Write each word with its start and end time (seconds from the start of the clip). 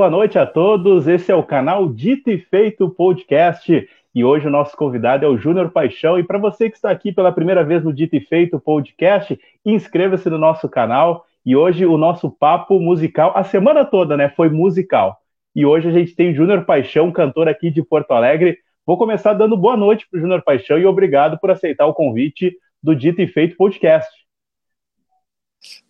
Boa 0.00 0.08
noite 0.08 0.38
a 0.38 0.46
todos. 0.46 1.06
Esse 1.06 1.30
é 1.30 1.34
o 1.34 1.42
canal 1.42 1.86
Dito 1.86 2.30
e 2.30 2.38
Feito 2.38 2.88
Podcast. 2.88 3.86
E 4.14 4.24
hoje 4.24 4.46
o 4.46 4.50
nosso 4.50 4.74
convidado 4.74 5.26
é 5.26 5.28
o 5.28 5.36
Júnior 5.36 5.72
Paixão. 5.72 6.18
E 6.18 6.24
para 6.24 6.38
você 6.38 6.70
que 6.70 6.76
está 6.76 6.90
aqui 6.90 7.12
pela 7.12 7.30
primeira 7.30 7.62
vez 7.62 7.84
no 7.84 7.92
Dito 7.92 8.16
e 8.16 8.20
Feito 8.20 8.58
Podcast, 8.58 9.38
inscreva-se 9.62 10.30
no 10.30 10.38
nosso 10.38 10.70
canal. 10.70 11.26
E 11.44 11.54
hoje 11.54 11.84
o 11.84 11.98
nosso 11.98 12.30
papo 12.30 12.80
musical, 12.80 13.36
a 13.36 13.44
semana 13.44 13.84
toda, 13.84 14.16
né, 14.16 14.30
foi 14.34 14.48
musical. 14.48 15.18
E 15.54 15.66
hoje 15.66 15.88
a 15.88 15.92
gente 15.92 16.14
tem 16.14 16.34
Júnior 16.34 16.64
Paixão, 16.64 17.12
cantor 17.12 17.46
aqui 17.46 17.70
de 17.70 17.82
Porto 17.82 18.12
Alegre. 18.12 18.56
Vou 18.86 18.96
começar 18.96 19.34
dando 19.34 19.54
boa 19.54 19.76
noite 19.76 20.06
para 20.10 20.16
o 20.16 20.20
Júnior 20.22 20.40
Paixão 20.42 20.78
e 20.78 20.86
obrigado 20.86 21.38
por 21.38 21.50
aceitar 21.50 21.84
o 21.84 21.92
convite 21.92 22.56
do 22.82 22.96
Dito 22.96 23.20
e 23.20 23.26
Feito 23.26 23.54
Podcast. 23.54 24.10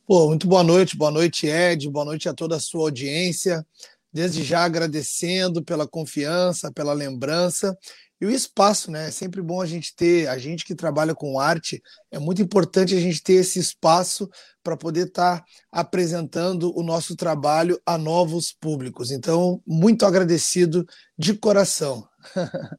Pô, 0.05 0.27
muito 0.27 0.49
boa 0.49 0.65
noite, 0.65 0.97
boa 0.97 1.13
noite, 1.13 1.47
Ed, 1.47 1.89
boa 1.89 2.05
noite 2.05 2.29
a 2.29 2.35
toda 2.35 2.57
a 2.57 2.61
sua 2.61 2.81
audiência. 2.81 3.65
Desde 4.13 4.43
já 4.43 4.65
agradecendo 4.65 5.63
pela 5.65 5.87
confiança, 5.87 6.73
pela 6.73 6.93
lembrança 6.93 7.77
e 8.21 8.27
o 8.27 8.31
espaço, 8.31 8.91
né? 8.91 9.09
É 9.09 9.11
sempre 9.11 9.41
bom 9.41 9.63
a 9.63 9.67
gente 9.67 9.97
ter, 9.97 10.29
a 10.29 10.37
gente 10.37 10.65
que 10.65 10.75
trabalha 10.75 11.15
com 11.15 11.41
arte, 11.41 11.81
é 12.13 12.19
muito 12.19 12.43
importante 12.43 12.95
a 12.95 13.01
gente 13.01 13.23
ter 13.23 13.35
esse 13.35 13.59
espaço 13.59 14.29
para 14.63 14.77
poder 14.77 15.07
estar 15.07 15.39
tá 15.39 15.45
apresentando 15.73 16.77
o 16.79 16.83
nosso 16.83 17.17
trabalho 17.17 17.81
a 17.87 17.97
novos 17.97 18.53
públicos. 18.53 19.11
Então, 19.11 19.63
muito 19.67 20.05
agradecido 20.05 20.85
de 21.17 21.33
coração. 21.35 22.07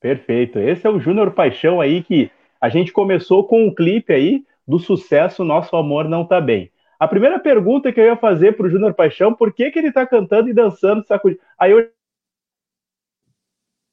Perfeito. 0.00 0.58
Esse 0.58 0.86
é 0.86 0.90
o 0.90 1.00
Júnior 1.00 1.32
Paixão 1.32 1.80
aí 1.80 2.02
que 2.02 2.30
a 2.60 2.68
gente 2.68 2.92
começou 2.92 3.46
com 3.46 3.66
um 3.66 3.74
clipe 3.74 4.12
aí 4.12 4.44
do 4.66 4.78
sucesso 4.78 5.44
Nosso 5.44 5.76
Amor 5.76 6.08
Não 6.08 6.26
Tá 6.26 6.40
Bem. 6.40 6.72
A 6.98 7.06
primeira 7.06 7.38
pergunta 7.38 7.92
que 7.92 8.00
eu 8.00 8.04
ia 8.04 8.16
fazer 8.16 8.56
para 8.56 8.66
o 8.66 8.70
Júnior 8.70 8.92
Paixão, 8.92 9.32
por 9.32 9.52
que, 9.52 9.70
que 9.70 9.78
ele 9.78 9.88
está 9.88 10.04
cantando 10.06 10.48
e 10.48 10.54
dançando 10.54 11.06
sacudindo? 11.06 11.40
Aí 11.58 11.70
eu 11.70 11.88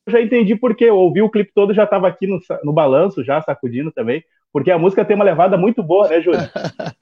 já 0.08 0.22
entendi 0.22 0.56
por 0.56 0.76
quê. 0.76 0.86
Eu 0.86 0.98
ouvi 0.98 1.22
o 1.22 1.30
clipe 1.30 1.52
todo, 1.54 1.74
já 1.74 1.84
estava 1.84 2.08
aqui 2.08 2.26
no, 2.26 2.40
no 2.64 2.74
balanço, 2.74 3.24
já 3.24 3.42
sacudindo 3.42 3.92
também, 3.92 4.24
porque 4.52 4.72
a 4.72 4.80
música 4.80 5.06
tem 5.06 5.16
uma 5.16 5.26
levada 5.26 5.58
muito 5.58 5.84
boa, 5.84 6.08
né, 6.08 6.22
Júnior? 6.22 6.50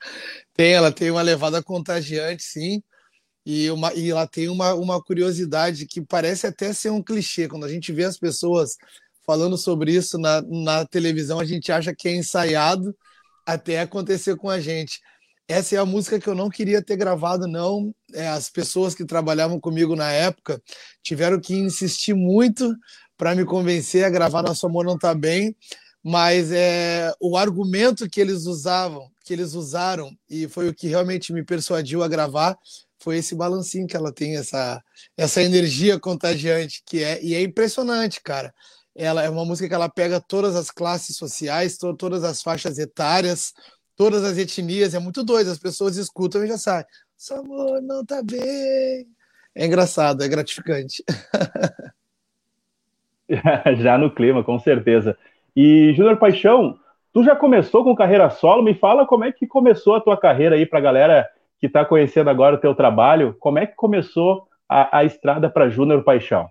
tem, 0.54 0.74
ela 0.74 0.92
tem 0.92 1.10
uma 1.10 1.22
levada 1.22 1.64
contagiante, 1.64 2.44
sim. 2.44 2.84
E, 3.46 3.70
uma, 3.72 3.94
e 3.94 4.10
ela 4.10 4.26
tem 4.26 4.48
uma, 4.48 4.74
uma 4.74 5.02
curiosidade 5.02 5.86
que 5.86 6.02
parece 6.02 6.48
até 6.48 6.72
ser 6.74 6.90
um 6.90 7.04
clichê. 7.04 7.48
Quando 7.48 7.66
a 7.66 7.70
gente 7.70 7.92
vê 7.92 8.06
as 8.06 8.18
pessoas 8.18 8.78
falando 9.26 9.58
sobre 9.58 9.92
isso 9.92 10.18
na, 10.18 10.42
na 10.42 10.86
televisão, 10.86 11.40
a 11.40 11.46
gente 11.46 11.72
acha 11.72 11.94
que 11.94 12.08
é 12.08 12.16
ensaiado, 12.16 12.96
até 13.46 13.82
acontecer 13.82 14.36
com 14.38 14.50
a 14.50 14.60
gente. 14.60 15.02
Essa 15.48 15.76
é 15.76 15.78
a 15.78 15.86
música 15.86 16.20
que 16.20 16.28
eu 16.28 16.36
não 16.36 16.50
queria 16.50 16.82
ter 16.82 16.96
gravado, 16.96 17.48
não. 17.48 17.94
É, 18.14 18.28
as 18.28 18.50
pessoas 18.50 18.96
que 18.96 19.06
trabalhavam 19.06 19.60
comigo 19.60 19.96
na 19.96 20.12
época 20.12 20.62
tiveram 21.02 21.40
que 21.40 21.54
insistir 21.54 22.14
muito 22.14 22.76
para 23.18 23.36
me 23.36 23.46
convencer 23.46 24.06
a 24.06 24.10
gravar 24.10 24.42
Nosso 24.42 24.66
Amor 24.66 24.86
Não 24.86 24.98
Tá 24.98 25.14
Bem, 25.14 25.56
mas 26.02 26.52
é, 26.52 27.14
o 27.20 27.38
argumento 27.38 28.10
que 28.10 28.22
eles 28.22 28.46
usavam, 28.46 29.10
que 29.24 29.34
eles 29.34 29.54
usaram, 29.54 30.12
e 30.30 30.48
foi 30.48 30.68
o 30.70 30.74
que 30.74 30.88
realmente 30.88 31.32
me 31.32 31.44
persuadiu 31.44 32.04
a 32.04 32.08
gravar, 32.08 32.58
foi 33.00 33.18
esse 33.18 33.36
balancinho 33.36 33.88
que 33.88 33.98
ela 33.98 34.14
tem, 34.14 34.38
essa, 34.38 34.82
essa 35.18 35.42
energia 35.42 36.00
contagiante, 36.00 36.82
que 36.86 37.04
é, 37.04 37.22
e 37.24 37.36
é 37.36 37.42
impressionante, 37.42 38.22
cara 38.22 38.54
ela 38.96 39.24
é 39.24 39.30
uma 39.30 39.46
música 39.46 39.68
que 39.68 39.74
ela 39.74 39.90
pega 39.90 40.22
todas 40.22 40.56
as 40.56 40.70
classes 40.70 41.18
sociais, 41.18 41.78
to 41.78 41.96
todas 41.96 42.24
as 42.24 42.42
faixas 42.42 42.78
etárias, 42.78 43.54
todas 43.96 44.24
as 44.24 44.38
etnias, 44.38 44.94
é 44.94 45.00
muito 45.00 45.24
doido, 45.24 45.52
as 45.52 45.60
pessoas 45.60 45.98
escutam 45.98 46.44
e 46.44 46.48
já 46.48 46.58
sabem, 46.58 46.86
seu 47.18 47.38
amor 47.38 47.82
não 47.82 48.06
tá 48.06 48.22
bem. 48.24 49.08
É 49.56 49.66
engraçado, 49.66 50.24
é 50.24 50.28
gratificante. 50.28 51.04
já 53.82 53.98
no 53.98 54.14
clima, 54.14 54.44
com 54.44 54.60
certeza. 54.60 55.18
E 55.56 55.94
Júnior 55.96 56.18
Paixão, 56.18 56.80
tu 57.14 57.24
já 57.24 57.36
começou 57.36 57.84
com 57.84 57.96
carreira 57.96 58.30
solo? 58.30 58.64
Me 58.64 58.74
fala 58.74 59.06
como 59.06 59.24
é 59.24 59.32
que 59.32 59.46
começou 59.46 59.96
a 59.96 60.02
tua 60.02 60.18
carreira 60.18 60.56
aí 60.56 60.66
para 60.66 60.80
a 60.80 60.82
galera 60.82 61.30
que 61.60 61.68
está 61.68 61.86
conhecendo 61.86 62.30
agora 62.30 62.56
o 62.56 62.60
teu 62.60 62.74
trabalho. 62.76 63.36
Como 63.40 63.60
é 63.60 63.68
que 63.68 63.76
começou 63.76 64.48
a, 64.68 64.98
a 64.98 65.04
estrada 65.04 65.50
para 65.50 65.70
Júnior 65.70 66.04
Paixão? 66.04 66.50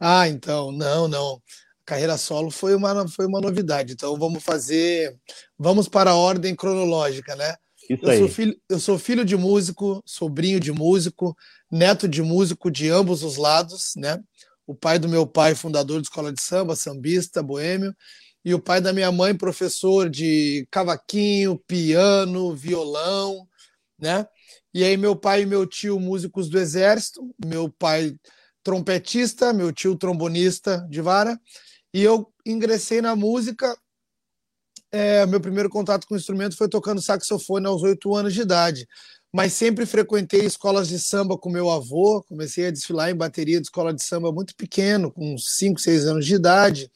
Ah, 0.00 0.28
então, 0.28 0.70
não, 0.70 1.08
não. 1.08 1.42
Carreira 1.88 2.18
solo 2.18 2.50
foi 2.50 2.74
uma, 2.74 3.08
foi 3.08 3.24
uma 3.24 3.40
novidade. 3.40 3.94
Então 3.94 4.14
vamos 4.18 4.44
fazer. 4.44 5.16
Vamos 5.58 5.88
para 5.88 6.10
a 6.10 6.14
ordem 6.14 6.54
cronológica, 6.54 7.34
né? 7.34 7.56
Isso 7.88 8.04
eu, 8.04 8.10
aí. 8.10 8.18
Sou 8.18 8.28
filho, 8.28 8.60
eu 8.68 8.78
sou 8.78 8.98
filho 8.98 9.24
de 9.24 9.34
músico, 9.38 10.02
sobrinho 10.04 10.60
de 10.60 10.70
músico, 10.70 11.34
neto 11.72 12.06
de 12.06 12.20
músico 12.20 12.70
de 12.70 12.90
ambos 12.90 13.22
os 13.22 13.38
lados, 13.38 13.94
né? 13.96 14.22
O 14.66 14.74
pai 14.74 14.98
do 14.98 15.08
meu 15.08 15.26
pai, 15.26 15.54
fundador 15.54 16.02
de 16.02 16.08
escola 16.08 16.30
de 16.30 16.42
samba, 16.42 16.76
sambista, 16.76 17.42
boêmio, 17.42 17.96
e 18.44 18.52
o 18.52 18.60
pai 18.60 18.82
da 18.82 18.92
minha 18.92 19.10
mãe, 19.10 19.34
professor 19.34 20.10
de 20.10 20.68
cavaquinho, 20.70 21.58
piano, 21.66 22.54
violão, 22.54 23.48
né? 23.98 24.26
E 24.74 24.84
aí 24.84 24.98
meu 24.98 25.16
pai 25.16 25.40
e 25.40 25.46
meu 25.46 25.66
tio, 25.66 25.98
músicos 25.98 26.50
do 26.50 26.58
exército, 26.58 27.34
meu 27.42 27.70
pai 27.70 28.14
trompetista, 28.62 29.54
meu 29.54 29.72
tio 29.72 29.96
trombonista 29.96 30.86
de 30.90 31.00
vara, 31.00 31.40
e 31.92 32.02
eu 32.02 32.32
ingressei 32.44 33.00
na 33.00 33.14
música. 33.16 33.76
É, 34.90 35.26
meu 35.26 35.40
primeiro 35.40 35.68
contato 35.68 36.06
com 36.06 36.14
o 36.14 36.16
instrumento 36.16 36.56
foi 36.56 36.68
tocando 36.68 37.02
saxofone 37.02 37.66
aos 37.66 37.82
oito 37.82 38.14
anos 38.14 38.32
de 38.32 38.40
idade, 38.40 38.88
mas 39.32 39.52
sempre 39.52 39.84
frequentei 39.84 40.40
escolas 40.40 40.88
de 40.88 40.98
samba 40.98 41.36
com 41.36 41.50
meu 41.50 41.70
avô. 41.70 42.22
Comecei 42.22 42.66
a 42.66 42.70
desfilar 42.70 43.10
em 43.10 43.14
bateria 43.16 43.60
de 43.60 43.66
escola 43.66 43.92
de 43.92 44.02
samba 44.02 44.32
muito 44.32 44.54
pequeno, 44.56 45.12
com 45.12 45.36
cinco, 45.38 45.80
seis 45.80 46.06
anos 46.06 46.24
de 46.24 46.34
idade, 46.34 46.90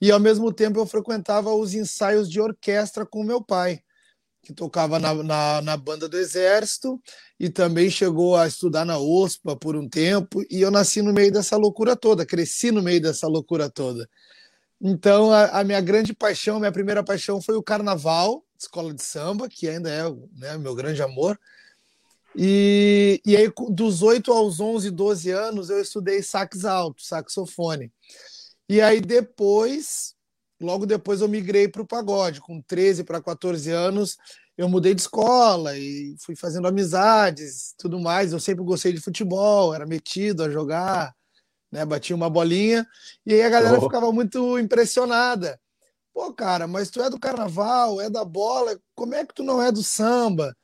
e 0.00 0.10
ao 0.10 0.20
mesmo 0.20 0.52
tempo 0.52 0.78
eu 0.78 0.86
frequentava 0.86 1.52
os 1.52 1.74
ensaios 1.74 2.30
de 2.30 2.40
orquestra 2.40 3.04
com 3.06 3.24
meu 3.24 3.42
pai 3.42 3.82
que 4.42 4.52
tocava 4.52 4.98
na, 4.98 5.14
na, 5.14 5.62
na, 5.62 5.76
banda 5.76 6.08
do 6.08 6.18
Exército 6.18 7.00
e 7.38 7.48
também 7.48 7.88
chegou 7.88 8.36
a 8.36 8.46
estudar 8.46 8.84
na 8.84 8.98
OSPA 8.98 9.56
por 9.56 9.76
um 9.76 9.88
tempo. 9.88 10.42
E 10.50 10.60
eu 10.60 10.70
nasci 10.70 11.00
no 11.00 11.12
meio 11.12 11.32
dessa 11.32 11.56
loucura 11.56 11.94
toda, 11.94 12.26
cresci 12.26 12.72
no 12.72 12.82
meio 12.82 13.00
dessa 13.00 13.28
loucura 13.28 13.70
toda. 13.70 14.08
Então, 14.82 15.30
a, 15.30 15.60
a 15.60 15.64
minha 15.64 15.80
grande 15.80 16.12
paixão, 16.12 16.58
minha 16.58 16.72
primeira 16.72 17.04
paixão 17.04 17.40
foi 17.40 17.54
o 17.54 17.62
carnaval, 17.62 18.44
escola 18.58 18.92
de 18.92 19.02
samba, 19.02 19.48
que 19.48 19.68
ainda 19.68 19.88
é 19.88 20.02
né, 20.36 20.58
meu 20.58 20.74
grande 20.74 21.00
amor. 21.00 21.38
E, 22.34 23.20
e 23.24 23.36
aí, 23.36 23.52
dos 23.70 24.02
8 24.02 24.32
aos 24.32 24.58
11, 24.58 24.90
12 24.90 25.30
anos, 25.30 25.70
eu 25.70 25.80
estudei 25.80 26.22
sax 26.22 26.64
alto, 26.64 27.02
saxofone. 27.02 27.92
E 28.68 28.80
aí, 28.80 29.00
depois, 29.00 30.16
Logo 30.62 30.86
depois 30.86 31.20
eu 31.20 31.28
migrei 31.28 31.68
para 31.68 31.82
o 31.82 31.86
pagode. 31.86 32.40
Com 32.40 32.62
13 32.62 33.04
para 33.04 33.20
14 33.20 33.70
anos, 33.70 34.16
eu 34.56 34.68
mudei 34.68 34.94
de 34.94 35.02
escola 35.02 35.76
e 35.76 36.14
fui 36.20 36.36
fazendo 36.36 36.68
amizades, 36.68 37.74
tudo 37.76 37.98
mais. 38.00 38.32
Eu 38.32 38.40
sempre 38.40 38.64
gostei 38.64 38.92
de 38.92 39.00
futebol, 39.00 39.74
era 39.74 39.84
metido 39.84 40.42
a 40.44 40.50
jogar, 40.50 41.12
né? 41.72 41.84
Batia 41.86 42.14
uma 42.14 42.28
bolinha 42.28 42.86
e 43.24 43.32
aí 43.32 43.42
a 43.42 43.48
galera 43.48 43.78
oh. 43.78 43.80
ficava 43.80 44.12
muito 44.12 44.58
impressionada. 44.58 45.58
Pô, 46.12 46.32
cara, 46.34 46.66
mas 46.66 46.90
tu 46.90 47.02
é 47.02 47.08
do 47.08 47.18
carnaval, 47.18 47.98
é 48.00 48.10
da 48.10 48.24
bola, 48.24 48.78
como 48.94 49.14
é 49.14 49.24
que 49.24 49.34
tu 49.34 49.42
não 49.42 49.62
é 49.62 49.72
do 49.72 49.82
samba? 49.82 50.54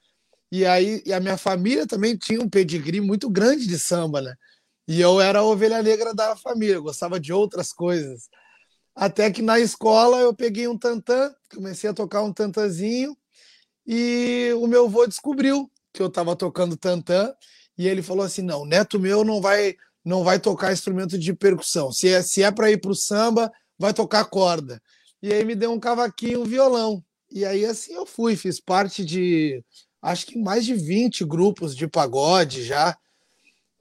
E 0.53 0.67
aí 0.67 1.03
e 1.07 1.13
a 1.13 1.21
minha 1.21 1.39
família 1.39 1.87
também 1.87 2.17
tinha 2.17 2.41
um 2.41 2.49
pedigree 2.49 3.01
muito 3.01 3.31
grande 3.31 3.67
de 3.67 3.79
samba, 3.79 4.21
né? 4.21 4.35
E 4.87 5.01
eu 5.01 5.21
era 5.21 5.41
a 5.41 5.45
ovelha 5.45 5.83
negra 5.83 6.15
da 6.15 6.37
família, 6.37 6.81
gostava 6.81 7.19
de 7.19 7.33
outras 7.33 7.73
coisas. 7.73 8.29
Até 8.95 9.31
que 9.31 9.43
na 9.43 9.59
escola 9.61 10.19
eu 10.19 10.35
peguei 10.35 10.69
um 10.69 10.77
tantã, 10.77 11.35
comecei 11.55 11.89
a 11.89 11.95
tocar 11.95 12.23
um 12.23 12.33
tantazinho 12.33 13.17
e 13.87 14.53
o 14.61 14.67
meu 14.67 14.87
avô 14.87 15.07
descobriu 15.07 15.71
que 15.93 16.03
eu 16.03 16.09
estava 16.09 16.37
tocando 16.37 16.77
tantã 16.77 17.35
e 17.77 17.87
ele 17.89 18.03
falou 18.03 18.25
assim: 18.25 18.43
"Não, 18.43 18.67
neto 18.67 18.99
meu 18.99 19.25
não 19.25 19.41
vai 19.41 19.77
não 20.05 20.25
vai 20.25 20.39
tocar 20.39 20.73
instrumento 20.73 21.19
de 21.19 21.33
percussão. 21.35 21.93
Se 21.93 22.09
é 22.09 22.23
se 22.23 22.43
é 22.43 22.51
para 22.51 22.71
ir 22.71 22.81
para 22.81 22.91
o 22.91 22.95
samba, 22.95 23.51
vai 23.79 23.93
tocar 23.93 24.25
corda". 24.25 24.81
E 25.23 25.33
aí 25.33 25.45
me 25.45 25.55
deu 25.55 25.73
um 25.73 25.81
cavaquinho, 25.81 26.43
um 26.43 26.45
violão. 26.45 27.03
E 27.31 27.45
aí 27.45 27.65
assim 27.65 27.95
eu 27.95 28.07
fui, 28.07 28.37
fiz 28.37 28.61
parte 28.61 29.05
de 29.05 29.63
acho 30.01 30.27
que 30.27 30.39
mais 30.39 30.65
de 30.65 30.75
20 30.75 31.25
grupos 31.25 31.77
de 31.77 31.87
pagode 31.87 32.65
já. 32.65 32.97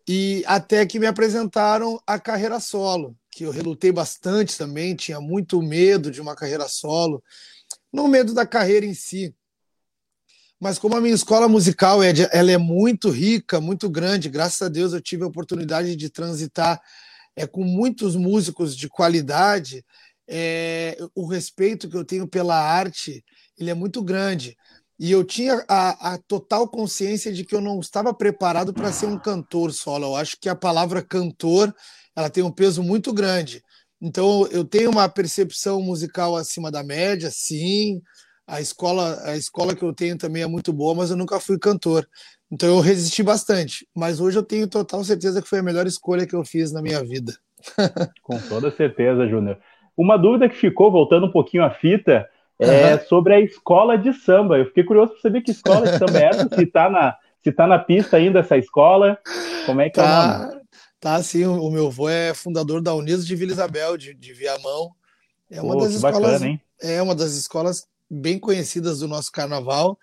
E 0.08 0.44
até 0.48 0.86
que 0.86 1.00
me 1.00 1.06
apresentaram 1.06 2.02
a 2.08 2.20
carreira 2.20 2.60
solo 2.60 3.16
que 3.38 3.44
eu 3.44 3.52
relutei 3.52 3.92
bastante 3.92 4.58
também, 4.58 4.96
tinha 4.96 5.22
muito 5.22 5.62
medo 5.62 6.10
de 6.10 6.20
uma 6.20 6.36
carreira 6.36 6.68
solo, 6.68 7.24
não 7.94 8.08
medo 8.08 8.34
da 8.34 8.48
carreira 8.48 8.84
em 8.84 8.96
si, 8.96 9.32
mas 10.60 10.80
como 10.80 10.96
a 10.96 11.02
minha 11.02 11.14
escola 11.14 11.48
musical 11.48 12.02
é, 12.02 12.12
ela 12.32 12.52
é 12.52 12.58
muito 12.58 13.10
rica, 13.10 13.62
muito 13.62 13.90
grande, 13.90 14.30
graças 14.30 14.62
a 14.62 14.70
Deus 14.70 14.94
eu 14.94 15.02
tive 15.02 15.24
a 15.24 15.28
oportunidade 15.28 15.96
de 15.96 16.10
transitar 16.10 16.82
é, 17.36 17.46
com 17.46 17.64
muitos 17.64 18.16
músicos 18.16 18.76
de 18.76 18.90
qualidade, 18.90 19.86
é, 20.28 20.98
o 21.16 21.26
respeito 21.26 21.90
que 21.90 21.96
eu 21.96 22.04
tenho 22.04 22.28
pela 22.28 22.60
arte 22.60 23.24
ele 23.58 23.70
é 23.70 23.74
muito 23.74 24.04
grande. 24.04 24.56
E 25.00 25.12
eu 25.12 25.24
tinha 25.24 25.64
a, 25.68 26.14
a 26.14 26.18
total 26.18 26.68
consciência 26.68 27.32
de 27.32 27.44
que 27.44 27.56
eu 27.56 27.62
não 27.62 27.80
estava 27.80 28.14
preparado 28.14 28.74
para 28.74 28.92
ser 28.92 29.06
um 29.06 29.18
cantor 29.18 29.72
solo. 29.72 30.08
Eu 30.08 30.16
acho 30.16 30.38
que 30.40 30.50
a 30.50 30.56
palavra 30.56 31.04
cantor 31.04 31.74
ela 32.16 32.30
tem 32.30 32.44
um 32.44 32.52
peso 32.52 32.82
muito 32.82 33.14
grande. 33.14 33.64
Então 34.02 34.48
eu 34.48 34.64
tenho 34.64 34.90
uma 34.90 35.08
percepção 35.08 35.82
musical 35.82 36.36
acima 36.36 36.72
da 36.72 36.84
média, 36.84 37.30
sim. 37.32 38.02
A 38.48 38.62
escola, 38.62 39.20
a 39.26 39.36
escola 39.36 39.76
que 39.76 39.84
eu 39.84 39.94
tenho 39.94 40.18
também 40.18 40.42
é 40.42 40.48
muito 40.48 40.72
boa, 40.72 40.96
mas 40.96 41.12
eu 41.12 41.18
nunca 41.18 41.38
fui 41.38 41.60
cantor. 41.60 42.08
Então 42.50 42.70
eu 42.70 42.80
resisti 42.80 43.22
bastante. 43.22 43.86
Mas 43.94 44.22
hoje 44.22 44.40
eu 44.40 44.44
tenho 44.44 44.68
total 44.68 45.04
certeza 45.04 45.42
que 45.42 45.50
foi 45.50 45.60
a 45.60 45.64
melhor 45.64 45.86
escolha 45.86 46.26
que 46.26 46.36
eu 46.36 46.46
fiz 46.46 46.72
na 46.72 46.82
minha 46.82 47.04
vida. 47.04 47.34
Com 48.24 48.40
toda 48.48 48.72
certeza, 48.72 49.28
Júnior. 49.28 49.58
Uma 49.98 50.16
dúvida 50.16 50.48
que 50.48 50.56
ficou, 50.56 50.90
voltando 50.90 51.26
um 51.26 51.32
pouquinho 51.32 51.64
à 51.64 51.72
fita, 51.72 52.26
é 52.60 52.94
uhum. 52.94 53.00
sobre 53.08 53.34
a 53.34 53.42
escola 53.42 53.98
de 53.98 54.14
samba. 54.14 54.58
Eu 54.58 54.66
fiquei 54.68 54.84
curioso 54.84 55.12
para 55.12 55.22
saber 55.22 55.42
que 55.42 55.52
escola 55.52 55.92
de 55.92 55.98
samba 55.98 56.20
é 56.20 56.26
essa, 56.26 56.50
se 56.56 56.64
está 56.64 56.90
na, 56.90 57.16
se 57.44 57.52
tá 57.52 57.68
na 57.68 57.80
pista 57.80 58.16
ainda 58.18 58.40
essa 58.40 58.58
escola. 58.58 59.18
Como 59.66 59.82
é 59.82 59.90
que 59.90 59.96
tá, 59.96 60.02
é 60.02 60.06
o 60.06 60.08
tá, 60.08 60.48
nome? 60.48 60.62
Tá, 61.00 61.24
sim. 61.24 61.46
O 61.46 61.70
meu 61.70 61.88
avô 61.88 62.08
é 62.08 62.34
fundador 62.34 62.82
da 62.82 62.94
Unidos 62.94 63.28
de 63.28 63.36
Vila 63.36 63.52
Isabel, 63.52 63.98
de, 63.98 64.14
de 64.14 64.34
Viamão. 64.34 64.92
É 65.52 65.62
uma 65.62 65.74
Pô, 65.74 65.82
das 65.82 65.94
escolas. 65.94 66.42
Bacana, 66.42 66.62
é 66.82 67.02
uma 67.02 67.16
das 67.16 67.34
escolas 67.34 67.88
bem 68.10 68.40
conhecidas 68.40 69.00
do 69.00 69.08
nosso 69.08 69.32
carnaval. 69.32 69.98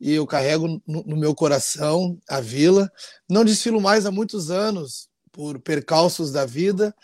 E 0.00 0.12
eu 0.12 0.26
carrego 0.26 0.80
no, 0.86 1.02
no 1.04 1.16
meu 1.16 1.34
coração 1.34 2.18
a 2.28 2.40
vila. 2.40 2.90
Não 3.28 3.44
desfilo 3.44 3.80
mais 3.80 4.06
há 4.06 4.10
muitos 4.10 4.50
anos, 4.50 5.08
por 5.34 5.58
percalços 5.58 6.30
da 6.30 6.46
vida. 6.46 6.94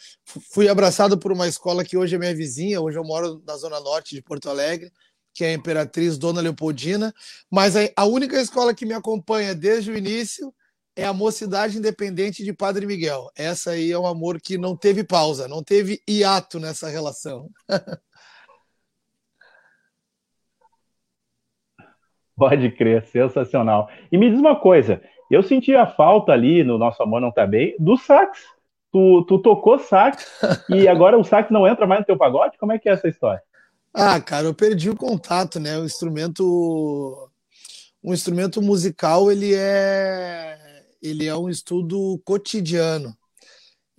Fui 0.53 0.69
abraçado 0.69 1.19
por 1.19 1.33
uma 1.33 1.49
escola 1.49 1.85
que 1.85 1.97
hoje 1.97 2.15
é 2.15 2.19
minha 2.19 2.35
vizinha, 2.35 2.81
hoje 2.81 2.97
eu 2.97 3.05
moro 3.05 3.43
na 3.45 3.57
zona 3.57 3.81
norte 3.81 4.15
de 4.15 4.23
Porto 4.23 4.49
Alegre, 4.49 4.91
que 5.35 5.45
é 5.45 5.49
a 5.49 5.53
Imperatriz 5.53 6.17
Dona 6.17 6.41
Leopoldina, 6.41 7.13
mas 7.51 7.75
a 7.97 8.05
única 8.05 8.41
escola 8.41 8.73
que 8.73 8.87
me 8.87 8.95
acompanha 8.95 9.55
desde 9.55 9.91
o 9.91 9.97
início 9.97 10.55
é 10.95 11.05
a 11.05 11.13
Mocidade 11.13 11.79
Independente 11.79 12.45
de 12.45 12.53
Padre 12.53 12.87
Miguel. 12.87 13.29
Essa 13.37 13.73
aí 13.73 13.91
é 13.91 13.99
um 13.99 14.07
amor 14.07 14.41
que 14.41 14.57
não 14.57 14.77
teve 14.77 15.03
pausa, 15.03 15.49
não 15.49 15.63
teve 15.63 16.01
hiato 16.09 16.61
nessa 16.61 16.89
relação. 16.89 17.51
Pode 22.41 22.71
crer, 22.71 23.05
sensacional. 23.05 23.91
E 24.11 24.17
me 24.17 24.31
diz 24.31 24.41
uma 24.41 24.57
coisa, 24.57 25.03
eu 25.31 25.43
senti 25.43 25.75
a 25.75 25.87
falta 25.87 26.33
ali 26.33 26.65
no 26.65 26.79
Nosso 26.79 27.03
Amor 27.03 27.21
Não 27.21 27.31
Tá 27.31 27.47
Bem 27.47 27.77
do 27.79 27.99
sax. 27.99 28.39
Tu, 28.91 29.25
tu 29.29 29.39
tocou 29.39 29.79
sax 29.79 30.41
e 30.71 30.89
agora 30.89 31.19
o 31.19 31.23
sax 31.23 31.51
não 31.51 31.69
entra 31.69 31.87
mais 31.87 32.01
no 32.01 32.07
teu 32.07 32.17
pagode? 32.17 32.57
Como 32.57 32.73
é 32.73 32.79
que 32.79 32.89
é 32.89 32.93
essa 32.93 33.09
história? 33.09 33.43
Ah, 33.93 34.19
cara, 34.21 34.47
eu 34.47 34.55
perdi 34.55 34.89
o 34.89 34.97
contato, 34.97 35.61
né? 35.61 35.79
O 35.79 35.85
instrumento, 35.85 37.31
um 38.03 38.15
instrumento 38.15 38.63
musical, 38.63 39.31
ele 39.31 39.55
é, 39.55 40.59
ele 41.03 41.27
é 41.27 41.37
um 41.37 41.51
estudo 41.51 42.19
cotidiano. 42.25 43.15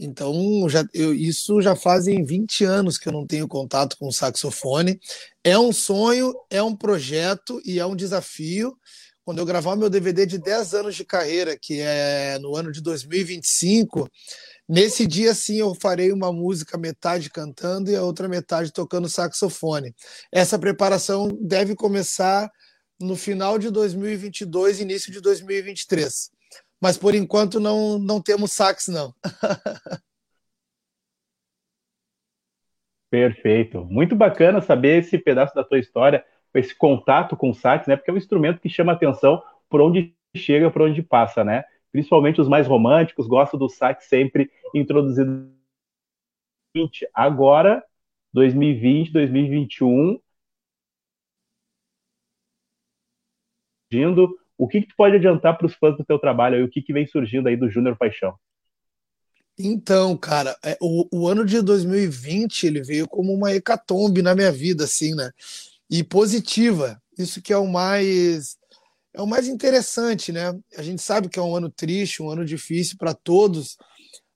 Então, 0.04 0.68
já, 0.68 0.84
eu, 0.96 1.14
isso 1.14 1.62
já 1.62 1.76
fazem 1.76 2.26
20 2.26 2.64
anos 2.64 2.98
que 2.98 3.08
eu 3.08 3.14
não 3.14 3.28
tenho 3.28 3.48
contato 3.48 3.96
com 3.98 4.12
saxofone. 4.12 5.00
É 5.44 5.58
um 5.60 5.72
sonho, 5.72 6.34
é 6.50 6.62
um 6.62 6.76
projeto 6.76 7.62
e 7.64 7.80
é 7.80 7.86
um 7.86 7.96
desafio 7.96 8.76
quando 9.24 9.38
eu 9.38 9.46
gravar 9.46 9.76
meu 9.76 9.90
DVD 9.90 10.26
de 10.26 10.40
10 10.40 10.74
anos 10.74 10.96
de 10.96 11.06
carreira, 11.06 11.56
que 11.56 11.80
é 11.80 12.40
no 12.40 12.56
ano 12.56 12.72
de 12.72 12.82
2025, 12.82 14.10
nesse 14.68 15.06
dia 15.06 15.34
sim 15.36 15.58
eu 15.58 15.76
farei 15.76 16.12
uma 16.12 16.34
música 16.34 16.78
metade 16.78 17.30
cantando 17.30 17.92
e 17.92 17.96
a 17.96 18.04
outra 18.04 18.28
metade 18.28 18.74
tocando 18.74 19.08
saxofone. 19.08 19.96
Essa 20.32 20.58
preparação 20.58 21.30
deve 21.40 21.76
começar 21.76 22.52
no 23.00 23.16
final 23.16 23.60
de 23.60 23.70
2022, 23.70 24.80
início 24.80 25.12
de 25.12 25.22
2023. 25.22 26.32
Mas 26.82 26.98
por 26.98 27.14
enquanto 27.14 27.60
não, 27.60 28.00
não 28.00 28.22
temos 28.22 28.52
sax, 28.52 28.88
não. 28.88 29.14
Perfeito. 33.10 33.86
Muito 33.86 34.16
bacana 34.16 34.62
saber 34.62 35.00
esse 35.00 35.18
pedaço 35.18 35.54
da 35.54 35.64
tua 35.64 35.78
história 35.80 36.26
esse 36.60 36.76
contato 36.76 37.38
com 37.38 37.50
o 37.52 37.54
sax, 37.54 37.88
né? 37.88 37.96
Porque 37.96 38.10
é 38.10 38.14
um 38.14 38.18
instrumento 38.18 38.60
que 38.60 38.70
chama 38.70 38.92
atenção 38.92 39.42
por 39.70 39.82
onde 39.82 40.16
chega, 40.36 40.70
por 40.72 40.82
onde 40.84 41.02
passa, 41.02 41.44
né? 41.44 41.64
Principalmente 41.92 42.42
os 42.42 42.48
mais 42.48 42.68
românticos 42.68 43.28
gostam 43.28 43.60
do 43.60 43.70
sax 43.70 44.06
sempre 44.06 44.52
introduzido. 44.74 45.50
Agora, 47.14 47.84
2020, 48.34 49.12
2021, 49.12 50.20
o 54.64 54.68
que, 54.68 54.82
que 54.82 54.88
tu 54.88 54.96
pode 54.96 55.16
adiantar 55.16 55.58
para 55.58 55.68
os 55.68 55.74
fãs 55.76 55.98
do 55.98 56.06
teu 56.06 56.20
trabalho 56.20 56.58
e 56.58 56.64
o 56.64 56.70
que, 56.70 56.82
que 56.82 56.94
vem 56.94 57.08
surgindo 57.08 57.48
aí 57.48 57.56
do 57.56 57.70
Júnior 57.70 57.98
Paixão? 57.98 58.36
Então, 59.60 60.16
cara, 60.16 60.56
é, 60.64 60.78
o, 60.82 61.08
o 61.12 61.28
ano 61.28 61.46
de 61.46 61.62
2020 61.62 62.68
ele 62.68 62.82
veio 62.82 63.08
como 63.08 63.34
uma 63.34 63.54
hecatombe 63.54 64.22
na 64.22 64.34
minha 64.34 64.52
vida, 64.52 64.86
assim, 64.86 65.14
né? 65.14 65.32
e 65.92 66.06
positiva. 66.06 67.04
Isso 67.20 67.42
que 67.42 67.52
é 67.52 67.58
o 67.58 67.68
mais 67.68 68.58
é 69.14 69.22
o 69.22 69.28
mais 69.28 69.46
interessante, 69.50 70.32
né? 70.32 70.58
A 70.78 70.82
gente 70.82 71.02
sabe 71.02 71.28
que 71.28 71.38
é 71.38 71.42
um 71.42 71.54
ano 71.54 71.70
triste, 71.70 72.24
um 72.24 72.30
ano 72.30 72.46
difícil 72.46 72.96
para 72.98 73.14
todos, 73.14 73.76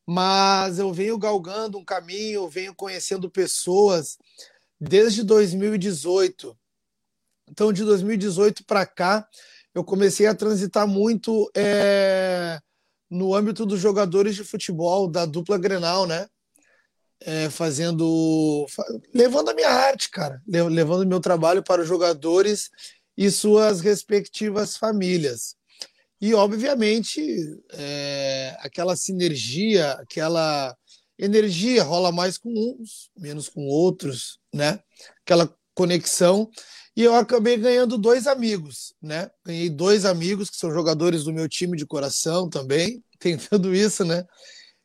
mas 0.06 0.78
eu 0.80 0.92
venho 0.92 1.18
galgando 1.18 1.78
um 1.78 1.86
caminho, 1.86 2.42
eu 2.42 2.50
venho 2.50 2.76
conhecendo 2.76 3.32
pessoas 3.32 4.18
desde 4.78 5.24
2018. 5.24 6.58
Então, 7.50 7.72
de 7.72 7.86
2018 7.86 8.66
para 8.66 8.86
cá, 8.86 9.26
eu 9.76 9.84
comecei 9.84 10.26
a 10.26 10.34
transitar 10.34 10.88
muito 10.88 11.52
é, 11.56 12.60
no 13.10 13.36
âmbito 13.36 13.66
dos 13.66 13.80
jogadores 13.80 14.36
de 14.36 14.44
futebol, 14.44 15.08
da 15.08 15.26
dupla 15.26 15.58
Grenal, 15.58 16.08
né? 16.08 16.28
é, 17.22 17.50
fazendo. 17.50 18.66
levando 19.14 19.50
a 19.50 19.54
minha 19.54 19.70
arte, 19.70 20.10
cara, 20.10 20.42
levando 20.48 21.02
o 21.02 21.08
meu 21.08 21.20
trabalho 21.20 21.64
para 21.64 21.82
os 21.82 21.88
jogadores 21.88 22.70
e 23.18 23.30
suas 23.32 23.82
respectivas 23.82 24.78
famílias. 24.78 25.56
E, 26.20 26.34
obviamente, 26.34 27.22
é, 27.74 28.56
aquela 28.60 28.96
sinergia, 28.96 29.92
aquela 29.94 30.76
energia 31.18 31.84
rola 31.84 32.12
mais 32.12 32.38
com 32.38 32.50
uns, 32.50 33.10
menos 33.18 33.50
com 33.50 33.66
outros, 33.68 34.40
né? 34.54 34.80
Aquela 35.22 35.54
conexão. 35.76 36.50
E 36.96 37.04
eu 37.04 37.14
acabei 37.14 37.58
ganhando 37.58 37.98
dois 37.98 38.26
amigos, 38.26 38.94
né? 39.02 39.30
Ganhei 39.46 39.70
dois 39.70 40.06
amigos 40.06 40.50
que 40.50 40.56
são 40.56 40.72
jogadores 40.72 41.26
do 41.26 41.34
meu 41.34 41.48
time 41.50 41.78
de 41.78 41.86
coração 41.86 42.50
também, 42.50 43.04
tem 43.20 43.38
tudo 43.38 43.76
isso, 43.76 44.06
né? 44.06 44.26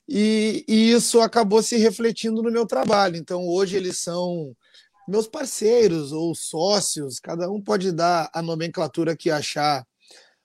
E, 0.09 0.65
e, 0.67 0.91
isso 0.91 1.21
acabou 1.21 1.63
se 1.63 1.77
refletindo 1.77 2.43
no 2.43 2.51
meu 2.51 2.67
trabalho. 2.67 3.17
Então, 3.17 3.47
hoje 3.47 3.77
eles 3.77 3.99
são 3.99 4.57
meus 5.07 5.29
parceiros 5.29 6.11
ou 6.11 6.35
sócios, 6.35 7.21
cada 7.21 7.49
um 7.49 7.61
pode 7.61 7.93
dar 7.93 8.29
a 8.35 8.43
nomenclatura 8.43 9.17
que 9.17 9.31
achar 9.31 9.87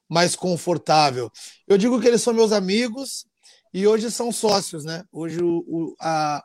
mais 0.07 0.35
confortável. 0.35 1.31
Eu 1.67 1.77
digo 1.79 1.99
que 1.99 2.07
eles 2.07 2.21
são 2.21 2.33
meus 2.33 2.51
amigos 2.51 3.25
e 3.73 3.85
hoje 3.87 4.09
são 4.11 4.31
sócios, 4.31 4.85
né? 4.85 5.03
Hoje 5.11 5.41
o, 5.43 5.63
o, 5.67 5.95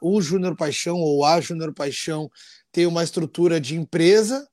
o 0.02 0.21
Júnior 0.23 0.57
Paixão 0.57 0.97
ou 0.97 1.25
a 1.25 1.40
Júnior 1.40 1.73
Paixão 1.75 2.30
tem 2.72 2.86
uma 2.86 3.02
estrutura 3.02 3.60
de 3.60 3.76
empresa 3.76 4.48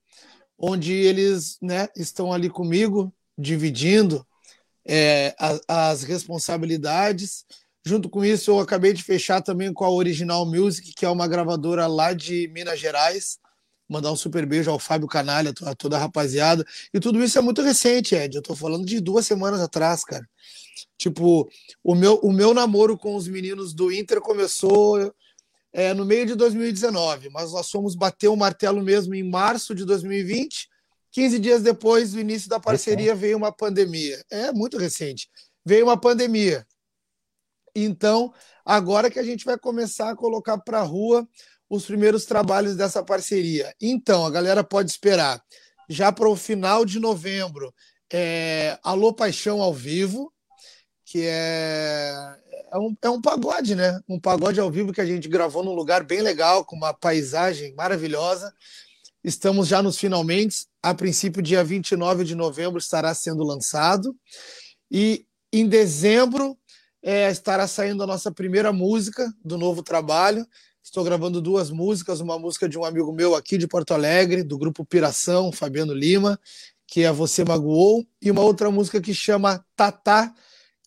onde 0.58 0.94
eles 0.94 1.58
né, 1.62 1.88
estão 1.96 2.34
ali 2.34 2.50
comigo, 2.50 3.14
dividindo 3.38 4.26
é, 4.86 5.36
as, 5.38 5.62
as 5.68 6.04
responsabilidades 6.04 7.46
Junto 7.88 8.10
com 8.10 8.26
isso, 8.26 8.52
eu 8.52 8.60
acabei 8.60 8.92
de 8.92 9.02
fechar 9.02 9.42
também 9.42 9.72
com 9.72 9.86
a 9.86 9.90
Original 9.90 10.46
Music, 10.46 10.92
que 10.94 11.06
é 11.06 11.10
uma 11.10 11.26
gravadora 11.26 11.88
lá 11.88 12.12
de 12.12 12.50
Minas 12.50 12.78
Gerais. 12.78 13.40
Mandar 13.88 14.12
um 14.12 14.16
super 14.18 14.46
beijo 14.46 14.70
ao 14.70 14.78
Fábio 14.78 15.08
Canalha, 15.08 15.54
a 15.64 15.74
toda 15.74 15.96
a 15.96 16.00
rapaziada. 16.00 16.66
E 16.94 17.00
tudo 17.00 17.24
isso 17.24 17.38
é 17.38 17.42
muito 17.42 17.62
recente, 17.62 18.14
Ed. 18.14 18.36
Eu 18.36 18.42
tô 18.42 18.54
falando 18.58 18.86
de 18.86 19.00
duas 19.00 19.26
semanas 19.26 19.62
atrás, 19.62 20.04
cara. 20.04 20.28
Tipo, 20.98 21.50
o 21.82 21.96
meu, 21.96 22.16
o 22.16 22.34
meu 22.34 22.54
namoro 22.54 22.98
com 22.98 23.16
os 23.16 23.26
meninos 23.26 23.74
do 23.74 23.90
Inter 23.90 24.20
começou 24.20 25.14
é, 25.74 25.94
no 25.94 26.06
meio 26.06 26.26
de 26.26 26.36
2019, 26.36 27.30
mas 27.30 27.52
nós 27.52 27.70
fomos 27.70 27.96
bater 27.96 28.28
o 28.28 28.36
martelo 28.36 28.82
mesmo 28.82 29.14
em 29.14 29.24
março 29.24 29.76
de 29.76 29.86
2020. 29.86 30.68
15 31.12 31.40
dias 31.40 31.62
depois 31.62 32.12
do 32.12 32.20
início 32.20 32.50
da 32.50 32.60
parceria 32.60 33.16
veio 33.16 33.38
uma 33.38 33.52
pandemia. 33.52 34.24
É 34.30 34.52
muito 34.52 34.78
recente. 34.78 35.30
Veio 35.66 35.86
uma 35.86 36.00
pandemia. 36.00 36.66
Então, 37.76 38.34
agora 38.66 39.10
que 39.10 39.20
a 39.20 39.24
gente 39.24 39.46
vai 39.46 39.58
começar 39.58 40.10
a 40.10 40.16
colocar 40.16 40.58
para 40.58 40.80
a 40.80 40.84
rua 40.84 41.28
os 41.70 41.86
primeiros 41.86 42.26
trabalhos 42.26 42.76
dessa 42.76 43.04
parceria. 43.04 43.74
Então, 43.82 44.26
a 44.26 44.32
galera 44.32 44.64
pode 44.64 44.90
esperar 44.90 45.42
já 45.90 46.12
para 46.12 46.28
o 46.28 46.36
final 46.36 46.86
de 46.86 47.00
novembro 47.00 47.74
é, 48.12 48.80
Alô 48.84 49.14
Paixão 49.14 49.62
ao 49.62 49.74
vivo, 49.74 50.32
que 51.18 51.26
é, 51.26 52.14
é, 52.72 52.78
um, 52.78 52.96
é 53.02 53.10
um 53.10 53.20
pagode, 53.20 53.74
né? 53.74 54.00
Um 54.08 54.20
pagode 54.20 54.60
ao 54.60 54.70
vivo 54.70 54.94
que 54.94 55.02
a 55.02 55.06
gente 55.06 55.28
gravou 55.28 55.64
num 55.64 55.74
lugar 55.74 56.04
bem 56.04 56.22
legal, 56.22 56.64
com 56.64 56.76
uma 56.76 56.94
paisagem 56.94 57.74
maravilhosa. 57.74 58.54
Estamos 59.24 59.68
já 59.68 59.82
nos 59.82 59.98
finalmente. 59.98 60.68
A 60.80 60.94
princípio, 60.94 61.42
dia 61.42 61.64
29 61.64 62.24
de 62.24 62.36
novembro 62.36 62.78
estará 62.78 63.16
sendo 63.16 63.44
lançado. 63.44 64.16
E 64.92 65.26
em 65.52 65.68
dezembro 65.68 66.56
é, 67.02 67.32
estará 67.32 67.68
saindo 67.68 68.04
a 68.04 68.08
nossa 68.08 68.32
primeira 68.32 68.72
música 68.72 69.34
do 69.44 69.58
novo 69.58 69.82
trabalho. 69.82 70.46
Estou 70.84 71.04
gravando 71.04 71.42
duas 71.42 71.72
músicas, 71.72 72.20
uma 72.20 72.38
música 72.38 72.70
de 72.70 72.78
um 72.78 72.86
amigo 72.86 73.12
meu 73.12 73.34
aqui 73.34 73.58
de 73.58 73.68
Porto 73.68 73.96
Alegre, 73.96 74.44
do 74.44 74.56
grupo 74.56 74.86
Piração, 74.86 75.52
Fabiano 75.52 75.96
Lima, 75.96 76.40
que 76.86 77.02
é 77.04 77.12
Você 77.12 77.44
Magoou, 77.44 78.06
e 78.22 78.30
uma 78.30 78.42
outra 78.42 78.70
música 78.70 79.02
que 79.02 79.16
chama 79.16 79.66
Tatá, 79.76 80.32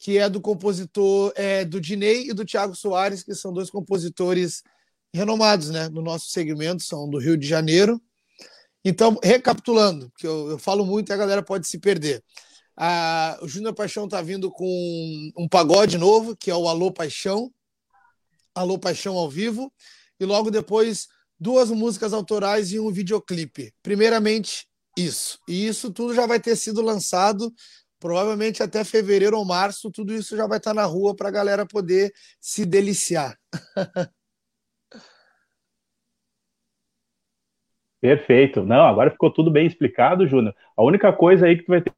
que 0.00 0.16
é 0.16 0.30
do 0.30 0.40
compositor 0.40 1.30
é, 1.36 1.62
do 1.62 1.78
Dinei 1.78 2.30
e 2.30 2.32
do 2.32 2.44
Tiago 2.44 2.74
Soares, 2.74 3.22
que 3.22 3.34
são 3.34 3.52
dois 3.52 3.70
compositores 3.70 4.62
renomados 5.12 5.68
né, 5.68 5.90
no 5.90 6.00
nosso 6.00 6.30
segmento, 6.30 6.82
são 6.82 7.08
do 7.08 7.18
Rio 7.18 7.36
de 7.36 7.46
Janeiro. 7.46 8.00
Então, 8.82 9.18
recapitulando, 9.22 10.10
que 10.16 10.26
eu, 10.26 10.52
eu 10.52 10.58
falo 10.58 10.86
muito 10.86 11.10
e 11.10 11.12
a 11.12 11.18
galera 11.18 11.42
pode 11.42 11.68
se 11.68 11.78
perder. 11.78 12.24
O 13.42 13.46
Júnior 13.46 13.74
Paixão 13.74 14.06
está 14.06 14.22
vindo 14.22 14.50
com 14.50 15.30
um 15.36 15.46
pagode 15.46 15.98
novo, 15.98 16.34
que 16.34 16.50
é 16.50 16.56
o 16.56 16.66
Alô 16.66 16.90
Paixão, 16.90 17.52
Alô 18.54 18.78
Paixão 18.78 19.18
ao 19.18 19.28
vivo, 19.28 19.70
e 20.18 20.24
logo 20.24 20.50
depois 20.50 21.08
duas 21.38 21.70
músicas 21.70 22.14
autorais 22.14 22.72
e 22.72 22.80
um 22.80 22.90
videoclipe. 22.90 23.74
Primeiramente, 23.82 24.66
isso. 24.96 25.38
E 25.46 25.66
isso 25.66 25.92
tudo 25.92 26.14
já 26.14 26.26
vai 26.26 26.40
ter 26.40 26.56
sido 26.56 26.80
lançado 26.80 27.52
provavelmente 28.00 28.62
até 28.62 28.82
fevereiro 28.82 29.36
ou 29.36 29.44
março, 29.44 29.90
tudo 29.90 30.12
isso 30.12 30.36
já 30.36 30.46
vai 30.46 30.58
estar 30.58 30.72
na 30.74 30.84
rua 30.84 31.14
para 31.14 31.28
a 31.28 31.32
galera 31.32 31.66
poder 31.66 32.10
se 32.40 32.64
deliciar. 32.64 33.36
Perfeito. 38.00 38.64
Não, 38.64 38.86
agora 38.86 39.10
ficou 39.10 39.30
tudo 39.30 39.50
bem 39.50 39.66
explicado, 39.66 40.26
Júnior. 40.26 40.54
A 40.74 40.82
única 40.82 41.12
coisa 41.12 41.46
aí 41.46 41.56
que 41.56 41.64
tu 41.64 41.68
vai 41.68 41.82
ter 41.82 41.92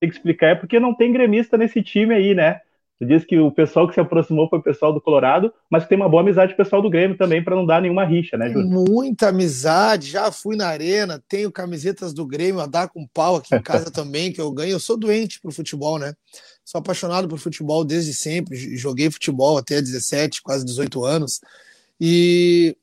que 0.00 0.06
explicar 0.06 0.50
é 0.50 0.54
porque 0.54 0.78
não 0.78 0.94
tem 0.94 1.12
gremista 1.12 1.58
nesse 1.58 1.82
time 1.82 2.14
aí, 2.14 2.34
né? 2.34 2.60
Tu 3.02 3.06
disse 3.06 3.26
que 3.26 3.36
o 3.36 3.50
pessoal 3.50 3.88
que 3.88 3.94
se 3.94 4.00
aproximou 4.00 4.48
foi 4.48 4.60
o 4.60 4.62
pessoal 4.62 4.92
do 4.92 5.00
Colorado, 5.00 5.52
mas 5.68 5.88
tem 5.88 5.98
uma 5.98 6.08
boa 6.08 6.22
amizade 6.22 6.54
com 6.54 6.62
o 6.62 6.64
pessoal 6.64 6.80
do 6.80 6.88
Grêmio 6.88 7.16
também, 7.16 7.42
para 7.42 7.56
não 7.56 7.66
dar 7.66 7.82
nenhuma 7.82 8.04
rixa, 8.04 8.36
né, 8.36 8.48
Júnior? 8.48 8.88
Muita 8.88 9.30
amizade, 9.30 10.08
já 10.08 10.30
fui 10.30 10.54
na 10.54 10.68
arena, 10.68 11.20
tenho 11.28 11.50
camisetas 11.50 12.14
do 12.14 12.24
Grêmio 12.24 12.60
a 12.60 12.66
dar 12.66 12.88
com 12.88 13.04
pau 13.08 13.34
aqui 13.34 13.56
em 13.56 13.58
casa 13.60 13.90
também, 13.90 14.32
que 14.32 14.40
eu 14.40 14.52
ganho. 14.52 14.70
Eu 14.70 14.78
sou 14.78 14.96
doente 14.96 15.40
pro 15.40 15.50
futebol, 15.50 15.98
né? 15.98 16.14
Sou 16.64 16.78
apaixonado 16.78 17.26
por 17.26 17.40
futebol 17.40 17.84
desde 17.84 18.14
sempre, 18.14 18.56
joguei 18.76 19.10
futebol 19.10 19.58
até 19.58 19.82
17, 19.82 20.40
quase 20.40 20.64
18 20.64 21.04
anos. 21.04 21.40
E 22.00 22.76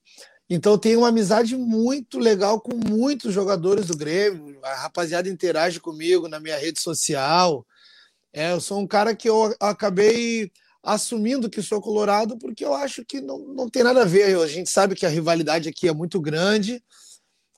então 0.50 0.78
tenho 0.78 1.00
uma 1.00 1.08
amizade 1.08 1.56
muito 1.56 2.20
legal 2.20 2.60
com 2.60 2.76
muitos 2.76 3.34
jogadores 3.34 3.86
do 3.86 3.96
Grêmio. 3.96 4.60
A 4.64 4.82
rapaziada 4.82 5.30
interage 5.30 5.80
comigo 5.80 6.28
na 6.28 6.42
minha 6.42 6.58
rede 6.58 6.82
social. 6.82 7.66
É, 8.34 8.52
eu 8.52 8.62
sou 8.62 8.80
um 8.80 8.88
cara 8.88 9.16
que 9.16 9.28
eu 9.28 9.56
acabei 9.60 10.52
assumindo 10.84 11.50
que 11.50 11.62
sou 11.62 11.82
colorado 11.82 12.38
porque 12.38 12.64
eu 12.64 12.74
acho 12.74 13.04
que 13.04 13.20
não, 13.20 13.40
não 13.40 13.70
tem 13.70 13.84
nada 13.84 14.04
a 14.04 14.06
ver. 14.06 14.36
A 14.38 14.48
gente 14.48 14.70
sabe 14.70 14.96
que 14.96 15.06
a 15.06 15.10
rivalidade 15.10 15.70
aqui 15.70 15.88
é 15.88 15.94
muito 15.94 16.20
grande, 16.22 16.84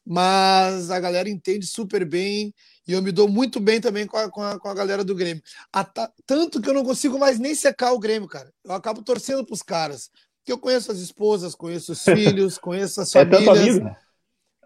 mas 0.05 0.89
a 0.89 0.99
galera 0.99 1.29
entende 1.29 1.65
super 1.65 2.05
bem 2.05 2.53
e 2.87 2.93
eu 2.93 3.01
me 3.01 3.11
dou 3.11 3.27
muito 3.27 3.59
bem 3.59 3.79
também 3.79 4.07
com 4.07 4.17
a, 4.17 4.29
com 4.29 4.41
a, 4.41 4.59
com 4.59 4.67
a 4.67 4.73
galera 4.73 5.03
do 5.03 5.15
Grêmio. 5.15 5.43
tanto 6.25 6.61
que 6.61 6.69
eu 6.69 6.73
não 6.73 6.83
consigo 6.83 7.19
mais 7.19 7.37
nem 7.37 7.53
secar 7.53 7.91
o 7.93 7.99
Grêmio, 7.99 8.27
cara. 8.27 8.51
Eu 8.63 8.73
acabo 8.73 9.03
torcendo 9.03 9.45
para 9.45 9.53
os 9.53 9.61
caras. 9.61 10.09
Porque 10.39 10.51
eu 10.51 10.57
conheço 10.57 10.91
as 10.91 10.97
esposas, 10.97 11.53
conheço 11.53 11.91
os 11.91 12.01
filhos, 12.03 12.57
conheço 12.57 12.99
as 13.01 13.11
famílias. 13.11 13.41
É 13.41 13.45
tanto 13.45 13.59
amigo, 13.59 13.85
né? 13.85 13.95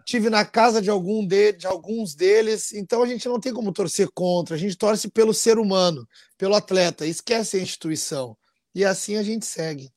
Tive 0.06 0.30
na 0.30 0.44
casa 0.44 0.80
de, 0.80 0.88
algum 0.88 1.26
de, 1.26 1.52
de 1.52 1.66
alguns 1.66 2.14
deles, 2.14 2.72
então 2.72 3.02
a 3.02 3.06
gente 3.06 3.28
não 3.28 3.40
tem 3.40 3.52
como 3.52 3.72
torcer 3.72 4.08
contra, 4.14 4.54
a 4.54 4.58
gente 4.58 4.78
torce 4.78 5.10
pelo 5.10 5.34
ser 5.34 5.58
humano, 5.58 6.06
pelo 6.38 6.54
atleta, 6.54 7.04
esquece 7.04 7.56
a 7.56 7.60
instituição. 7.60 8.36
E 8.72 8.84
assim 8.84 9.16
a 9.16 9.22
gente 9.24 9.44
segue. 9.44 9.90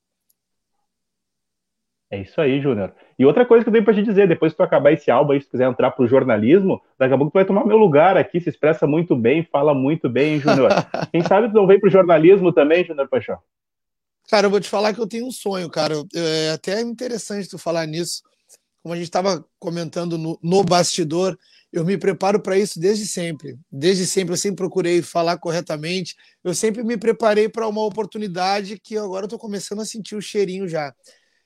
É 2.11 2.19
isso 2.21 2.41
aí, 2.41 2.59
Júnior. 2.59 2.91
E 3.19 3.25
outra 3.25 3.45
coisa 3.45 3.63
que 3.63 3.69
eu 3.69 3.71
tenho 3.71 3.85
pra 3.85 3.93
te 3.93 4.01
dizer, 4.01 4.27
depois 4.27 4.51
que 4.51 4.57
tu 4.57 4.63
acabar 4.63 4.91
esse 4.91 5.11
álbum 5.11 5.33
aí, 5.33 5.41
se 5.41 5.47
quiser 5.47 5.69
entrar 5.69 5.91
pro 5.91 6.07
jornalismo, 6.07 6.81
daqui 6.97 7.13
a 7.13 7.17
pouco 7.17 7.31
tu 7.31 7.35
vai 7.35 7.45
tomar 7.45 7.63
meu 7.63 7.77
lugar 7.77 8.17
aqui, 8.17 8.41
se 8.41 8.49
expressa 8.49 8.87
muito 8.87 9.15
bem, 9.15 9.47
fala 9.51 9.75
muito 9.75 10.09
bem, 10.09 10.39
Júnior. 10.39 10.71
Quem 11.11 11.21
sabe 11.21 11.49
tu 11.49 11.53
não 11.53 11.67
vem 11.67 11.79
pro 11.79 11.87
jornalismo 11.87 12.51
também, 12.51 12.83
Júnior 12.83 13.07
Paixão? 13.07 13.37
Cara, 14.27 14.47
eu 14.47 14.49
vou 14.49 14.59
te 14.59 14.69
falar 14.69 14.91
que 14.91 14.99
eu 14.99 15.07
tenho 15.07 15.27
um 15.27 15.31
sonho, 15.31 15.69
cara. 15.69 15.93
É 16.15 16.51
até 16.51 16.81
interessante 16.81 17.47
tu 17.47 17.59
falar 17.59 17.85
nisso 17.85 18.23
como 18.81 18.93
a 18.93 18.97
gente 18.97 19.07
estava 19.07 19.45
comentando 19.59 20.17
no, 20.17 20.39
no 20.41 20.63
bastidor, 20.63 21.37
eu 21.71 21.85
me 21.85 21.97
preparo 21.97 22.39
para 22.39 22.57
isso 22.57 22.79
desde 22.79 23.05
sempre. 23.05 23.57
Desde 23.71 24.05
sempre 24.05 24.33
eu 24.33 24.37
sempre 24.37 24.57
procurei 24.57 25.01
falar 25.01 25.37
corretamente. 25.37 26.15
Eu 26.43 26.55
sempre 26.55 26.83
me 26.83 26.97
preparei 26.97 27.47
para 27.47 27.67
uma 27.67 27.83
oportunidade 27.83 28.79
que 28.79 28.97
agora 28.97 29.23
eu 29.23 29.27
estou 29.27 29.39
começando 29.39 29.81
a 29.81 29.85
sentir 29.85 30.15
o 30.15 30.21
cheirinho 30.21 30.67
já. 30.67 30.93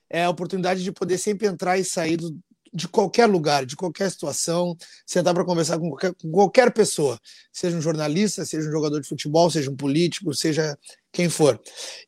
É 0.08 0.24
a 0.24 0.30
oportunidade 0.30 0.82
de 0.82 0.92
poder 0.92 1.18
sempre 1.18 1.46
entrar 1.46 1.76
e 1.76 1.84
sair 1.84 2.16
do, 2.16 2.38
de 2.72 2.88
qualquer 2.88 3.26
lugar, 3.26 3.64
de 3.64 3.76
qualquer 3.76 4.10
situação, 4.10 4.76
sentar 5.06 5.32
para 5.32 5.44
conversar 5.44 5.78
com 5.78 5.90
qualquer, 5.90 6.14
com 6.14 6.30
qualquer 6.30 6.72
pessoa, 6.72 7.20
seja 7.52 7.76
um 7.76 7.80
jornalista, 7.80 8.44
seja 8.44 8.68
um 8.68 8.72
jogador 8.72 9.00
de 9.00 9.08
futebol, 9.08 9.48
seja 9.48 9.70
um 9.70 9.76
político, 9.76 10.34
seja 10.34 10.76
quem 11.12 11.28
for. 11.28 11.60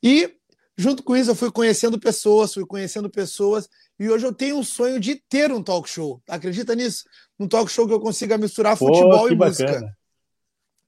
E 0.02 0.34
junto 0.76 1.02
com 1.04 1.16
isso 1.16 1.30
eu 1.30 1.34
fui 1.36 1.52
conhecendo 1.52 2.00
pessoas, 2.00 2.52
fui 2.52 2.66
conhecendo 2.66 3.08
pessoas 3.08 3.68
e 3.98 4.08
hoje 4.08 4.26
eu 4.26 4.32
tenho 4.32 4.58
um 4.58 4.64
sonho 4.64 5.00
de 5.00 5.16
ter 5.28 5.50
um 5.50 5.62
talk 5.62 5.88
show. 5.88 6.22
Acredita 6.28 6.74
nisso? 6.74 7.04
Um 7.38 7.48
talk 7.48 7.70
show 7.70 7.86
que 7.86 7.94
eu 7.94 8.00
consiga 8.00 8.36
misturar 8.36 8.76
Pô, 8.76 8.86
futebol 8.86 9.30
e 9.30 9.34
música. 9.34 9.64
Bacana. 9.64 9.96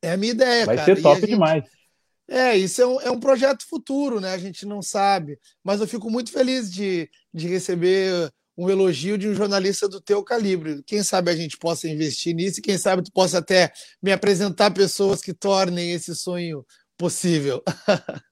É 0.02 0.12
a 0.12 0.16
minha 0.16 0.32
ideia, 0.32 0.66
Vai 0.66 0.76
cara. 0.76 0.94
ser 0.94 1.02
top 1.02 1.20
gente... 1.20 1.30
demais. 1.30 1.64
É, 2.28 2.54
isso 2.56 2.82
é 2.82 2.86
um, 2.86 3.00
é 3.00 3.10
um 3.10 3.18
projeto 3.18 3.66
futuro, 3.66 4.20
né? 4.20 4.32
A 4.32 4.38
gente 4.38 4.66
não 4.66 4.82
sabe. 4.82 5.38
Mas 5.64 5.80
eu 5.80 5.88
fico 5.88 6.10
muito 6.10 6.30
feliz 6.30 6.70
de, 6.70 7.08
de 7.32 7.48
receber 7.48 8.30
um 8.56 8.68
elogio 8.68 9.16
de 9.16 9.28
um 9.28 9.34
jornalista 9.34 9.88
do 9.88 10.00
teu 10.00 10.22
calibre. 10.22 10.82
Quem 10.84 11.02
sabe 11.02 11.30
a 11.30 11.36
gente 11.36 11.56
possa 11.56 11.88
investir 11.88 12.34
nisso 12.34 12.58
e 12.58 12.62
quem 12.62 12.76
sabe 12.76 13.02
tu 13.02 13.12
possa 13.12 13.38
até 13.38 13.72
me 14.02 14.12
apresentar 14.12 14.72
pessoas 14.72 15.22
que 15.22 15.32
tornem 15.32 15.92
esse 15.92 16.14
sonho 16.14 16.66
possível. 16.98 17.62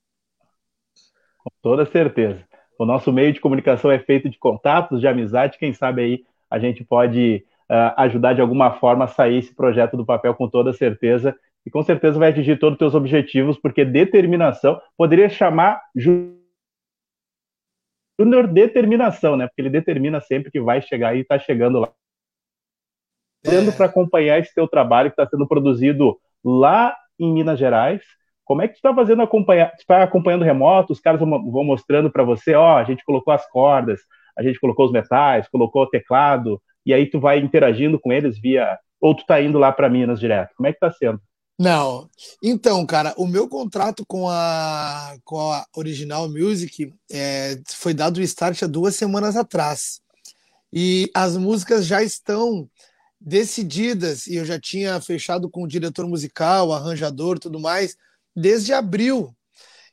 Com 1.39 1.51
toda 1.63 1.91
certeza. 1.91 2.45
O 2.79 2.85
nosso 2.85 3.13
meio 3.13 3.33
de 3.33 3.41
comunicação 3.41 3.91
é 3.91 3.99
feito 3.99 4.29
de 4.29 4.39
contatos, 4.39 5.01
de 5.01 5.09
amizade. 5.09 5.59
Quem 5.59 5.73
sabe 5.73 6.03
aí 6.03 6.25
a 6.51 6.59
gente 6.59 6.85
pode 6.85 7.45
uh, 7.71 7.95
ajudar 7.97 8.35
de 8.35 8.41
alguma 8.41 8.73
forma 8.73 9.05
a 9.05 9.09
sair 9.09 9.39
esse 9.39 9.55
projeto 9.55 9.97
do 9.97 10.05
papel 10.05 10.35
com 10.35 10.49
toda 10.49 10.73
certeza. 10.73 11.37
E 11.65 11.71
com 11.71 11.83
certeza 11.83 12.19
vai 12.19 12.31
atingir 12.31 12.59
todos 12.59 12.75
os 12.75 12.79
teus 12.79 12.95
objetivos, 12.95 13.59
porque 13.59 13.85
determinação 13.85 14.81
poderia 14.97 15.29
chamar 15.29 15.83
Júnior 15.97 16.37
Determinação, 18.47 19.37
né? 19.37 19.49
Porque 19.49 19.63
ele 19.63 19.71
determina 19.71 20.21
sempre 20.21 20.51
que 20.51 20.61
vai 20.61 20.81
chegar 20.81 21.17
e 21.17 21.21
está 21.21 21.39
chegando 21.39 21.81
lá. 21.81 21.93
Dando 23.45 23.71
é. 23.71 23.73
para 23.73 23.87
acompanhar 23.87 24.39
esse 24.39 24.55
teu 24.55 24.69
trabalho 24.69 25.11
que 25.11 25.21
está 25.21 25.29
sendo 25.29 25.47
produzido 25.49 26.17
lá 26.45 26.97
em 27.19 27.33
Minas 27.33 27.59
Gerais 27.59 28.03
como 28.47 28.63
é 28.63 28.69
que 28.69 28.75
tu 28.75 28.77
está 28.77 28.95
fazendo 28.95 29.21
acompanhar? 29.21 29.75
Está 29.77 30.05
acompanhando 30.05 30.45
remoto? 30.45 30.93
Os 30.93 31.01
caras 31.01 31.21
vão, 31.21 31.29
vão 31.51 31.65
mostrando 31.65 32.11
para 32.11 32.23
você, 32.23 32.55
ó, 32.55 32.79
a 32.79 32.85
gente 32.85 33.05
colocou 33.05 33.35
as 33.35 33.47
cordas, 33.51 34.01
a 34.39 34.43
gente 34.43 34.59
colocou 34.61 34.87
os 34.87 34.93
metais, 34.93 35.49
colocou 35.49 35.83
o 35.83 35.91
teclado, 35.91 36.63
e 36.87 36.95
aí 36.95 37.07
tu 37.07 37.19
vai 37.19 37.41
interagindo 37.41 37.99
com 37.99 38.13
eles 38.13 38.41
via 38.41 38.79
ou 39.01 39.15
tu 39.15 39.27
tá 39.27 39.43
indo 39.43 39.59
lá 39.59 39.73
para 39.73 39.91
Minas 39.91 40.21
direto? 40.21 40.55
Como 40.57 40.69
é 40.69 40.73
que 40.73 40.79
tá 40.79 40.91
sendo? 40.93 41.21
Não. 41.59 42.09
Então, 42.43 42.85
cara, 42.87 43.15
o 43.17 43.27
meu 43.27 43.49
contrato 43.49 44.05
com 44.07 44.29
a, 44.29 45.17
com 45.25 45.39
a 45.51 45.67
Original 45.77 46.29
Music 46.29 46.93
é, 47.11 47.59
foi 47.69 47.93
dado 47.93 48.19
o 48.19 48.23
start 48.23 48.63
há 48.63 48.67
duas 48.67 48.95
semanas 48.95 49.37
atrás. 49.37 50.01
E 50.73 51.11
as 51.15 51.37
músicas 51.37 51.87
já 51.87 52.03
estão 52.03 52.69
decididas, 53.21 54.27
e 54.27 54.37
eu 54.37 54.45
já 54.45 54.61
tinha 54.61 55.01
fechado 55.01 55.49
com 55.49 55.65
o 55.65 55.69
diretor 55.69 56.07
musical, 56.07 56.73
arranjador 56.73 57.39
tudo 57.39 57.59
mais, 57.59 57.97
desde 58.37 58.75
abril. 58.75 59.35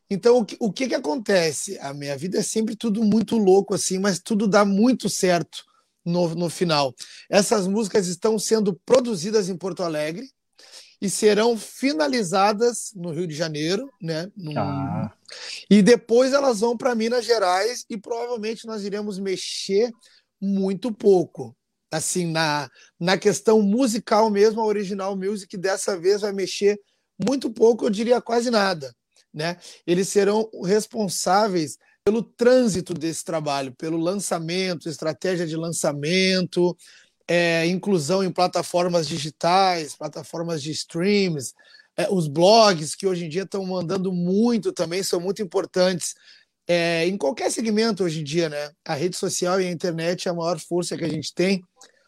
Então, 0.10 0.38
o 0.38 0.46
que, 0.46 0.58
o 0.60 0.72
que, 0.72 0.90
que 0.90 0.96
acontece? 0.96 1.80
A 1.80 1.94
minha 1.94 2.16
vida 2.18 2.40
é 2.40 2.44
sempre 2.44 2.76
tudo 2.76 3.04
muito 3.04 3.38
louco, 3.38 3.74
assim, 3.74 3.98
mas 3.98 4.20
tudo 4.20 4.48
dá 4.48 4.66
muito 4.66 5.10
certo 5.10 5.64
no, 6.06 6.36
no 6.36 6.50
final. 6.50 6.94
Essas 7.30 7.68
músicas 7.68 8.08
estão 8.08 8.38
sendo 8.38 8.80
produzidas 8.86 9.50
em 9.50 9.58
Porto 9.58 9.82
Alegre 9.82 10.28
e 11.02 11.10
serão 11.10 11.58
finalizadas 11.58 12.92
no 12.96 13.12
Rio 13.12 13.28
de 13.28 13.36
Janeiro, 13.36 13.90
né? 14.02 14.32
Num... 14.36 14.58
Ah. 14.58 15.12
E 15.70 15.82
depois 15.82 16.34
elas 16.34 16.60
vão 16.60 16.78
para 16.78 16.96
Minas 16.96 17.26
Gerais 17.26 17.86
e 17.90 17.98
provavelmente 17.98 18.68
nós 18.68 18.84
iremos 18.84 19.18
mexer 19.20 19.92
muito 20.40 20.92
pouco. 20.92 21.56
Assim, 21.92 22.32
na, 22.32 22.70
na 23.00 23.18
questão 23.18 23.62
musical 23.62 24.30
mesmo, 24.30 24.62
a 24.62 24.66
Original 24.66 25.16
Music 25.16 25.58
dessa 25.58 25.98
vez 25.98 26.22
vai 26.22 26.34
mexer 26.34 26.80
muito 27.26 27.50
pouco, 27.50 27.86
eu 27.86 27.90
diria 27.90 28.22
quase 28.22 28.50
nada. 28.50 28.94
Né? 29.34 29.58
Eles 29.86 30.10
serão 30.10 30.50
responsáveis 30.64 31.78
pelo 32.04 32.22
trânsito 32.22 32.94
desse 32.94 33.24
trabalho, 33.24 33.74
pelo 33.74 33.98
lançamento, 33.98 34.90
estratégia 34.90 35.48
de 35.48 35.56
lançamento, 35.56 36.76
é, 37.28 37.66
inclusão 37.66 38.24
em 38.24 38.32
plataformas 38.32 39.08
digitais, 39.08 39.96
plataformas 39.96 40.62
de 40.62 40.72
streams, 40.72 41.54
é, 41.96 42.10
os 42.10 42.28
blogs 42.28 42.96
que 42.96 43.08
hoje 43.08 43.26
em 43.26 43.30
dia 43.30 43.44
estão 43.44 43.66
mandando 43.66 44.12
muito 44.12 44.74
também, 44.74 45.02
são 45.02 45.20
muito 45.20 45.42
importantes 45.42 46.16
é, 46.68 47.06
em 47.08 47.18
qualquer 47.18 47.52
segmento 47.52 48.04
hoje 48.04 48.22
em 48.22 48.24
dia, 48.24 48.50
né? 48.50 48.72
A 48.86 48.94
rede 48.94 49.18
social 49.18 49.60
e 49.62 49.68
a 49.68 49.72
internet 49.72 50.28
é 50.28 50.32
a 50.32 50.34
maior 50.34 50.60
força 50.60 50.98
que 50.98 51.04
a 51.04 51.10
gente 51.10 51.34
tem, 51.34 51.62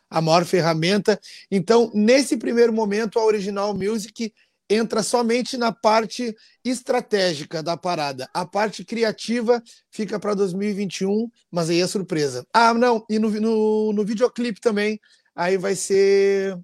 a 0.09 0.21
maior 0.21 0.45
ferramenta. 0.45 1.19
Então, 1.51 1.91
nesse 1.93 2.37
primeiro 2.37 2.73
momento, 2.73 3.19
a 3.19 3.25
Original 3.25 3.73
Music 3.73 4.33
entra 4.69 5.03
somente 5.03 5.57
na 5.57 5.71
parte 5.71 6.35
estratégica 6.63 7.61
da 7.61 7.77
parada. 7.77 8.27
A 8.33 8.45
parte 8.45 8.83
criativa 8.83 9.61
fica 9.91 10.19
para 10.19 10.33
2021, 10.33 11.29
mas 11.51 11.69
aí 11.69 11.81
é 11.81 11.87
surpresa. 11.87 12.45
Ah, 12.53 12.73
não, 12.73 13.05
e 13.09 13.19
no, 13.19 13.29
no, 13.29 13.93
no 13.93 14.05
videoclipe 14.05 14.59
também, 14.59 14.99
aí 15.35 15.57
vai 15.57 15.75
ser 15.75 16.57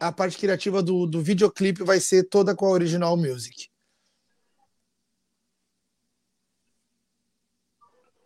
a 0.00 0.12
parte 0.12 0.38
criativa 0.38 0.82
do, 0.82 1.06
do 1.06 1.22
videoclipe 1.22 1.82
vai 1.82 2.00
ser 2.00 2.28
toda 2.28 2.54
com 2.54 2.66
a 2.66 2.70
Original 2.70 3.16
Music. 3.16 3.68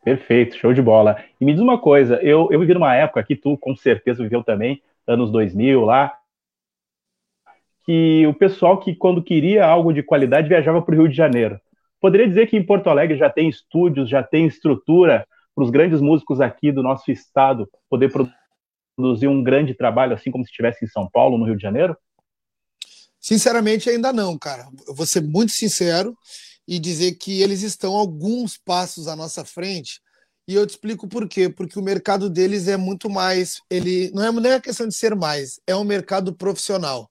Perfeito, 0.03 0.57
show 0.57 0.73
de 0.73 0.81
bola. 0.81 1.23
E 1.41 1.45
me 1.45 1.53
diz 1.53 1.61
uma 1.61 1.79
coisa, 1.79 2.17
eu, 2.23 2.49
eu 2.51 2.59
vivi 2.59 2.73
numa 2.75 2.95
época 2.97 3.23
que 3.23 3.37
tu 3.37 3.57
com 3.59 3.77
certeza 3.77 4.23
viveu 4.23 4.43
também, 4.43 4.83
anos 5.07 5.31
2000 5.31 5.85
lá, 5.85 6.19
que 7.91 8.25
o 8.25 8.33
pessoal 8.33 8.79
que 8.79 8.95
quando 8.95 9.21
queria 9.21 9.67
algo 9.67 9.93
de 9.93 10.01
qualidade 10.01 10.49
viajava 10.49 10.81
para 10.81 10.95
o 10.95 10.99
Rio 10.99 11.09
de 11.09 11.17
Janeiro. 11.17 11.61
Poderia 12.01 12.29
dizer 12.29 12.47
que 12.47 12.57
em 12.57 12.65
Porto 12.65 12.89
Alegre 12.89 13.19
já 13.19 13.29
tem 13.29 13.49
estúdios, 13.49 14.09
já 14.09 14.23
tem 14.23 14.47
estrutura 14.47 15.27
para 15.53 15.65
os 15.65 15.71
grandes 15.71 16.01
músicos 16.01 16.41
aqui 16.41 16.71
do 16.71 16.85
nosso 16.85 17.11
estado 17.11 17.69
poder 17.89 18.13
produzir 18.97 19.27
um 19.27 19.43
grande 19.43 19.75
trabalho, 19.75 20.15
assim 20.15 20.31
como 20.31 20.45
se 20.45 20.51
estivesse 20.53 20.85
em 20.85 20.89
São 20.89 21.11
Paulo, 21.13 21.37
no 21.37 21.45
Rio 21.45 21.57
de 21.57 21.63
Janeiro? 21.63 21.97
Sinceramente, 23.19 23.91
ainda 23.91 24.13
não, 24.13 24.39
cara. 24.39 24.69
Eu 24.87 24.95
vou 24.95 25.05
ser 25.05 25.23
muito 25.23 25.51
sincero 25.51 26.17
e 26.69 26.79
dizer 26.79 27.17
que 27.17 27.43
eles 27.43 27.63
estão 27.63 27.97
alguns 27.97 28.57
passos 28.57 29.09
à 29.09 29.17
nossa 29.17 29.45
frente. 29.45 30.01
E 30.47 30.55
eu 30.55 30.65
te 30.65 30.71
explico 30.71 31.09
por 31.09 31.29
quê. 31.29 31.49
Porque 31.49 31.77
o 31.77 31.83
mercado 31.83 32.31
deles 32.31 32.69
é 32.69 32.77
muito 32.77 33.11
mais. 33.11 33.61
Ele 33.69 34.13
não 34.13 34.25
é 34.25 34.31
nem 34.41 34.53
a 34.53 34.61
questão 34.61 34.87
de 34.87 34.95
ser 34.95 35.17
mais, 35.17 35.59
é 35.67 35.75
um 35.75 35.83
mercado 35.83 36.33
profissional. 36.33 37.11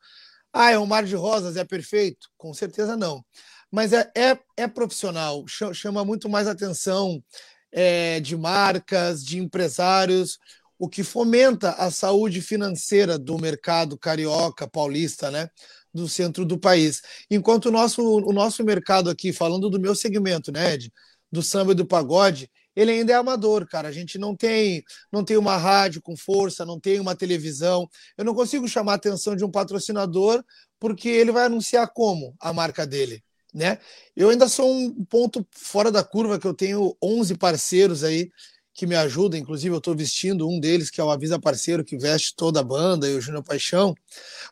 Ah, 0.54 0.72
é 0.72 0.80
um 0.80 0.86
mar 0.86 1.04
de 1.06 1.16
rosas, 1.16 1.56
é 1.58 1.64
perfeito? 1.64 2.28
Com 2.38 2.54
certeza 2.54 2.98
não. 2.98 3.24
Mas 3.72 3.94
é, 3.94 4.12
é, 4.16 4.40
é 4.58 4.68
profissional, 4.68 5.46
chama 5.48 6.04
muito 6.04 6.28
mais 6.28 6.48
atenção 6.48 7.24
é, 7.72 8.20
de 8.20 8.36
marcas, 8.36 9.24
de 9.24 9.38
empresários, 9.38 10.40
o 10.78 10.90
que 10.90 11.04
fomenta 11.04 11.72
a 11.74 11.92
saúde 11.92 12.42
financeira 12.42 13.20
do 13.20 13.38
mercado 13.38 13.98
carioca, 13.98 14.68
paulista, 14.68 15.30
né? 15.30 15.50
do 15.94 16.08
centro 16.08 16.46
do 16.46 16.58
país. 16.58 17.02
Enquanto 17.30 17.68
o 17.68 17.72
nosso, 17.72 18.02
o 18.04 18.34
nosso 18.34 18.64
mercado 18.64 19.10
aqui, 19.10 19.34
falando 19.34 19.70
do 19.70 19.80
meu 19.80 19.96
segmento, 19.96 20.52
né, 20.52 20.74
Ed, 20.74 20.92
do 21.32 21.42
samba 21.42 21.72
e 21.72 21.76
do 21.76 21.86
pagode, 21.86 22.50
ele 22.80 22.92
ainda 22.92 23.12
é 23.12 23.16
amador, 23.16 23.68
cara. 23.68 23.90
A 23.90 23.92
gente 23.92 24.18
não 24.18 24.34
tem, 24.34 24.82
não 25.12 25.22
tem 25.22 25.36
uma 25.36 25.58
rádio 25.58 26.02
com 26.02 26.16
força, 26.16 26.66
não 26.66 26.80
tem 26.80 26.98
uma 26.98 27.14
televisão. 27.14 27.90
Eu 28.18 28.24
não 28.24 28.34
consigo 28.34 28.68
chamar 28.70 28.94
a 28.94 28.96
atenção 28.96 29.36
de 29.36 29.44
um 29.44 29.52
patrocinador 29.52 30.42
porque 30.80 31.10
ele 31.10 31.30
vai 31.30 31.46
anunciar 31.46 31.92
como 31.94 32.34
a 32.40 32.54
marca 32.54 32.88
dele, 32.88 33.22
né? 33.54 33.80
Eu 34.16 34.30
ainda 34.30 34.48
sou 34.48 34.74
um 34.74 35.04
ponto 35.04 35.46
fora 35.52 35.92
da 35.92 36.06
curva 36.06 36.40
que 36.40 36.48
eu 36.48 36.54
tenho 36.54 36.96
11 37.04 37.36
parceiros 37.36 38.02
aí 38.02 38.30
que 38.74 38.88
me 38.88 38.96
ajudam, 38.96 39.38
inclusive 39.38 39.76
eu 39.76 39.80
estou 39.80 39.94
vestindo 39.94 40.48
um 40.48 40.58
deles, 40.58 40.90
que 40.90 41.02
é 41.02 41.04
o 41.04 41.10
Avisa 41.10 41.38
Parceiro, 41.38 41.84
que 41.84 41.98
veste 41.98 42.34
toda 42.34 42.62
a 42.62 42.64
banda, 42.64 43.10
e 43.10 43.14
o 43.14 43.20
Júnior 43.20 43.44
Paixão. 43.44 43.94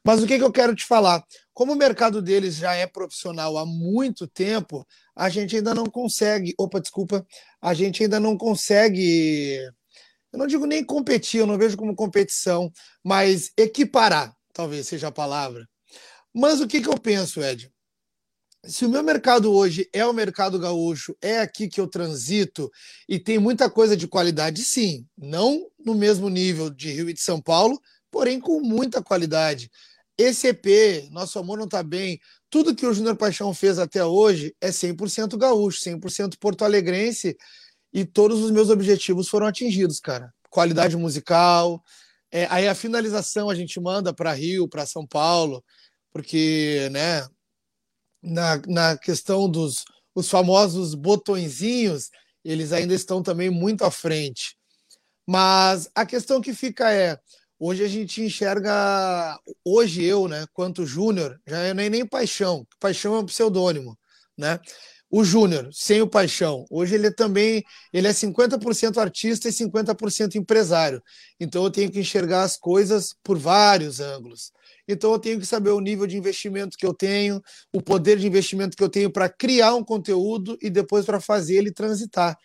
Mas 0.04 0.22
o 0.22 0.28
que, 0.28 0.38
que 0.38 0.44
eu 0.44 0.52
quero 0.52 0.76
te 0.76 0.84
falar? 0.84 1.24
Como 1.58 1.74
o 1.74 1.76
mercado 1.76 2.22
deles 2.22 2.58
já 2.58 2.76
é 2.76 2.86
profissional 2.86 3.58
há 3.58 3.66
muito 3.66 4.28
tempo, 4.28 4.86
a 5.16 5.28
gente 5.28 5.56
ainda 5.56 5.74
não 5.74 5.88
consegue. 5.88 6.54
Opa, 6.56 6.80
desculpa. 6.80 7.26
A 7.60 7.74
gente 7.74 8.04
ainda 8.04 8.20
não 8.20 8.38
consegue. 8.38 9.58
Eu 10.32 10.38
não 10.38 10.46
digo 10.46 10.68
nem 10.68 10.86
competir, 10.86 11.40
eu 11.40 11.48
não 11.48 11.58
vejo 11.58 11.76
como 11.76 11.96
competição, 11.96 12.72
mas 13.04 13.52
equiparar, 13.58 14.36
talvez 14.54 14.88
seja 14.88 15.08
a 15.08 15.12
palavra. 15.12 15.68
Mas 16.32 16.62
o 16.62 16.68
que, 16.68 16.80
que 16.80 16.90
eu 16.90 17.00
penso, 17.00 17.42
Ed? 17.42 17.72
se 18.64 18.86
o 18.86 18.90
meu 18.90 19.02
mercado 19.02 19.52
hoje 19.52 19.90
é 19.92 20.06
o 20.06 20.14
mercado 20.14 20.60
gaúcho, 20.60 21.16
é 21.20 21.40
aqui 21.40 21.68
que 21.68 21.82
eu 21.82 21.88
transito 21.88 22.70
e 23.10 23.18
tem 23.18 23.40
muita 23.40 23.68
coisa 23.68 23.98
de 23.98 24.08
qualidade, 24.08 24.64
sim, 24.64 25.08
não 25.18 25.68
no 25.84 25.96
mesmo 25.96 26.30
nível 26.30 26.70
de 26.70 26.92
Rio 26.92 27.10
e 27.10 27.14
de 27.14 27.22
São 27.22 27.42
Paulo, 27.42 27.80
porém 28.12 28.40
com 28.40 28.60
muita 28.60 29.02
qualidade. 29.02 29.72
Esse 30.18 30.48
EP, 30.48 31.10
Nosso 31.12 31.38
Amor 31.38 31.60
Não 31.60 31.68
Tá 31.68 31.84
Bem, 31.84 32.20
tudo 32.50 32.76
que 32.76 32.86
o 32.86 32.94
Júnior 32.94 33.16
Paixão 33.16 33.54
fez 33.54 33.78
até 33.78 34.04
hoje 34.04 34.56
é 34.60 34.70
100% 34.70 35.38
gaúcho, 35.38 35.80
100% 35.82 36.38
porto-alegrense 36.40 37.38
e 37.94 38.06
todos 38.06 38.42
os 38.42 38.52
meus 38.52 38.70
objetivos 38.70 39.28
foram 39.28 39.48
atingidos, 39.48 40.00
cara. 40.00 40.34
Qualidade 40.50 40.98
musical, 40.98 41.84
é, 42.32 42.48
aí 42.50 42.68
a 42.68 42.76
finalização 42.76 43.50
a 43.50 43.56
gente 43.56 43.80
manda 43.80 44.14
para 44.14 44.34
Rio, 44.34 44.68
para 44.68 44.86
São 44.86 45.06
Paulo, 45.06 45.64
porque, 46.12 46.90
né, 46.92 47.28
na, 48.22 48.62
na 48.68 48.98
questão 48.98 49.50
dos 49.50 49.86
os 50.16 50.30
famosos 50.32 50.96
botõezinhos, 50.96 52.10
eles 52.44 52.74
ainda 52.74 52.96
estão 52.96 53.22
também 53.22 53.52
muito 53.52 53.84
à 53.84 53.92
frente. 53.92 54.58
Mas 55.28 55.88
a 55.94 56.08
questão 56.08 56.42
que 56.42 56.56
fica 56.56 56.92
é, 56.92 57.20
hoje 57.60 57.84
a 57.84 57.88
gente 57.88 58.22
enxerga, 58.22 59.40
hoje 59.66 60.04
eu, 60.04 60.28
né, 60.28 60.46
quanto 60.54 60.86
Júnior, 60.86 61.40
já 61.46 61.60
é 61.60 61.74
nem, 61.74 61.90
nem 61.90 62.06
paixão, 62.06 62.66
paixão 62.80 63.16
é 63.16 63.20
um 63.20 63.26
pseudônimo, 63.26 63.98
né? 64.38 64.60
O 65.10 65.24
Júnior, 65.24 65.70
sem 65.72 66.02
o 66.02 66.08
paixão, 66.08 66.66
hoje 66.70 66.96
ele 66.96 67.08
é 67.08 67.12
também, 67.12 67.64
ele 67.94 68.08
é 68.08 68.14
50% 68.14 68.98
artista 68.98 69.48
e 69.48 69.54
50% 69.54 70.36
empresário. 70.36 71.02
Então 71.40 71.64
eu 71.64 71.72
tenho 71.72 71.90
que 71.90 72.00
enxergar 72.00 72.44
as 72.44 72.58
coisas 72.58 73.16
por 73.24 73.38
vários 73.38 74.02
ângulos. 74.02 74.52
Então 74.86 75.14
eu 75.14 75.20
tenho 75.20 75.40
que 75.40 75.46
saber 75.46 75.70
o 75.70 75.80
nível 75.80 76.06
de 76.06 76.18
investimento 76.18 76.78
que 76.78 76.86
eu 76.86 76.94
tenho, 76.94 77.42
o 77.74 77.82
poder 77.82 78.18
de 78.18 78.28
investimento 78.28 78.76
que 78.76 78.84
eu 78.84 78.90
tenho 78.90 79.10
para 79.10 79.30
criar 79.30 79.76
um 79.76 79.84
conteúdo 79.84 80.58
e 80.62 80.70
depois 80.70 81.06
para 81.06 81.22
fazer 81.22 81.56
ele 81.56 81.72
transitar. 81.72 82.38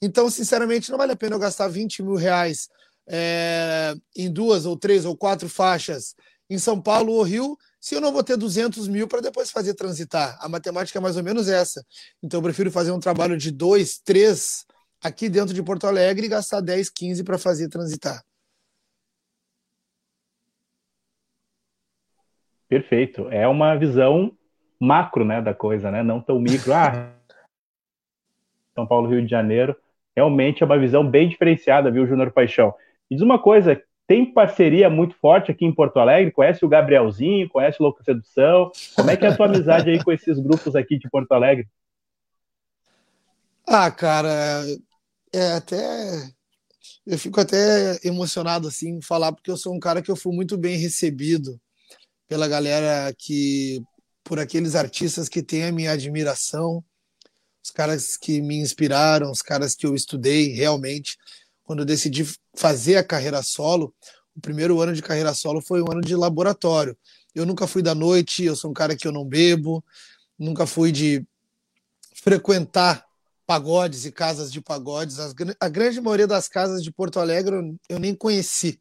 Então, 0.00 0.30
sinceramente, 0.30 0.90
não 0.90 0.98
vale 0.98 1.12
a 1.12 1.16
pena 1.16 1.36
eu 1.36 1.40
gastar 1.40 1.68
20 1.68 2.02
mil 2.02 2.14
reais 2.14 2.68
é, 3.08 3.94
em 4.16 4.30
duas 4.30 4.66
ou 4.66 4.76
três 4.76 5.04
ou 5.04 5.16
quatro 5.16 5.48
faixas 5.48 6.14
em 6.48 6.58
São 6.58 6.80
Paulo 6.80 7.12
ou 7.12 7.22
Rio, 7.22 7.56
se 7.80 7.94
eu 7.94 8.00
não 8.00 8.12
vou 8.12 8.22
ter 8.22 8.36
200 8.36 8.88
mil 8.88 9.06
para 9.06 9.20
depois 9.20 9.50
fazer 9.50 9.74
transitar. 9.74 10.36
A 10.40 10.48
matemática 10.48 10.98
é 10.98 11.02
mais 11.02 11.16
ou 11.16 11.22
menos 11.22 11.48
essa. 11.48 11.84
Então, 12.22 12.38
eu 12.38 12.42
prefiro 12.42 12.70
fazer 12.70 12.90
um 12.90 13.00
trabalho 13.00 13.36
de 13.36 13.50
dois, 13.50 13.98
três 13.98 14.64
aqui 15.02 15.28
dentro 15.28 15.54
de 15.54 15.62
Porto 15.62 15.86
Alegre 15.86 16.26
e 16.26 16.28
gastar 16.28 16.60
10, 16.60 16.90
15 16.90 17.24
para 17.24 17.38
fazer 17.38 17.68
transitar. 17.68 18.22
Perfeito. 22.68 23.28
É 23.30 23.46
uma 23.46 23.76
visão 23.76 24.36
macro, 24.80 25.24
né, 25.24 25.40
da 25.40 25.54
coisa, 25.54 25.90
né? 25.90 26.02
Não 26.02 26.20
tão 26.20 26.40
micro. 26.40 26.72
Ah, 26.74 27.12
São 28.74 28.86
Paulo, 28.86 29.08
Rio 29.08 29.22
de 29.22 29.30
Janeiro. 29.30 29.76
Realmente 30.14 30.62
é 30.62 30.66
uma 30.66 30.78
visão 30.78 31.08
bem 31.08 31.28
diferenciada, 31.28 31.90
viu, 31.90 32.06
Júnior 32.06 32.32
Paixão? 32.32 32.74
E 33.10 33.14
diz 33.14 33.22
uma 33.22 33.40
coisa, 33.40 33.80
tem 34.06 34.32
parceria 34.32 34.88
muito 34.88 35.16
forte 35.16 35.50
aqui 35.50 35.64
em 35.64 35.74
Porto 35.74 35.98
Alegre? 35.98 36.32
Conhece 36.32 36.64
o 36.64 36.68
Gabrielzinho? 36.68 37.48
Conhece 37.48 37.80
o 37.80 37.84
Louco 37.84 38.04
Sedução? 38.04 38.70
Como 38.94 39.10
é 39.10 39.16
que 39.16 39.24
é 39.24 39.28
a 39.28 39.36
tua 39.36 39.46
amizade 39.46 39.90
aí 39.90 40.02
com 40.02 40.12
esses 40.12 40.38
grupos 40.38 40.76
aqui 40.76 40.98
de 40.98 41.08
Porto 41.10 41.32
Alegre? 41.32 41.66
Ah, 43.66 43.90
cara, 43.90 44.64
é 45.32 45.52
até 45.52 46.30
eu 47.06 47.18
fico 47.18 47.40
até 47.40 47.98
emocionado 48.04 48.66
assim 48.66 48.96
em 48.96 49.02
falar 49.02 49.32
porque 49.32 49.50
eu 49.50 49.56
sou 49.56 49.74
um 49.74 49.80
cara 49.80 50.02
que 50.02 50.10
eu 50.10 50.16
fui 50.16 50.34
muito 50.34 50.56
bem 50.56 50.76
recebido 50.76 51.60
pela 52.28 52.48
galera 52.48 53.14
que, 53.16 53.80
por 54.24 54.38
aqueles 54.38 54.74
artistas 54.74 55.28
que 55.28 55.42
têm 55.42 55.64
a 55.64 55.72
minha 55.72 55.92
admiração, 55.92 56.84
os 57.62 57.70
caras 57.70 58.16
que 58.16 58.40
me 58.40 58.56
inspiraram, 58.56 59.30
os 59.30 59.42
caras 59.42 59.74
que 59.74 59.86
eu 59.86 59.94
estudei 59.94 60.48
realmente. 60.52 61.16
Quando 61.64 61.80
eu 61.80 61.84
decidi 61.84 62.24
fazer 62.56 62.96
a 62.96 63.04
carreira 63.04 63.42
solo, 63.42 63.94
o 64.34 64.40
primeiro 64.40 64.80
ano 64.80 64.92
de 64.92 65.02
carreira 65.02 65.32
solo 65.34 65.60
foi 65.60 65.82
um 65.82 65.90
ano 65.90 66.00
de 66.00 66.14
laboratório. 66.16 66.96
Eu 67.34 67.46
nunca 67.46 67.66
fui 67.66 67.82
da 67.82 67.94
noite, 67.94 68.44
eu 68.44 68.56
sou 68.56 68.70
um 68.70 68.74
cara 68.74 68.96
que 68.96 69.06
eu 69.06 69.12
não 69.12 69.24
bebo, 69.24 69.84
nunca 70.38 70.66
fui 70.66 70.90
de 70.90 71.26
frequentar 72.14 73.04
pagodes 73.46 74.04
e 74.04 74.12
casas 74.12 74.50
de 74.50 74.60
pagodes. 74.60 75.18
As, 75.18 75.34
a 75.60 75.68
grande 75.68 76.00
maioria 76.00 76.26
das 76.26 76.48
casas 76.48 76.82
de 76.82 76.90
Porto 76.90 77.20
Alegre 77.20 77.76
eu, 77.88 77.98
nem 77.98 78.14
conheci, 78.14 78.80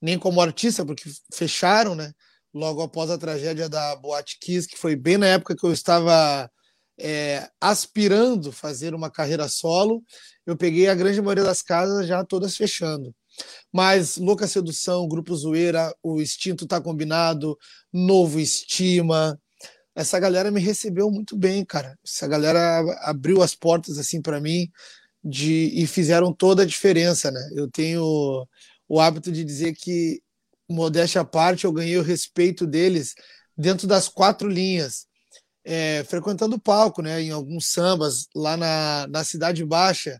nem 0.00 0.18
como 0.18 0.40
artista, 0.40 0.84
porque 0.84 1.10
fecharam, 1.32 1.94
né? 1.94 2.12
logo 2.52 2.82
após 2.82 3.10
a 3.10 3.18
tragédia 3.18 3.68
da 3.68 3.94
Boate 3.96 4.38
Kiss, 4.40 4.66
que 4.66 4.78
foi 4.78 4.96
bem 4.96 5.18
na 5.18 5.26
época 5.26 5.56
que 5.56 5.64
eu 5.64 5.72
estava 5.72 6.50
é, 6.98 7.48
aspirando 7.60 8.50
fazer 8.52 8.94
uma 8.94 9.10
carreira 9.10 9.48
solo, 9.48 10.02
eu 10.46 10.56
peguei 10.56 10.88
a 10.88 10.94
grande 10.94 11.20
maioria 11.20 11.44
das 11.44 11.62
casas 11.62 12.06
já 12.06 12.24
todas 12.24 12.56
fechando. 12.56 13.14
Mas 13.72 14.16
Louca 14.16 14.46
Sedução, 14.46 15.06
Grupo 15.06 15.36
Zoeira, 15.36 15.94
o 16.02 16.20
Instinto 16.20 16.66
Tá 16.66 16.80
Combinado, 16.80 17.56
Novo 17.92 18.40
Estima, 18.40 19.38
essa 19.98 20.20
galera 20.20 20.48
me 20.52 20.60
recebeu 20.60 21.10
muito 21.10 21.36
bem, 21.36 21.64
cara. 21.64 21.98
Essa 22.06 22.28
galera 22.28 22.80
abriu 23.02 23.42
as 23.42 23.56
portas 23.56 23.98
assim 23.98 24.22
para 24.22 24.40
mim 24.40 24.70
de 25.24 25.72
e 25.74 25.88
fizeram 25.88 26.32
toda 26.32 26.62
a 26.62 26.66
diferença, 26.66 27.32
né? 27.32 27.40
Eu 27.56 27.68
tenho 27.68 28.46
o 28.88 29.00
hábito 29.00 29.32
de 29.32 29.42
dizer 29.42 29.74
que 29.74 30.22
modéstia 30.70 31.22
à 31.22 31.24
parte, 31.24 31.64
eu 31.64 31.72
ganhei 31.72 31.96
o 31.98 32.02
respeito 32.02 32.64
deles 32.64 33.14
dentro 33.56 33.88
das 33.88 34.08
quatro 34.08 34.48
linhas, 34.48 35.07
é, 35.70 36.02
frequentando 36.04 36.56
o 36.56 36.58
palco, 36.58 37.02
né? 37.02 37.20
Em 37.20 37.30
alguns 37.30 37.66
sambas 37.66 38.26
lá 38.34 38.56
na, 38.56 39.06
na 39.06 39.22
Cidade 39.22 39.62
Baixa 39.62 40.18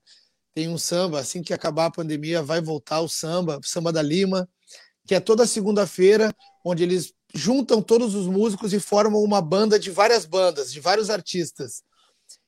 tem 0.54 0.68
um 0.68 0.76
samba 0.76 1.20
assim 1.20 1.42
que 1.42 1.54
acabar 1.54 1.86
a 1.86 1.90
pandemia 1.90 2.42
vai 2.42 2.60
voltar 2.60 3.00
o 3.00 3.08
samba, 3.08 3.58
o 3.58 3.66
samba 3.66 3.90
da 3.90 4.02
Lima, 4.02 4.46
que 5.06 5.14
é 5.14 5.20
toda 5.20 5.46
segunda-feira, 5.46 6.34
onde 6.62 6.82
eles 6.82 7.14
juntam 7.34 7.80
todos 7.80 8.14
os 8.14 8.26
músicos 8.26 8.74
e 8.74 8.80
formam 8.80 9.22
uma 9.22 9.40
banda 9.40 9.78
de 9.78 9.90
várias 9.90 10.26
bandas, 10.26 10.70
de 10.70 10.80
vários 10.80 11.08
artistas. 11.08 11.82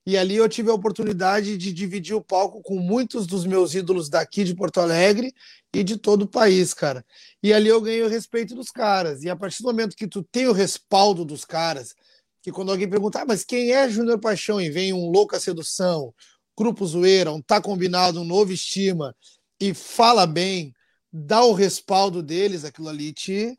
E 0.05 0.19
ali 0.19 0.37
eu 0.37 0.49
tive 0.49 0.71
a 0.71 0.75
oportunidade 0.75 1.57
de 1.57 1.73
dividir 1.73 2.15
o 2.15 2.21
palco 2.21 2.61
com 2.63 2.77
muitos 2.77 3.27
dos 3.27 3.47
meus 3.47 3.75
ídolos 3.75 4.11
daqui 4.11 4.45
de 4.45 4.55
Porto 4.55 4.79
Alegre 4.79 5.33
e 5.73 5.83
de 5.83 5.97
todo 5.97 6.23
o 6.23 6.29
país, 6.29 6.75
cara. 6.75 7.03
E 7.43 7.51
ali 7.51 7.69
eu 7.69 7.81
ganhei 7.81 8.03
o 8.03 8.09
respeito 8.09 8.55
dos 8.55 8.71
caras. 8.71 9.23
E 9.23 9.31
a 9.31 9.37
partir 9.37 9.63
do 9.63 9.69
momento 9.69 9.97
que 9.97 10.09
tu 10.09 10.23
tem 10.23 10.49
o 10.49 10.53
respaldo 10.53 11.25
dos 11.25 11.47
caras, 11.47 11.95
que 12.43 12.51
quando 12.51 12.71
alguém 12.71 12.89
perguntar, 12.89 13.23
ah, 13.23 13.27
mas 13.27 13.45
quem 13.45 13.73
é 13.73 13.89
Júnior 13.89 14.19
Paixão? 14.19 14.61
E 14.61 14.71
vem 14.71 14.93
um 14.93 15.11
Louca 15.11 15.39
Sedução, 15.39 16.15
Grupo 16.57 16.87
Zoeira, 16.87 17.33
um 17.33 17.43
Tá 17.43 17.61
Combinado, 17.61 18.21
um 18.21 18.25
Novo 18.25 18.53
Estima, 18.53 19.15
e 19.61 19.75
fala 19.75 20.27
bem, 20.27 20.75
dá 21.13 21.45
o 21.45 21.53
respaldo 21.53 22.23
deles, 22.23 22.65
aquilo 22.65 22.89
ali 22.89 23.13
te, 23.13 23.55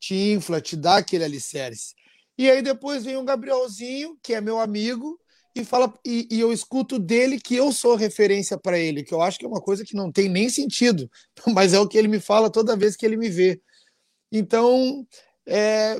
te 0.00 0.14
infla, 0.14 0.60
te 0.60 0.76
dá 0.76 0.96
aquele 0.96 1.24
alicerce. 1.24 1.94
E 2.38 2.50
aí 2.50 2.62
depois 2.62 3.04
vem 3.04 3.16
um 3.16 3.24
Gabrielzinho, 3.24 4.18
que 4.22 4.34
é 4.34 4.40
meu 4.40 4.60
amigo, 4.60 5.18
e 5.54 5.64
fala 5.64 5.92
e, 6.04 6.28
e, 6.30 6.38
eu 6.38 6.52
escuto 6.52 6.98
dele 6.98 7.40
que 7.40 7.56
eu 7.56 7.72
sou 7.72 7.96
referência 7.96 8.58
para 8.58 8.78
ele, 8.78 9.02
que 9.02 9.14
eu 9.14 9.22
acho 9.22 9.38
que 9.38 9.44
é 9.46 9.48
uma 9.48 9.60
coisa 9.60 9.84
que 9.84 9.94
não 9.94 10.12
tem 10.12 10.28
nem 10.28 10.50
sentido, 10.50 11.10
mas 11.54 11.72
é 11.72 11.80
o 11.80 11.88
que 11.88 11.96
ele 11.96 12.08
me 12.08 12.20
fala 12.20 12.50
toda 12.50 12.76
vez 12.76 12.94
que 12.94 13.06
ele 13.06 13.16
me 13.16 13.30
vê. 13.30 13.60
Então, 14.30 15.06
é, 15.46 15.98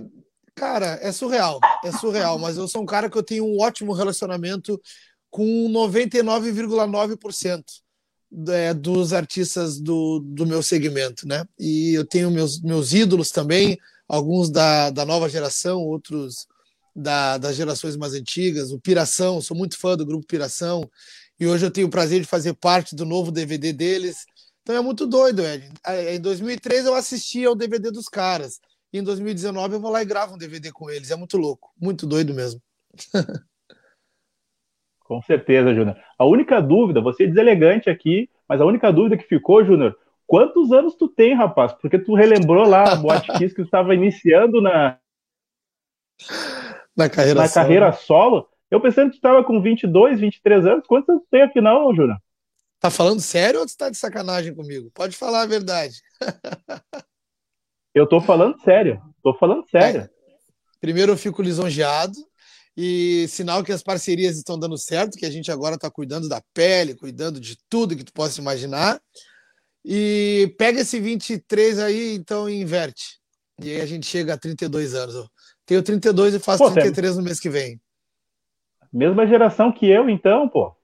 cara, 0.56 0.98
é 1.02 1.12
surreal, 1.12 1.60
é 1.84 1.92
surreal, 1.92 2.38
mas 2.38 2.56
eu 2.56 2.66
sou 2.66 2.82
um 2.82 2.86
cara 2.86 3.08
que 3.10 3.16
eu 3.16 3.22
tenho 3.22 3.44
um 3.44 3.60
ótimo 3.60 3.92
relacionamento 3.92 4.80
com 5.30 5.70
99,9% 5.70 7.62
é, 8.48 8.72
dos 8.74 9.12
artistas 9.12 9.78
do, 9.78 10.20
do 10.20 10.46
meu 10.46 10.62
segmento, 10.62 11.28
né? 11.28 11.44
E 11.58 11.92
eu 11.94 12.06
tenho 12.06 12.30
meus, 12.30 12.60
meus 12.60 12.94
ídolos 12.94 13.30
também, 13.30 13.78
alguns 14.08 14.50
da, 14.50 14.88
da 14.90 15.04
nova 15.04 15.28
geração, 15.28 15.82
outros 15.82 16.46
da, 16.94 17.36
das 17.36 17.54
gerações 17.54 17.96
mais 17.96 18.14
antigas, 18.14 18.72
o 18.72 18.80
Piração, 18.80 19.42
sou 19.42 19.54
muito 19.56 19.78
fã 19.78 19.94
do 19.94 20.06
grupo 20.06 20.26
Piração, 20.26 20.90
e 21.38 21.46
hoje 21.46 21.66
eu 21.66 21.70
tenho 21.70 21.86
o 21.86 21.90
prazer 21.90 22.22
de 22.22 22.26
fazer 22.26 22.54
parte 22.54 22.96
do 22.96 23.04
novo 23.04 23.30
DVD 23.30 23.74
deles. 23.74 24.24
Então 24.62 24.74
é 24.74 24.80
muito 24.80 25.06
doido, 25.06 25.42
Ed. 25.42 25.70
Em 26.10 26.18
2003 26.18 26.86
eu 26.86 26.94
assisti 26.94 27.44
ao 27.44 27.54
DVD 27.54 27.90
dos 27.90 28.08
caras, 28.08 28.58
e 28.96 28.98
em 28.98 29.04
2019 29.04 29.74
eu 29.74 29.80
vou 29.80 29.90
lá 29.90 30.02
e 30.02 30.06
gravo 30.06 30.34
um 30.34 30.38
DVD 30.38 30.72
com 30.72 30.90
eles. 30.90 31.10
É 31.10 31.16
muito 31.16 31.36
louco, 31.36 31.70
muito 31.80 32.06
doido 32.06 32.32
mesmo. 32.32 32.60
Com 35.00 35.22
certeza, 35.22 35.72
Júnior. 35.74 35.96
A 36.18 36.24
única 36.24 36.60
dúvida, 36.60 37.00
você 37.00 37.24
é 37.24 37.26
deselegante 37.28 37.88
aqui, 37.88 38.28
mas 38.48 38.60
a 38.60 38.64
única 38.64 38.92
dúvida 38.92 39.16
que 39.16 39.28
ficou, 39.28 39.64
Júnior, 39.64 39.96
quantos 40.26 40.72
anos 40.72 40.96
tu 40.96 41.08
tem, 41.08 41.32
rapaz? 41.32 41.72
Porque 41.74 41.98
tu 41.98 42.14
relembrou 42.14 42.66
lá 42.66 42.92
a 42.92 42.96
Boate 42.96 43.28
Kiss 43.34 43.54
que 43.54 43.62
tu 43.62 43.66
estava 43.66 43.94
iniciando 43.94 44.60
na 44.60 44.98
na 46.96 47.08
carreira 47.08 47.40
na 47.40 47.46
solo. 47.46 47.54
carreira 47.54 47.92
solo. 47.92 48.48
Eu 48.68 48.80
pensando 48.80 49.10
que 49.10 49.16
tu 49.16 49.18
estava 49.18 49.44
com 49.44 49.62
22, 49.62 50.18
23 50.18 50.66
anos. 50.66 50.86
Quantos 50.86 51.08
anos 51.10 51.22
tu 51.22 51.28
tem 51.30 51.42
afinal, 51.42 51.94
Júnior? 51.94 52.18
Tá 52.80 52.90
falando 52.90 53.20
sério 53.20 53.60
ou 53.60 53.66
tu 53.66 53.76
tá 53.76 53.88
de 53.88 53.96
sacanagem 53.96 54.54
comigo? 54.54 54.90
Pode 54.92 55.16
falar 55.16 55.42
a 55.42 55.46
verdade. 55.46 56.00
eu 57.96 58.06
tô 58.06 58.20
falando 58.20 58.60
sério. 58.60 59.00
Tô 59.22 59.32
falando 59.32 59.64
sério. 59.70 60.02
É. 60.02 60.10
Primeiro 60.80 61.12
eu 61.12 61.16
fico 61.16 61.40
lisonjeado 61.40 62.14
e 62.76 63.26
sinal 63.28 63.64
que 63.64 63.72
as 63.72 63.82
parcerias 63.82 64.36
estão 64.36 64.58
dando 64.58 64.76
certo, 64.76 65.16
que 65.16 65.24
a 65.24 65.30
gente 65.30 65.50
agora 65.50 65.76
está 65.76 65.90
cuidando 65.90 66.28
da 66.28 66.42
pele, 66.52 66.94
cuidando 66.94 67.40
de 67.40 67.56
tudo 67.70 67.96
que 67.96 68.04
tu 68.04 68.12
possa 68.12 68.38
imaginar. 68.38 69.00
E 69.82 70.54
pega 70.58 70.80
esse 70.82 71.00
23 71.00 71.78
aí, 71.78 72.14
então, 72.14 72.50
e 72.50 72.60
inverte. 72.60 73.18
E 73.62 73.70
aí 73.70 73.80
a 73.80 73.86
gente 73.86 74.04
chega 74.04 74.34
a 74.34 74.38
32 74.38 74.94
anos. 74.94 75.26
Tenho 75.64 75.82
32 75.82 76.34
e 76.34 76.38
faço 76.38 76.64
pô, 76.64 76.70
33 76.70 77.14
é... 77.14 77.16
no 77.16 77.22
mês 77.22 77.40
que 77.40 77.48
vem. 77.48 77.80
Mesma 78.92 79.26
geração 79.26 79.72
que 79.72 79.86
eu, 79.86 80.10
então, 80.10 80.46
pô. 80.46 80.76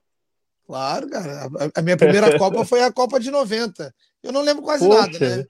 Claro, 0.67 1.11
cara. 1.11 1.51
A 1.75 1.83
minha 1.83 1.97
primeira 1.97 2.37
Copa 2.39 2.65
foi 2.65 2.83
a 2.83 2.91
Copa 2.91 3.21
de 3.21 3.31
90. 3.31 3.95
Eu 4.23 4.33
não 4.33 4.41
lembro 4.41 4.63
quase 4.63 4.87
Poxa. 4.87 5.01
nada, 5.01 5.37
né? 5.37 5.45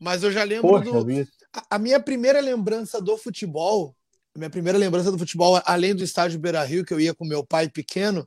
Mas 0.00 0.22
eu 0.22 0.32
já 0.32 0.42
lembro 0.42 0.68
Poxa, 0.68 0.90
do. 0.90 1.28
A, 1.52 1.76
a 1.76 1.78
minha 1.78 2.00
primeira 2.00 2.40
lembrança 2.40 3.00
do 3.00 3.18
futebol, 3.18 3.94
minha 4.34 4.48
primeira 4.48 4.78
lembrança 4.78 5.12
do 5.12 5.18
futebol, 5.18 5.60
além 5.66 5.94
do 5.94 6.02
estádio 6.02 6.40
Beira 6.40 6.64
Rio, 6.64 6.84
que 6.84 6.94
eu 6.94 6.98
ia 6.98 7.14
com 7.14 7.24
meu 7.26 7.44
pai 7.44 7.68
pequeno, 7.68 8.26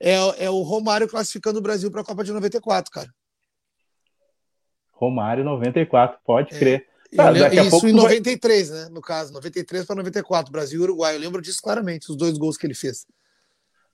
é, 0.00 0.44
é 0.44 0.50
o 0.50 0.62
Romário 0.62 1.08
classificando 1.08 1.58
o 1.58 1.62
Brasil 1.62 1.90
para 1.90 2.02
a 2.02 2.04
Copa 2.04 2.22
de 2.22 2.32
94, 2.32 2.92
cara. 2.92 3.12
Romário 4.92 5.44
94, 5.44 6.18
pode 6.24 6.54
é. 6.54 6.58
crer. 6.58 6.86
Tá, 7.14 7.32
isso 7.32 7.88
em 7.88 7.92
93, 7.92 8.68
vai... 8.68 8.78
né? 8.78 8.88
No 8.90 9.00
caso, 9.00 9.32
93 9.32 9.86
para 9.86 9.96
94, 9.96 10.52
Brasil 10.52 10.80
e 10.80 10.82
Uruguai. 10.82 11.16
Eu 11.16 11.20
lembro 11.20 11.40
disso 11.40 11.60
claramente, 11.62 12.10
os 12.10 12.16
dois 12.16 12.36
gols 12.36 12.56
que 12.56 12.66
ele 12.66 12.74
fez. 12.74 13.06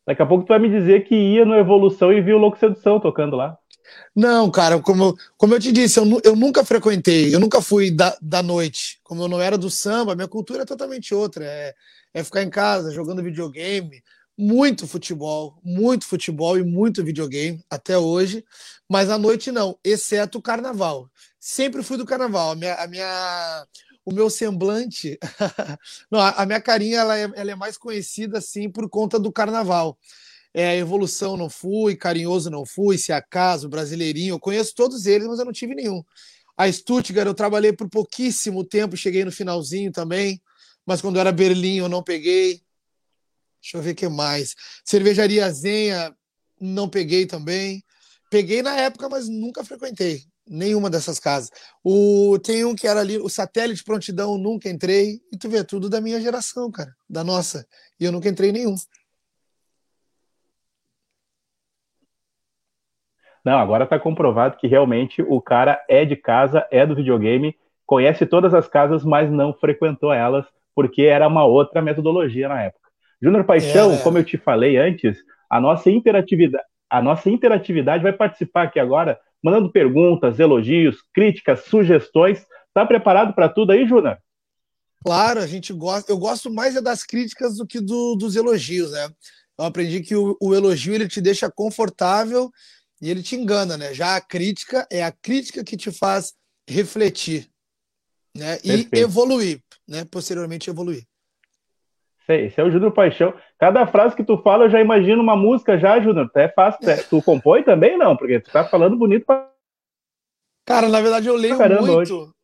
Daqui 0.06 0.20
a 0.20 0.26
pouco 0.26 0.44
tu 0.44 0.48
vai 0.48 0.58
me 0.58 0.68
dizer 0.68 1.04
que 1.04 1.14
ia 1.14 1.44
no 1.44 1.54
Evolução 1.54 2.12
e 2.12 2.20
viu 2.20 2.36
o 2.36 2.38
Louco 2.38 2.58
Sedução 2.58 3.00
tocando 3.00 3.36
lá. 3.36 3.56
Não, 4.14 4.50
cara, 4.50 4.80
como, 4.80 5.16
como 5.36 5.54
eu 5.54 5.60
te 5.60 5.72
disse, 5.72 5.98
eu, 5.98 6.20
eu 6.24 6.36
nunca 6.36 6.64
frequentei, 6.64 7.34
eu 7.34 7.40
nunca 7.40 7.60
fui 7.60 7.90
da, 7.90 8.16
da 8.20 8.42
noite. 8.42 8.98
Como 9.02 9.22
eu 9.22 9.28
não 9.28 9.40
era 9.40 9.58
do 9.58 9.70
samba, 9.70 10.14
minha 10.14 10.28
cultura 10.28 10.62
é 10.62 10.66
totalmente 10.66 11.14
outra. 11.14 11.44
É, 11.44 11.74
é 12.14 12.24
ficar 12.24 12.42
em 12.42 12.50
casa 12.50 12.92
jogando 12.92 13.22
videogame, 13.22 14.02
muito 14.36 14.86
futebol, 14.86 15.58
muito 15.62 16.06
futebol 16.06 16.58
e 16.58 16.62
muito 16.62 17.04
videogame 17.04 17.64
até 17.70 17.96
hoje, 17.96 18.44
mas 18.88 19.10
à 19.10 19.18
noite 19.18 19.52
não, 19.52 19.78
exceto 19.84 20.38
o 20.38 20.42
carnaval 20.42 21.08
sempre 21.44 21.82
fui 21.82 21.98
do 21.98 22.06
carnaval. 22.06 22.52
A 22.52 22.56
minha, 22.56 22.74
a 22.74 22.86
minha 22.86 23.66
o 24.02 24.12
meu 24.12 24.30
semblante, 24.30 25.18
não, 26.10 26.20
a 26.20 26.46
minha 26.46 26.60
carinha 26.60 27.00
ela 27.00 27.18
é, 27.18 27.30
ela 27.34 27.50
é, 27.50 27.54
mais 27.54 27.76
conhecida 27.76 28.38
assim 28.38 28.70
por 28.70 28.88
conta 28.88 29.18
do 29.18 29.30
carnaval. 29.30 29.98
É, 30.54 30.78
evolução 30.78 31.36
não 31.36 31.50
fui, 31.50 31.96
carinhoso 31.96 32.48
não 32.48 32.64
fui, 32.64 32.96
se 32.96 33.12
acaso, 33.12 33.68
brasileirinho, 33.68 34.34
eu 34.34 34.40
conheço 34.40 34.72
todos 34.74 35.04
eles, 35.04 35.26
mas 35.26 35.40
eu 35.40 35.44
não 35.44 35.52
tive 35.52 35.74
nenhum. 35.74 36.02
A 36.56 36.70
Stuttgart 36.70 37.26
eu 37.26 37.34
trabalhei 37.34 37.72
por 37.72 37.90
pouquíssimo 37.90 38.64
tempo, 38.64 38.96
cheguei 38.96 39.24
no 39.24 39.32
finalzinho 39.32 39.90
também, 39.90 40.40
mas 40.86 41.00
quando 41.00 41.18
era 41.18 41.32
Berlim 41.32 41.78
eu 41.78 41.88
não 41.88 42.02
peguei. 42.02 42.62
Deixa 43.60 43.78
eu 43.78 43.82
ver 43.82 43.92
o 43.92 43.94
que 43.94 44.08
mais. 44.08 44.54
Cervejaria 44.84 45.50
Zenha 45.50 46.14
não 46.60 46.88
peguei 46.88 47.26
também. 47.26 47.82
Peguei 48.30 48.62
na 48.62 48.76
época, 48.76 49.08
mas 49.08 49.28
nunca 49.28 49.64
frequentei 49.64 50.22
nenhuma 50.46 50.90
dessas 50.90 51.18
casas. 51.18 51.50
O, 51.82 52.38
tem 52.38 52.64
um 52.64 52.74
que 52.74 52.86
era 52.86 53.00
ali, 53.00 53.18
o 53.18 53.28
satélite 53.28 53.82
prontidão, 53.82 54.36
nunca 54.36 54.68
entrei. 54.68 55.20
E 55.32 55.38
tu 55.38 55.48
vê, 55.48 55.64
tudo 55.64 55.88
da 55.88 56.00
minha 56.00 56.20
geração, 56.20 56.70
cara, 56.70 56.94
da 57.08 57.24
nossa. 57.24 57.66
E 57.98 58.04
eu 58.04 58.12
nunca 58.12 58.28
entrei 58.28 58.50
em 58.50 58.52
nenhum. 58.52 58.74
Não, 63.44 63.58
agora 63.58 63.84
está 63.84 63.98
comprovado 63.98 64.56
que 64.56 64.66
realmente 64.66 65.22
o 65.22 65.40
cara 65.40 65.82
é 65.88 66.04
de 66.04 66.16
casa, 66.16 66.66
é 66.70 66.86
do 66.86 66.94
videogame, 66.94 67.54
conhece 67.86 68.24
todas 68.24 68.54
as 68.54 68.66
casas, 68.66 69.04
mas 69.04 69.30
não 69.30 69.52
frequentou 69.52 70.12
elas, 70.12 70.46
porque 70.74 71.02
era 71.02 71.28
uma 71.28 71.44
outra 71.44 71.82
metodologia 71.82 72.48
na 72.48 72.62
época. 72.62 72.88
Júnior 73.20 73.44
Paixão, 73.44 73.92
é, 73.92 73.96
é. 73.96 73.98
como 73.98 74.18
eu 74.18 74.24
te 74.24 74.38
falei 74.38 74.76
antes, 74.76 75.18
a 75.48 75.60
nossa 75.60 75.90
interatividade, 75.90 76.64
a 76.90 77.02
nossa 77.02 77.28
interatividade 77.28 78.02
vai 78.02 78.12
participar 78.12 78.64
aqui 78.64 78.78
agora 78.78 79.18
mandando 79.42 79.70
perguntas, 79.70 80.38
elogios, 80.38 80.96
críticas, 81.12 81.64
sugestões. 81.64 82.46
Tá 82.72 82.86
preparado 82.86 83.34
para 83.34 83.48
tudo 83.48 83.72
aí, 83.72 83.86
Juna? 83.86 84.18
Claro, 85.04 85.40
a 85.40 85.46
gente 85.46 85.70
gosta. 85.72 86.10
Eu 86.10 86.16
gosto 86.16 86.50
mais 86.50 86.76
é 86.76 86.80
das 86.80 87.04
críticas 87.04 87.58
do 87.58 87.66
que 87.66 87.78
do, 87.78 88.16
dos 88.16 88.36
elogios, 88.36 88.92
né? 88.92 89.08
Eu 89.58 89.66
aprendi 89.66 90.00
que 90.00 90.16
o, 90.16 90.36
o, 90.40 90.54
elogio 90.54 90.94
ele 90.94 91.06
te 91.06 91.20
deixa 91.20 91.50
confortável 91.50 92.50
e 93.00 93.10
ele 93.10 93.22
te 93.22 93.36
engana, 93.36 93.76
né? 93.76 93.92
Já 93.92 94.16
a 94.16 94.20
crítica 94.20 94.86
é 94.90 95.02
a 95.02 95.12
crítica 95.12 95.64
que 95.64 95.76
te 95.76 95.90
faz 95.90 96.34
refletir, 96.68 97.48
né? 98.36 98.58
E 98.64 98.88
evoluir, 98.92 99.60
né? 99.86 100.04
Posteriormente 100.10 100.70
evoluir. 100.70 101.04
Esse 102.26 102.58
é 102.58 102.64
o 102.64 102.70
Júnior 102.70 102.92
Paixão. 102.92 103.34
Cada 103.58 103.86
frase 103.86 104.16
que 104.16 104.24
tu 104.24 104.38
fala, 104.38 104.64
eu 104.64 104.70
já 104.70 104.80
imagino 104.80 105.22
uma 105.22 105.36
música 105.36 105.78
já, 105.78 106.00
Júnior. 106.00 106.30
É 106.34 106.48
fácil. 106.48 106.88
É. 106.88 106.96
Tu 106.96 107.20
compõe 107.22 107.62
também, 107.62 107.98
não? 107.98 108.16
Porque 108.16 108.40
tu 108.40 108.50
tá 108.50 108.64
falando 108.64 108.96
bonito 108.96 109.26
pra... 109.26 109.50
Cara, 110.64 110.88
na 110.88 111.00
verdade 111.02 111.28
eu 111.28 111.36
leio 111.36 111.58
Caramba, 111.58 111.82
muito. 111.82 112.16
Hoje. 112.16 112.34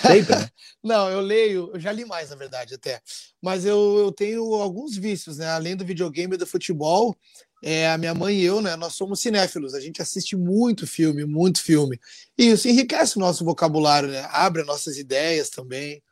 Sempre, 0.00 0.34
né? 0.34 0.48
Não, 0.82 1.10
eu 1.10 1.20
leio, 1.20 1.70
eu 1.74 1.80
já 1.80 1.92
li 1.92 2.04
mais, 2.04 2.30
na 2.30 2.36
verdade, 2.36 2.74
até. 2.74 3.00
Mas 3.42 3.64
eu, 3.64 3.98
eu 3.98 4.12
tenho 4.12 4.42
alguns 4.54 4.96
vícios, 4.96 5.38
né? 5.38 5.48
Além 5.50 5.76
do 5.76 5.84
videogame 5.84 6.34
e 6.34 6.38
do 6.38 6.46
futebol, 6.46 7.16
é, 7.62 7.88
a 7.88 7.98
minha 7.98 8.14
mãe 8.14 8.36
e 8.36 8.44
eu, 8.44 8.60
né? 8.60 8.76
Nós 8.76 8.94
somos 8.94 9.20
cinéfilos, 9.20 9.74
a 9.74 9.80
gente 9.80 10.00
assiste 10.00 10.36
muito 10.36 10.86
filme, 10.86 11.24
muito 11.24 11.62
filme. 11.62 11.98
E 12.36 12.50
isso 12.50 12.68
enriquece 12.68 13.16
o 13.16 13.20
nosso 13.20 13.44
vocabulário, 13.44 14.08
né? 14.08 14.26
Abre 14.30 14.62
nossas 14.62 14.96
ideias 14.96 15.50
também, 15.50 16.02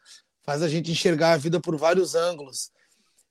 faz 0.42 0.62
a 0.62 0.68
gente 0.68 0.90
enxergar 0.90 1.32
a 1.32 1.36
vida 1.36 1.60
por 1.60 1.76
vários 1.76 2.14
ângulos. 2.14 2.70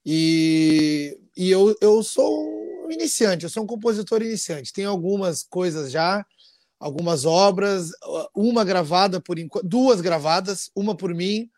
E, 0.06 1.18
e 1.36 1.50
eu, 1.50 1.76
eu 1.82 2.04
sou 2.04 2.86
um 2.86 2.92
iniciante, 2.92 3.44
eu 3.44 3.50
sou 3.50 3.64
um 3.64 3.68
compositor 3.68 4.22
iniciante. 4.22 4.72
Tenho 4.72 4.90
algumas 4.90 5.44
coisas 5.44 5.92
já, 5.92 6.26
algumas 6.80 7.26
obras, 7.26 7.90
uma 8.34 8.64
gravada 8.64 9.20
por 9.20 9.38
duas 9.64 10.02
gravadas, 10.02 10.70
uma 10.76 10.96
por 10.96 11.14
mim 11.14 11.50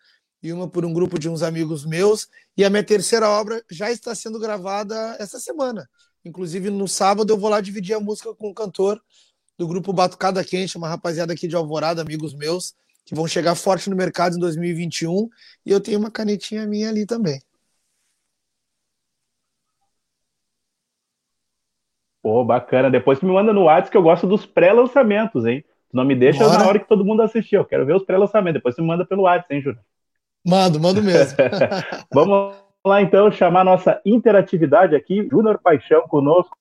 e 0.42 0.54
uma 0.54 0.70
por 0.70 0.86
um 0.86 0.94
grupo 0.94 1.20
de 1.20 1.28
uns 1.28 1.42
amigos 1.42 1.86
meus, 1.86 2.28
e 2.56 2.64
a 2.64 2.70
minha 2.70 2.84
terceira 2.84 3.30
obra 3.30 3.64
já 3.70 3.92
está 3.92 4.14
sendo 4.14 4.40
gravada 4.40 5.16
essa 5.20 5.40
semana. 5.40 5.90
Inclusive 6.28 6.70
no 6.70 6.88
sábado 6.88 7.32
eu 7.32 7.38
vou 7.38 7.50
lá 7.50 7.62
dividir 7.62 7.96
a 7.96 8.00
música 8.00 8.34
com 8.36 8.50
o 8.50 8.54
cantor 8.54 9.02
do 9.58 9.68
grupo 9.68 9.94
Batucada 9.94 10.44
Quente, 10.44 10.78
uma 10.78 10.90
rapaziada 10.90 11.34
aqui 11.34 11.48
de 11.48 11.56
Alvorada, 11.56 12.02
amigos 12.02 12.34
meus, 12.34 12.76
que 13.06 13.16
vão 13.16 13.28
chegar 13.28 13.56
forte 13.56 13.90
no 13.90 13.96
mercado 13.96 14.36
em 14.36 14.40
2021, 14.40 15.30
e 15.66 15.72
eu 15.72 15.80
tenho 15.80 15.98
uma 15.98 16.12
canetinha 16.12 16.68
minha 16.68 16.90
ali 16.90 17.06
também. 17.06 17.42
Pô, 22.22 22.44
bacana. 22.44 22.92
Depois 22.92 23.20
tu 23.20 23.26
me 23.26 23.32
manda 23.32 23.54
no 23.54 23.64
WhatsApp 23.64 23.92
que 23.92 23.98
eu 23.98 24.02
gosto 24.04 24.28
dos 24.28 24.46
pré-lançamentos, 24.46 25.46
hein? 25.46 25.64
Tu 25.90 25.96
não 25.96 26.04
me 26.04 26.14
deixa 26.14 26.44
Bora. 26.44 26.60
na 26.60 26.68
hora 26.68 26.80
que 26.80 26.88
todo 26.88 27.06
mundo 27.06 27.22
assistir. 27.22 27.56
Eu 27.56 27.64
quero 27.64 27.86
ver 27.86 27.96
os 27.96 28.04
pré-lançamentos. 28.04 28.60
Depois 28.60 28.76
tu 28.76 28.82
me 28.82 28.88
manda 28.90 29.06
pelo 29.06 29.24
WhatsApp, 29.24 29.56
hein, 29.56 29.62
Júlio? 29.62 29.80
Mando, 30.46 30.78
mando 30.78 31.02
mesmo. 31.02 31.38
Vamos 32.14 32.67
lá, 32.88 33.02
então, 33.02 33.32
chamar 33.32 33.64
nossa 33.64 34.02
interatividade 34.06 34.96
aqui. 34.96 35.28
Júnior 35.30 35.60
Paixão 35.60 36.08
conosco. 36.08 36.58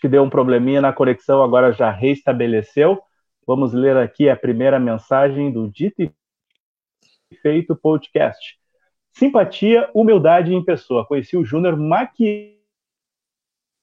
que 0.00 0.08
deu 0.08 0.24
um 0.24 0.28
probleminha 0.28 0.80
na 0.80 0.92
conexão, 0.92 1.44
agora 1.44 1.72
já 1.72 1.88
restabeleceu. 1.88 3.00
Vamos 3.46 3.72
ler 3.72 3.96
aqui 3.96 4.28
a 4.28 4.34
primeira 4.34 4.80
mensagem 4.80 5.52
do 5.52 5.70
Dito 5.70 6.02
e 6.02 6.12
Feito 7.40 7.76
Podcast. 7.76 8.58
Simpatia, 9.12 9.88
humildade 9.94 10.52
em 10.52 10.64
pessoa. 10.64 11.06
Conheci 11.06 11.36
o 11.36 11.44
Júnior 11.44 11.76
Maqui 11.76 12.60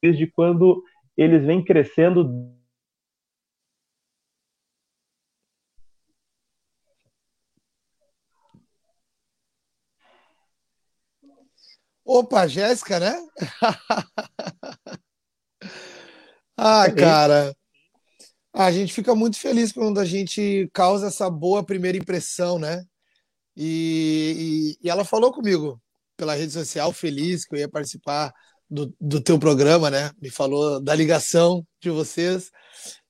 desde 0.03 0.27
quando 0.27 0.83
eles 1.15 1.45
vêm 1.45 1.63
crescendo. 1.63 2.53
Opa, 12.11 12.47
Jéssica, 12.47 12.99
né? 12.99 13.23
ah, 16.57 16.91
cara. 16.91 17.55
A 18.51 18.71
gente 18.71 18.91
fica 18.91 19.13
muito 19.13 19.37
feliz 19.37 19.71
quando 19.71 19.99
a 19.99 20.05
gente 20.05 20.67
causa 20.73 21.05
essa 21.05 21.29
boa 21.29 21.63
primeira 21.63 21.99
impressão, 21.99 22.57
né? 22.57 22.83
E, 23.55 24.75
e, 24.81 24.87
e, 24.87 24.89
ela 24.89 25.05
falou 25.05 25.31
comigo 25.31 25.79
pela 26.17 26.33
rede 26.33 26.51
social, 26.51 26.91
feliz 26.91 27.45
que 27.45 27.53
eu 27.53 27.59
ia 27.59 27.69
participar 27.69 28.33
do, 28.67 28.91
do 28.99 29.21
teu 29.21 29.37
programa, 29.37 29.91
né? 29.91 30.09
Me 30.19 30.31
falou 30.31 30.81
da 30.81 30.95
ligação 30.95 31.63
de 31.79 31.91
vocês. 31.91 32.49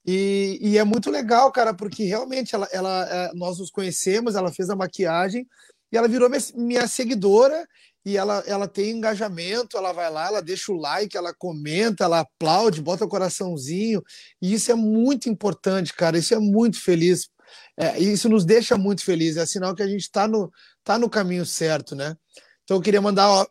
E, 0.06 0.60
e 0.62 0.78
é 0.78 0.84
muito 0.84 1.10
legal, 1.10 1.50
cara, 1.54 1.74
porque 1.74 2.04
realmente 2.04 2.54
ela, 2.54 2.68
ela, 2.70 3.08
é, 3.10 3.32
nós 3.34 3.60
nos 3.60 3.72
conhecemos, 3.72 4.36
ela 4.36 4.52
fez 4.52 4.70
a 4.70 4.76
maquiagem 4.76 5.48
e 5.90 5.98
ela 5.98 6.10
virou 6.10 6.30
minha, 6.30 6.42
minha 6.56 6.86
seguidora 6.86 7.66
e 8.10 8.18
ela, 8.18 8.44
ela 8.46 8.68
tem 8.68 8.92
engajamento, 8.92 9.78
ela 9.78 9.92
vai 9.92 10.10
lá, 10.12 10.28
ela 10.28 10.42
deixa 10.42 10.72
o 10.72 10.76
like, 10.78 11.16
ela 11.16 11.34
comenta, 11.34 12.04
ela 12.04 12.22
aplaude, 12.22 12.82
bota 12.82 13.06
o 13.06 13.10
coraçãozinho, 13.10 14.04
e 14.42 14.54
isso 14.54 14.72
é 14.72 14.76
muito 14.76 15.30
importante, 15.30 15.94
cara, 15.94 16.18
isso 16.18 16.34
é 16.34 16.40
muito 16.40 16.82
feliz 16.82 17.30
é, 17.78 18.00
isso 18.00 18.30
nos 18.30 18.46
deixa 18.46 18.78
muito 18.78 19.04
felizes, 19.04 19.38
é 19.38 19.46
sinal 19.46 19.74
que 19.74 19.82
a 19.82 19.88
gente 19.88 20.02
está 20.02 20.28
no, 20.28 20.52
tá 20.84 21.00
no 21.00 21.10
caminho 21.10 21.46
certo, 21.46 21.96
né? 21.96 22.16
Então 22.64 22.78
eu 22.78 22.82
queria 22.82 23.02
mandar 23.02 23.30
ó, 23.30 23.48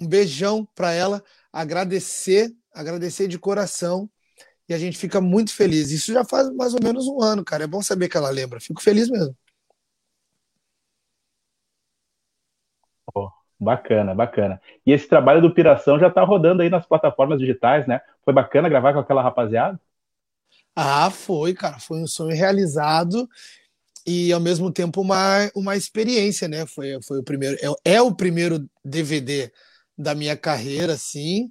um 0.00 0.06
beijão 0.06 0.66
para 0.74 0.92
ela, 0.92 1.22
agradecer, 1.52 2.54
agradecer 2.72 3.26
de 3.28 3.38
coração, 3.38 4.08
e 4.68 4.74
a 4.74 4.78
gente 4.78 4.98
fica 4.98 5.20
muito 5.20 5.52
feliz. 5.52 5.90
Isso 5.90 6.12
já 6.12 6.24
faz 6.24 6.48
mais 6.50 6.74
ou 6.74 6.80
menos 6.82 7.06
um 7.08 7.20
ano, 7.20 7.44
cara. 7.44 7.64
É 7.64 7.66
bom 7.66 7.82
saber 7.82 8.08
que 8.08 8.16
ela 8.16 8.30
lembra. 8.30 8.60
Fico 8.60 8.80
feliz 8.80 9.10
mesmo. 9.10 9.36
Oh, 13.14 13.30
bacana, 13.60 14.14
bacana. 14.14 14.60
E 14.86 14.92
esse 14.92 15.06
trabalho 15.06 15.42
do 15.42 15.52
Piração 15.52 15.98
já 15.98 16.08
está 16.08 16.22
rodando 16.22 16.62
aí 16.62 16.70
nas 16.70 16.86
plataformas 16.86 17.38
digitais, 17.38 17.86
né? 17.86 18.00
Foi 18.24 18.32
bacana 18.32 18.68
gravar 18.68 18.94
com 18.94 19.00
aquela 19.00 19.22
rapaziada? 19.22 19.78
Ah, 20.74 21.10
foi, 21.10 21.52
cara. 21.52 21.78
Foi 21.78 21.98
um 21.98 22.06
sonho 22.06 22.34
realizado 22.34 23.28
e 24.06 24.32
ao 24.32 24.40
mesmo 24.40 24.72
tempo 24.72 25.02
uma, 25.02 25.50
uma 25.54 25.76
experiência, 25.76 26.48
né? 26.48 26.64
Foi, 26.64 26.98
foi 27.02 27.18
o 27.18 27.22
primeiro, 27.22 27.56
é, 27.84 27.96
é 27.96 28.02
o 28.02 28.14
primeiro 28.14 28.66
DVD 28.82 29.52
da 29.96 30.14
minha 30.14 30.36
carreira, 30.36 30.94
assim. 30.94 31.50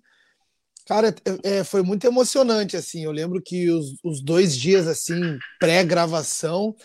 Cara, 0.88 1.14
é, 1.44 1.58
é, 1.60 1.64
foi 1.64 1.84
muito 1.84 2.08
emocionante, 2.08 2.76
assim. 2.76 3.04
Eu 3.04 3.12
lembro 3.12 3.40
que 3.40 3.70
os, 3.70 3.96
os 4.04 4.22
dois 4.22 4.58
dias, 4.58 4.88
assim, 4.88 5.38
pré-gravação, 5.60 6.76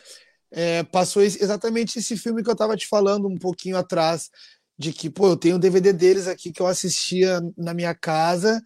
é, 0.52 0.82
passou 0.82 1.22
exatamente 1.22 1.98
esse 1.98 2.16
filme 2.16 2.42
que 2.42 2.48
eu 2.48 2.52
estava 2.52 2.76
te 2.76 2.87
falando 2.87 3.26
um 3.26 3.37
pouquinho 3.37 3.76
atrás, 3.76 4.30
de 4.78 4.92
que, 4.92 5.08
pô, 5.08 5.28
eu 5.28 5.37
tenho 5.37 5.56
um 5.56 5.58
DVD 5.58 5.92
deles 5.92 6.26
aqui 6.26 6.52
que 6.52 6.60
eu 6.60 6.66
assistia 6.66 7.40
na 7.56 7.72
minha 7.72 7.94
casa 7.94 8.62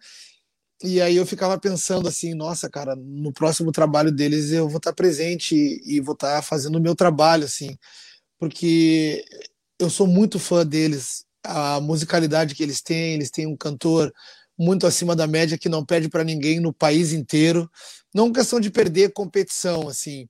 e 0.81 1.01
aí 1.01 1.17
eu 1.17 1.25
ficava 1.25 1.59
pensando 1.59 2.07
assim, 2.07 2.33
nossa, 2.33 2.69
cara, 2.69 2.95
no 2.95 3.33
próximo 3.33 3.71
trabalho 3.71 4.11
deles 4.11 4.51
eu 4.51 4.67
vou 4.67 4.77
estar 4.77 4.93
presente 4.93 5.55
e, 5.55 5.97
e 5.97 5.99
vou 5.99 6.13
estar 6.13 6.41
fazendo 6.41 6.77
o 6.77 6.81
meu 6.81 6.95
trabalho, 6.95 7.43
assim, 7.43 7.77
porque 8.39 9.25
eu 9.77 9.89
sou 9.89 10.07
muito 10.07 10.39
fã 10.39 10.65
deles, 10.65 11.25
a 11.43 11.81
musicalidade 11.81 12.55
que 12.55 12.63
eles 12.63 12.81
têm, 12.81 13.15
eles 13.15 13.29
têm 13.29 13.45
um 13.45 13.57
cantor 13.57 14.13
muito 14.57 14.87
acima 14.87 15.15
da 15.15 15.27
média 15.27 15.57
que 15.57 15.69
não 15.69 15.85
pede 15.85 16.09
para 16.09 16.23
ninguém 16.23 16.59
no 16.59 16.73
país 16.73 17.11
inteiro, 17.13 17.69
não 18.13 18.31
questão 18.31 18.59
de 18.59 18.69
perder 18.69 19.11
competição, 19.13 19.87
assim, 19.87 20.27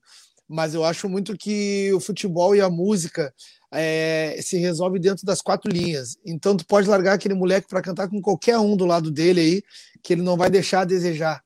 mas 0.50 0.74
eu 0.74 0.84
acho 0.84 1.08
muito 1.08 1.36
que 1.38 1.92
o 1.94 2.00
futebol 2.00 2.56
e 2.56 2.60
a 2.60 2.68
música 2.68 3.32
é, 3.72 4.36
se 4.42 4.58
resolve 4.58 4.98
dentro 4.98 5.24
das 5.24 5.40
quatro 5.40 5.70
linhas. 5.70 6.18
Então 6.26 6.56
tu 6.56 6.66
pode 6.66 6.88
largar 6.88 7.12
aquele 7.12 7.34
moleque 7.34 7.68
para 7.68 7.80
cantar 7.80 8.08
com 8.08 8.20
qualquer 8.20 8.58
um 8.58 8.76
do 8.76 8.84
lado 8.84 9.12
dele 9.12 9.40
aí, 9.40 9.62
que 10.02 10.12
ele 10.12 10.22
não 10.22 10.36
vai 10.36 10.50
deixar 10.50 10.80
a 10.80 10.84
desejar. 10.84 11.40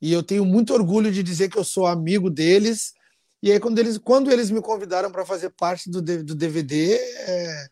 E 0.00 0.10
eu 0.10 0.22
tenho 0.22 0.46
muito 0.46 0.72
orgulho 0.72 1.12
de 1.12 1.22
dizer 1.22 1.50
que 1.50 1.58
eu 1.58 1.64
sou 1.64 1.86
amigo 1.86 2.30
deles. 2.30 2.94
E 3.42 3.52
aí 3.52 3.60
quando 3.60 3.78
eles, 3.78 3.98
quando 3.98 4.30
eles 4.30 4.50
me 4.50 4.62
convidaram 4.62 5.12
para 5.12 5.26
fazer 5.26 5.50
parte 5.50 5.90
do, 5.90 6.00
do 6.00 6.34
DVD, 6.34 6.94
é, 6.94 7.66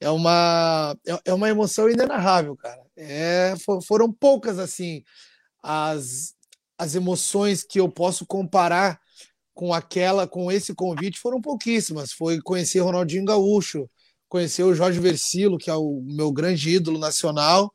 é 0.00 0.10
uma 0.10 0.96
é, 1.06 1.20
é 1.26 1.34
uma 1.34 1.50
emoção 1.50 1.90
inenarrável, 1.90 2.56
cara. 2.56 2.80
É, 2.96 3.54
foram 3.86 4.10
poucas 4.10 4.58
assim 4.58 5.04
as 5.62 6.34
as 6.78 6.94
emoções 6.94 7.62
que 7.62 7.78
eu 7.78 7.90
posso 7.90 8.24
comparar 8.24 8.98
com 9.60 9.74
aquela, 9.74 10.26
com 10.26 10.50
esse 10.50 10.74
convite 10.74 11.20
foram 11.20 11.38
pouquíssimas. 11.38 12.12
Foi 12.12 12.40
conhecer 12.40 12.80
Ronaldinho 12.80 13.26
Gaúcho, 13.26 13.90
conhecer 14.26 14.62
o 14.62 14.74
Jorge 14.74 14.98
Versilo, 14.98 15.58
que 15.58 15.68
é 15.68 15.74
o 15.74 16.00
meu 16.00 16.32
grande 16.32 16.70
ídolo 16.70 16.98
nacional, 16.98 17.70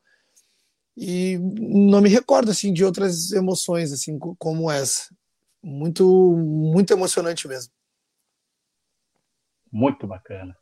e 0.97 1.37
não 1.37 2.01
me 2.01 2.09
recordo 2.09 2.49
assim 2.49 2.73
de 2.73 2.83
outras 2.83 3.31
emoções 3.33 3.91
assim 3.91 4.17
como 4.17 4.71
essa. 4.71 5.15
Muito, 5.61 6.03
muito 6.35 6.91
emocionante 6.91 7.47
mesmo. 7.47 7.71
Muito 9.71 10.07
bacana. 10.07 10.57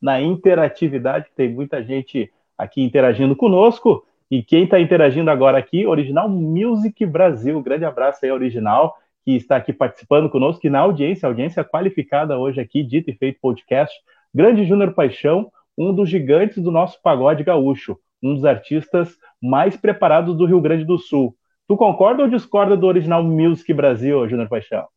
Na 0.00 0.20
interatividade, 0.20 1.30
tem 1.36 1.54
muita 1.54 1.80
gente 1.84 2.28
aqui 2.58 2.82
interagindo 2.82 3.36
conosco. 3.36 4.04
E 4.32 4.42
quem 4.42 4.64
está 4.64 4.80
interagindo 4.80 5.30
agora 5.30 5.58
aqui, 5.58 5.86
Original 5.86 6.26
Music 6.26 7.04
Brasil. 7.04 7.60
Grande 7.60 7.84
abraço 7.84 8.20
aí, 8.24 8.32
Original, 8.32 8.96
que 9.26 9.32
está 9.32 9.56
aqui 9.56 9.74
participando 9.74 10.30
conosco, 10.30 10.66
e 10.66 10.70
na 10.70 10.78
audiência, 10.78 11.26
audiência 11.26 11.62
qualificada 11.62 12.38
hoje 12.38 12.58
aqui, 12.58 12.82
dito 12.82 13.10
e 13.10 13.14
feito 13.14 13.38
podcast. 13.42 13.94
Grande 14.34 14.64
Júnior 14.64 14.94
Paixão, 14.94 15.52
um 15.76 15.94
dos 15.94 16.08
gigantes 16.08 16.62
do 16.62 16.70
nosso 16.70 16.98
pagode 17.02 17.44
gaúcho, 17.44 17.98
um 18.22 18.34
dos 18.34 18.46
artistas 18.46 19.18
mais 19.38 19.76
preparados 19.76 20.34
do 20.34 20.46
Rio 20.46 20.62
Grande 20.62 20.86
do 20.86 20.96
Sul. 20.96 21.36
Tu 21.68 21.76
concorda 21.76 22.22
ou 22.22 22.30
discorda 22.30 22.74
do 22.74 22.86
Original 22.86 23.22
Music 23.22 23.70
Brasil, 23.74 24.26
Júnior 24.26 24.48
Paixão? 24.48 24.88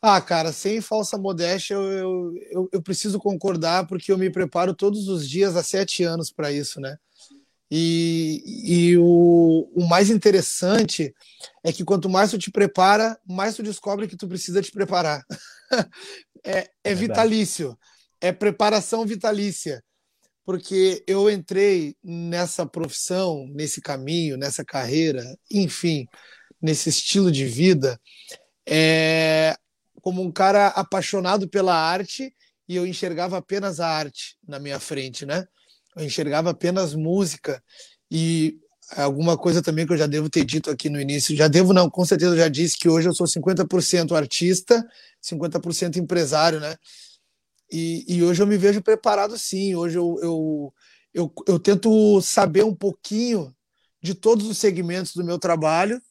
Ah, 0.00 0.20
cara, 0.20 0.52
sem 0.52 0.80
falsa 0.80 1.18
modéstia, 1.18 1.74
eu, 1.74 2.32
eu, 2.48 2.68
eu, 2.74 2.80
preciso 2.80 3.18
concordar 3.18 3.88
porque 3.88 4.12
eu 4.12 4.18
me 4.18 4.30
preparo 4.30 4.72
todos 4.72 5.08
os 5.08 5.28
dias 5.28 5.56
há 5.56 5.64
sete 5.64 6.04
anos 6.04 6.30
para 6.30 6.52
isso, 6.52 6.80
né? 6.80 6.96
E, 7.74 8.42
e 8.90 8.98
o, 8.98 9.66
o 9.74 9.86
mais 9.88 10.10
interessante 10.10 11.14
é 11.64 11.72
que 11.72 11.82
quanto 11.82 12.06
mais 12.06 12.30
tu 12.30 12.36
te 12.36 12.50
prepara, 12.50 13.18
mais 13.26 13.56
tu 13.56 13.62
descobre 13.62 14.06
que 14.06 14.14
tu 14.14 14.28
precisa 14.28 14.60
te 14.60 14.70
preparar. 14.70 15.24
é, 16.44 16.58
é, 16.58 16.70
é 16.84 16.94
vitalício, 16.94 17.74
é 18.20 18.30
preparação 18.30 19.06
vitalícia. 19.06 19.82
Porque 20.44 21.02
eu 21.06 21.30
entrei 21.30 21.96
nessa 22.04 22.66
profissão, 22.66 23.46
nesse 23.48 23.80
caminho, 23.80 24.36
nessa 24.36 24.62
carreira, 24.62 25.24
enfim, 25.50 26.04
nesse 26.60 26.90
estilo 26.90 27.32
de 27.32 27.46
vida, 27.46 27.98
é, 28.68 29.56
como 30.02 30.20
um 30.20 30.30
cara 30.30 30.66
apaixonado 30.66 31.48
pela 31.48 31.74
arte 31.74 32.34
e 32.68 32.76
eu 32.76 32.86
enxergava 32.86 33.38
apenas 33.38 33.80
a 33.80 33.88
arte 33.88 34.36
na 34.46 34.58
minha 34.58 34.78
frente, 34.78 35.24
né? 35.24 35.46
Eu 35.96 36.04
enxergava 36.04 36.50
apenas 36.50 36.94
música 36.94 37.62
e 38.10 38.58
alguma 38.96 39.38
coisa 39.38 39.62
também 39.62 39.86
que 39.86 39.92
eu 39.92 39.96
já 39.96 40.06
devo 40.06 40.28
ter 40.28 40.44
dito 40.44 40.70
aqui 40.70 40.90
no 40.90 41.00
início, 41.00 41.36
já 41.36 41.48
devo 41.48 41.72
não, 41.72 41.88
com 41.88 42.04
certeza 42.04 42.32
eu 42.32 42.38
já 42.38 42.48
disse 42.48 42.76
que 42.76 42.88
hoje 42.88 43.08
eu 43.08 43.14
sou 43.14 43.26
50% 43.26 44.14
artista, 44.14 44.86
50% 45.22 45.96
empresário, 45.96 46.60
né? 46.60 46.76
E, 47.70 48.04
e, 48.06 48.22
hoje 48.22 48.42
eu 48.42 48.46
me 48.46 48.58
vejo 48.58 48.82
preparado 48.82 49.38
sim, 49.38 49.74
hoje 49.74 49.96
eu, 49.96 50.18
eu, 50.22 50.74
eu, 51.14 51.32
eu 51.46 51.58
tento 51.58 52.20
saber 52.20 52.64
um 52.64 52.74
pouquinho 52.74 53.54
de 54.02 54.14
todos 54.14 54.46
os 54.46 54.58
segmentos 54.58 55.14
do 55.14 55.24
meu 55.24 55.38
trabalho. 55.38 56.02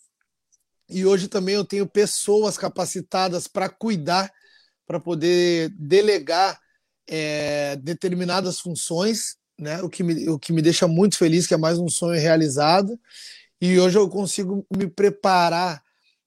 E 0.89 1.05
hoje 1.05 1.27
também 1.27 1.55
eu 1.55 1.63
tenho 1.63 1.85
pessoas 1.85 2.57
capacitadas 2.57 3.47
para 3.47 3.69
cuidar, 3.69 4.31
para 4.87 4.99
poder 4.99 5.69
delegar 5.77 6.59
é, 7.07 7.75
determinadas 7.75 8.59
funções, 8.59 9.37
né? 9.61 9.81
o, 9.83 9.87
que 9.89 10.01
me, 10.01 10.27
o 10.27 10.39
que 10.39 10.51
me 10.51 10.61
deixa 10.61 10.87
muito 10.87 11.17
feliz, 11.17 11.45
que 11.45 11.53
é 11.53 11.57
mais 11.57 11.77
um 11.77 11.87
sonho 11.87 12.19
realizado. 12.19 12.99
E 13.61 13.79
hoje 13.79 13.97
eu 13.97 14.09
consigo 14.09 14.65
me 14.75 14.87
preparar 14.87 15.83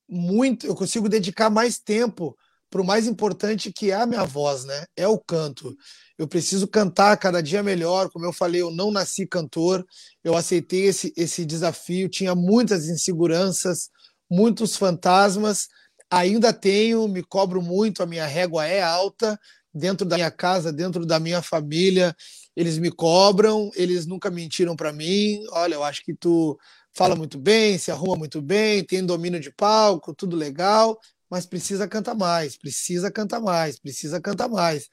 muito, 0.08 0.66
eu 0.66 0.74
consigo 0.74 1.08
dedicar 1.08 1.50
mais 1.50 1.78
tempo 1.78 2.36
para 2.70 2.80
o 2.80 2.84
mais 2.84 3.08
importante 3.08 3.72
que 3.72 3.90
é 3.90 3.94
a 3.94 4.06
minha 4.06 4.24
voz, 4.24 4.64
né? 4.64 4.84
É 4.96 5.08
o 5.08 5.18
canto. 5.18 5.76
Eu 6.16 6.28
preciso 6.28 6.68
cantar 6.68 7.16
cada 7.16 7.42
dia 7.42 7.62
melhor. 7.62 8.08
Como 8.10 8.24
eu 8.24 8.32
falei, 8.32 8.62
eu 8.62 8.70
não 8.70 8.92
nasci 8.92 9.26
cantor, 9.26 9.84
eu 10.22 10.36
aceitei 10.36 10.84
esse, 10.84 11.12
esse 11.16 11.44
desafio, 11.44 12.08
tinha 12.08 12.36
muitas 12.36 12.88
inseguranças, 12.88 13.90
muitos 14.30 14.76
fantasmas. 14.76 15.68
Ainda 16.08 16.52
tenho, 16.52 17.08
me 17.08 17.22
cobro 17.22 17.60
muito, 17.60 18.00
a 18.00 18.06
minha 18.06 18.26
régua 18.26 18.66
é 18.66 18.80
alta. 18.80 19.38
Dentro 19.72 20.06
da 20.06 20.14
minha 20.14 20.30
casa, 20.30 20.72
dentro 20.72 21.04
da 21.04 21.18
minha 21.18 21.42
família, 21.42 22.14
eles 22.56 22.78
me 22.78 22.90
cobram, 22.90 23.70
eles 23.74 24.06
nunca 24.06 24.30
mentiram 24.30 24.76
para 24.76 24.92
mim. 24.92 25.42
Olha, 25.50 25.74
eu 25.74 25.84
acho 25.84 26.04
que 26.04 26.14
tu 26.14 26.58
fala 26.92 27.16
muito 27.16 27.38
bem, 27.38 27.76
se 27.76 27.90
arruma 27.90 28.16
muito 28.16 28.40
bem, 28.40 28.84
tem 28.84 29.04
domínio 29.04 29.40
de 29.40 29.50
palco, 29.52 30.14
tudo 30.14 30.36
legal, 30.36 30.98
mas 31.28 31.44
precisa 31.44 31.88
cantar 31.88 32.14
mais, 32.14 32.56
precisa 32.56 33.10
cantar 33.10 33.40
mais, 33.40 33.78
precisa 33.78 34.20
cantar 34.20 34.48
mais. 34.48 34.88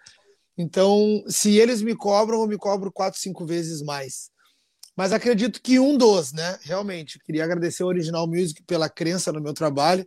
Então, 0.58 1.24
se 1.28 1.58
eles 1.58 1.82
me 1.82 1.95
cobram, 1.95 2.41
eu 2.41 2.47
me 2.47 2.58
cobro 2.58 2.91
quatro, 2.91 3.19
cinco 3.19 3.45
vezes 3.45 3.82
mais. 3.82 4.32
Mas 4.95 5.13
acredito 5.13 5.62
que 5.62 5.80
um 5.80 5.97
dos, 5.97 6.34
né? 6.34 6.58
Realmente, 6.63 7.19
queria 7.19 7.43
agradecer 7.43 7.84
ao 7.84 7.89
Original 7.89 8.28
Music 8.28 8.62
pela 8.63 8.89
crença 8.89 9.32
no 9.32 9.41
meu 9.41 9.54
trabalho, 9.54 10.06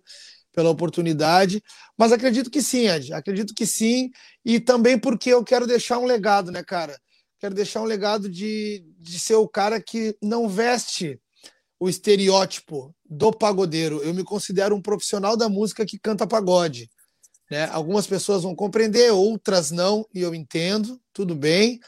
pela 0.53 0.71
oportunidade. 0.71 1.62
Mas 1.97 2.12
acredito 2.12 2.51
que 2.51 2.62
sim, 2.62 2.88
Ed. 2.88 3.12
Acredito 3.12 3.55
que 3.55 3.67
sim. 3.67 4.11
E 4.45 4.61
também 4.61 4.99
porque 4.99 5.31
eu 5.31 5.43
quero 5.43 5.67
deixar 5.67 5.99
um 5.99 6.05
legado, 6.05 6.53
né, 6.53 6.62
cara? 6.62 6.99
Quero 7.44 7.54
deixar 7.54 7.83
um 7.83 7.85
legado 7.85 8.26
de, 8.26 8.83
de 8.98 9.20
ser 9.20 9.35
o 9.35 9.46
cara 9.46 9.78
que 9.78 10.16
não 10.22 10.48
veste 10.48 11.20
o 11.78 11.90
estereótipo 11.90 12.96
do 13.04 13.30
pagodeiro. 13.30 14.02
Eu 14.02 14.14
me 14.14 14.24
considero 14.24 14.74
um 14.74 14.80
profissional 14.80 15.37
da 15.37 15.46
música 15.46 15.85
que 15.85 15.98
canta 15.98 16.26
pagode. 16.26 16.88
Né? 17.50 17.66
Algumas 17.66 18.07
pessoas 18.07 18.44
vão 18.44 18.54
compreender, 18.54 19.12
outras 19.12 19.70
não, 19.70 20.09
e 20.14 20.22
eu 20.22 20.35
entendo, 20.35 20.98
tudo 21.12 21.35
bem 21.35 21.80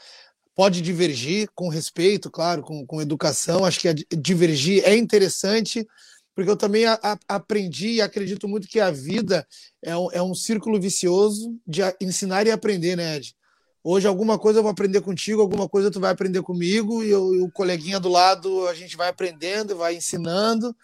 pode 0.53 0.79
divergir 0.79 1.49
com 1.55 1.69
respeito, 1.69 2.29
claro, 2.29 2.61
com, 2.61 2.85
com 2.85 3.01
educação. 3.01 3.65
Acho 3.65 3.79
que 3.79 3.91
divergir 4.15 4.83
é 4.85 4.95
interessante, 4.95 5.87
porque 6.35 6.51
eu 6.51 6.55
também 6.55 6.85
a, 6.85 6.99
a, 7.01 7.17
aprendi 7.27 7.93
e 7.93 8.01
acredito 8.01 8.47
muito 8.47 8.67
que 8.67 8.79
a 8.79 8.91
vida 8.91 9.43
é 9.83 9.97
um, 9.97 10.11
é 10.11 10.21
um 10.21 10.35
círculo 10.35 10.79
vicioso 10.79 11.59
de 11.65 11.81
ensinar 11.99 12.45
e 12.45 12.51
aprender, 12.51 12.95
né, 12.95 13.17
Ed? 13.17 13.35
Hoje 13.83 14.07
alguma 14.07 14.37
coisa 14.37 14.59
eu 14.59 14.63
vou 14.63 14.71
aprender 14.71 15.01
contigo, 15.01 15.41
alguma 15.41 15.67
coisa 15.69 15.91
tu 15.91 15.99
vai 15.99 16.11
aprender 16.11 16.41
comigo, 16.41 17.03
e, 17.03 17.09
eu, 17.09 17.33
e 17.33 17.41
o 17.41 17.51
coleguinha 17.51 17.99
do 17.99 18.09
lado 18.09 18.67
a 18.67 18.73
gente 18.73 18.97
vai 18.97 19.09
aprendendo, 19.09 19.77
vai 19.77 19.95
ensinando. 19.95 20.75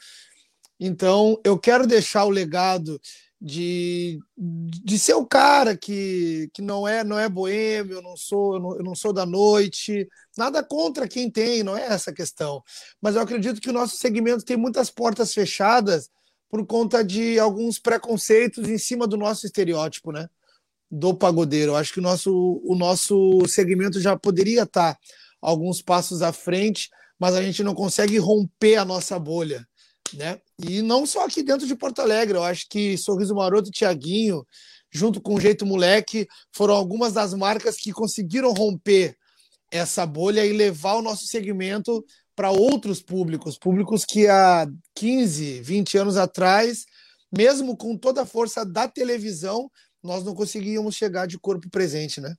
Então, 0.80 1.40
eu 1.44 1.58
quero 1.58 1.88
deixar 1.88 2.26
o 2.26 2.30
legado 2.30 3.00
de, 3.40 4.20
de 4.38 4.98
ser 4.98 5.16
o 5.16 5.26
cara 5.26 5.76
que, 5.76 6.50
que 6.54 6.62
não 6.62 6.88
é 6.88 7.04
não 7.04 7.20
é 7.20 7.28
boêmio, 7.28 8.02
não 8.02 8.16
sou 8.16 8.56
eu 8.56 8.60
não, 8.62 8.78
eu 8.78 8.84
não, 8.84 8.96
sou 8.96 9.12
da 9.12 9.26
noite, 9.26 10.08
nada 10.38 10.64
contra 10.64 11.10
quem 11.10 11.30
tem, 11.30 11.62
não 11.62 11.76
é 11.76 11.86
essa 11.88 12.12
a 12.12 12.14
questão. 12.14 12.64
Mas 13.02 13.16
eu 13.16 13.22
acredito 13.22 13.60
que 13.60 13.70
o 13.70 13.74
nosso 13.74 13.98
segmento 13.98 14.46
tem 14.46 14.56
muitas 14.56 14.90
portas 14.90 15.34
fechadas 15.34 16.10
por 16.50 16.66
conta 16.66 17.04
de 17.04 17.38
alguns 17.38 17.80
preconceitos 17.80 18.70
em 18.70 18.78
cima 18.78 19.06
do 19.06 19.18
nosso 19.18 19.46
estereótipo, 19.46 20.14
né? 20.14 20.30
Do 20.96 21.14
pagodeiro. 21.14 21.72
Eu 21.72 21.76
acho 21.76 21.92
que 21.92 22.00
o 22.00 22.04
nosso, 22.04 22.62
o 22.64 22.76
nosso 22.76 23.42
segmento 23.48 24.00
já 24.00 24.16
poderia 24.16 24.64
estar 24.64 24.98
alguns 25.42 25.82
passos 25.82 26.22
à 26.22 26.32
frente, 26.32 26.90
mas 27.20 27.34
a 27.34 27.42
gente 27.42 27.64
não 27.64 27.74
consegue 27.74 28.18
romper 28.18 28.76
a 28.76 28.86
nossa 28.86 29.18
bolha 29.18 29.68
né? 30.16 30.40
E 30.60 30.82
não 30.82 31.06
só 31.06 31.26
aqui 31.26 31.44
dentro 31.44 31.68
de 31.68 31.76
Porto 31.76 32.00
Alegre, 32.00 32.38
eu 32.38 32.44
acho 32.44 32.68
que 32.70 32.98
Sorriso 32.98 33.36
Maroto 33.36 33.70
e 33.70 33.72
Tiaguinho, 33.72 34.46
junto 34.92 35.22
com 35.22 35.36
o 35.36 35.42
Jeito 35.42 35.66
Moleque, 35.66 36.28
foram 36.52 36.76
algumas 36.76 37.14
das 37.14 37.34
marcas 37.34 37.78
que 37.78 37.92
conseguiram 37.92 38.54
romper 38.54 39.16
essa 39.72 40.06
bolha 40.06 40.46
e 40.46 40.54
levar 40.54 40.96
o 40.96 41.02
nosso 41.02 41.26
segmento 41.26 42.06
para 42.36 42.52
outros 42.52 43.02
públicos, 43.02 43.58
públicos 43.58 44.06
que 44.06 44.28
há 44.28 44.68
15, 44.96 45.62
20 45.62 45.98
anos 45.98 46.18
atrás, 46.18 46.86
mesmo 47.36 47.76
com 47.76 47.98
toda 47.98 48.22
a 48.22 48.26
força 48.26 48.64
da 48.64 48.88
televisão, 48.88 49.70
nós 50.04 50.26
não 50.26 50.36
conseguíamos 50.36 50.96
chegar 50.96 51.26
de 51.26 51.40
corpo 51.40 51.70
presente, 51.70 52.20
né? 52.20 52.36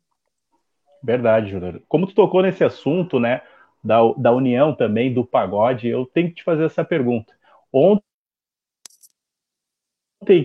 Verdade, 1.03 1.51
Júnior. 1.51 1.83
Como 1.89 2.07
tu 2.07 2.15
tocou 2.15 2.43
nesse 2.43 2.63
assunto, 2.63 3.19
né, 3.19 3.43
da, 3.83 4.01
da 4.17 4.33
união 4.33 4.75
também, 4.75 5.13
do 5.13 5.25
pagode, 5.25 5.89
eu 5.89 6.07
tenho 6.07 6.29
que 6.29 6.37
te 6.37 6.45
fazer 6.45 6.65
essa 6.65 6.85
pergunta. 6.85 7.33
Ontem, 7.73 8.03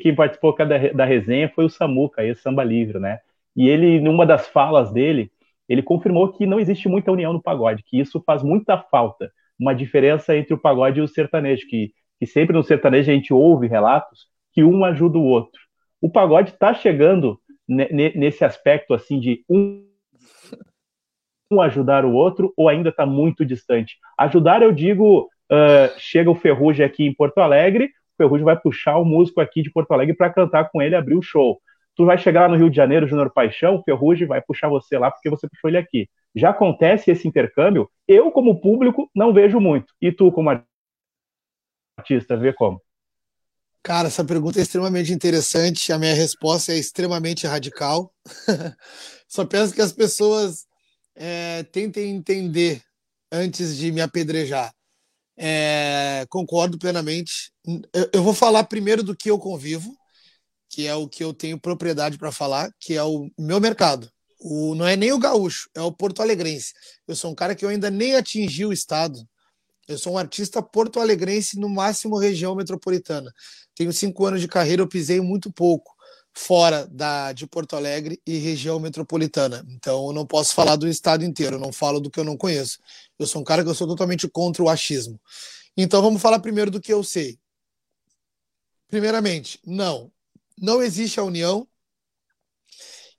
quem 0.01 0.15
participou 0.15 0.55
da, 0.57 0.65
da 0.93 1.05
resenha 1.05 1.49
foi 1.53 1.65
o 1.65 1.69
Samuca, 1.69 2.25
esse 2.25 2.41
samba 2.41 2.63
livre, 2.63 2.99
né? 2.99 3.19
E 3.55 3.67
ele, 3.67 3.99
numa 3.99 4.25
das 4.25 4.47
falas 4.47 4.91
dele, 4.91 5.31
ele 5.67 5.83
confirmou 5.83 6.31
que 6.33 6.45
não 6.45 6.59
existe 6.59 6.89
muita 6.89 7.11
união 7.11 7.31
no 7.31 7.41
pagode, 7.41 7.83
que 7.83 7.99
isso 7.99 8.21
faz 8.25 8.43
muita 8.43 8.77
falta, 8.77 9.31
uma 9.57 9.73
diferença 9.73 10.35
entre 10.35 10.53
o 10.53 10.57
pagode 10.57 10.99
e 10.99 11.03
o 11.03 11.07
sertanejo, 11.07 11.67
que, 11.67 11.93
que 12.19 12.25
sempre 12.25 12.55
no 12.55 12.63
sertanejo 12.63 13.11
a 13.11 13.13
gente 13.13 13.33
ouve 13.33 13.67
relatos 13.67 14.27
que 14.51 14.63
um 14.63 14.83
ajuda 14.83 15.17
o 15.17 15.23
outro. 15.23 15.68
O 16.01 16.09
pagode 16.09 16.51
está 16.51 16.73
chegando 16.73 17.39
nesse 17.67 18.43
aspecto 18.43 18.93
assim 18.93 19.19
de 19.19 19.43
um 19.49 19.87
um 21.51 21.61
ajudar 21.61 22.05
o 22.05 22.13
outro 22.13 22.53
ou 22.55 22.69
ainda 22.69 22.89
está 22.89 23.07
muito 23.07 23.43
distante? 23.43 23.97
Ajudar, 24.19 24.61
eu 24.61 24.71
digo, 24.71 25.27
Uh, 25.51 25.89
chega 25.97 26.29
o 26.29 26.35
Ferrugem 26.35 26.85
aqui 26.85 27.03
em 27.07 27.13
Porto 27.13 27.39
Alegre, 27.39 27.85
o 27.85 28.17
Ferrugem 28.17 28.45
vai 28.45 28.55
puxar 28.55 28.97
o 28.97 29.05
músico 29.05 29.41
aqui 29.41 29.63
de 29.63 29.71
Porto 29.71 29.91
Alegre 29.91 30.15
para 30.15 30.31
cantar 30.31 30.69
com 30.69 30.79
ele 30.79 30.95
abrir 30.95 31.15
o 31.15 31.23
show. 31.23 31.59
Tu 31.95 32.05
vai 32.05 32.19
chegar 32.19 32.41
lá 32.41 32.49
no 32.49 32.55
Rio 32.55 32.69
de 32.69 32.75
Janeiro, 32.75 33.07
Júnior 33.07 33.31
Paixão, 33.33 33.75
o 33.75 33.83
Ferrugem 33.83 34.27
vai 34.27 34.41
puxar 34.41 34.69
você 34.69 34.97
lá 34.97 35.09
porque 35.09 35.29
você 35.29 35.49
puxou 35.49 35.69
ele 35.69 35.77
aqui. 35.79 36.07
Já 36.35 36.51
acontece 36.51 37.09
esse 37.09 37.27
intercâmbio, 37.27 37.89
eu 38.07 38.31
como 38.31 38.61
público 38.61 39.09
não 39.15 39.33
vejo 39.33 39.59
muito. 39.59 39.91
E 39.99 40.11
tu 40.11 40.31
como 40.31 40.51
artista, 41.97 42.37
vê 42.37 42.53
como? 42.53 42.79
Cara, 43.81 44.09
essa 44.09 44.25
pergunta 44.25 44.59
é 44.59 44.61
extremamente 44.61 45.13
interessante. 45.13 45.91
A 45.91 45.97
minha 45.97 46.13
resposta 46.13 46.73
é 46.73 46.77
extremamente 46.77 47.47
radical. 47.47 48.13
Só 49.27 49.45
peço 49.45 49.73
que 49.73 49.81
as 49.81 49.93
pessoas 49.93 50.65
é, 51.15 51.63
tentem 51.63 52.15
entender 52.15 52.81
antes 53.31 53.77
de 53.77 53.91
me 53.91 54.01
apedrejar. 54.01 54.73
É, 55.37 56.25
concordo 56.29 56.77
plenamente. 56.77 57.53
Eu, 57.93 58.09
eu, 58.13 58.23
vou 58.23 58.33
falar 58.33 58.65
primeiro 58.65 59.01
do 59.01 59.15
que 59.15 59.31
eu 59.31 59.39
convivo, 59.39 59.95
que 60.69 60.85
é 60.85 60.93
o 60.93 61.07
que 61.07 61.23
eu 61.23 61.33
tenho 61.33 61.59
propriedade 61.59 62.17
para 62.17 62.31
falar, 62.31 62.69
que 62.79 62.95
é 62.95 63.03
o 63.03 63.29
meu 63.37 63.59
mercado. 63.59 64.11
O, 64.41 64.75
não 64.75 64.85
é 64.85 64.95
nem 64.95 65.13
o 65.13 65.19
gaúcho, 65.19 65.69
é 65.75 65.81
o 65.81 65.91
porto-alegrense. 65.91 66.73
Eu 67.07 67.15
sou 67.15 67.31
um 67.31 67.35
cara 67.35 67.55
que 67.55 67.63
eu 67.63 67.69
ainda 67.69 67.89
nem 67.89 68.15
atingi 68.15 68.65
o 68.65 68.73
estado. 68.73 69.19
Eu 69.89 69.97
sou 69.97 70.13
um 70.13 70.17
artista 70.19 70.61
porto-alegrense, 70.61 71.59
no 71.59 71.67
máximo 71.67 72.15
região 72.15 72.53
metropolitana. 72.53 73.33
Tenho 73.73 73.91
cinco 73.91 74.23
anos 74.23 74.39
de 74.39 74.47
carreira, 74.47 74.83
eu 74.83 74.87
pisei 74.87 75.19
muito 75.19 75.51
pouco 75.51 75.91
fora 76.31 76.85
da, 76.85 77.33
de 77.33 77.47
Porto 77.47 77.75
Alegre 77.75 78.21
e 78.23 78.37
região 78.37 78.79
metropolitana. 78.79 79.65
Então, 79.67 80.05
eu 80.05 80.13
não 80.13 80.27
posso 80.27 80.53
falar 80.53 80.75
do 80.75 80.87
estado 80.87 81.25
inteiro, 81.25 81.55
eu 81.55 81.59
não 81.59 81.73
falo 81.73 81.99
do 81.99 82.11
que 82.11 82.19
eu 82.19 82.23
não 82.23 82.37
conheço. 82.37 82.77
Eu 83.17 83.25
sou 83.25 83.41
um 83.41 83.43
cara 83.43 83.63
que 83.63 83.69
eu 83.69 83.73
sou 83.73 83.87
totalmente 83.87 84.27
contra 84.27 84.61
o 84.61 84.69
achismo. 84.69 85.19
Então, 85.75 86.03
vamos 86.03 86.21
falar 86.21 86.37
primeiro 86.39 86.69
do 86.69 86.79
que 86.79 86.93
eu 86.93 87.03
sei. 87.03 87.39
Primeiramente, 88.87 89.59
não, 89.65 90.11
não 90.55 90.83
existe 90.83 91.19
a 91.19 91.23
união. 91.23 91.67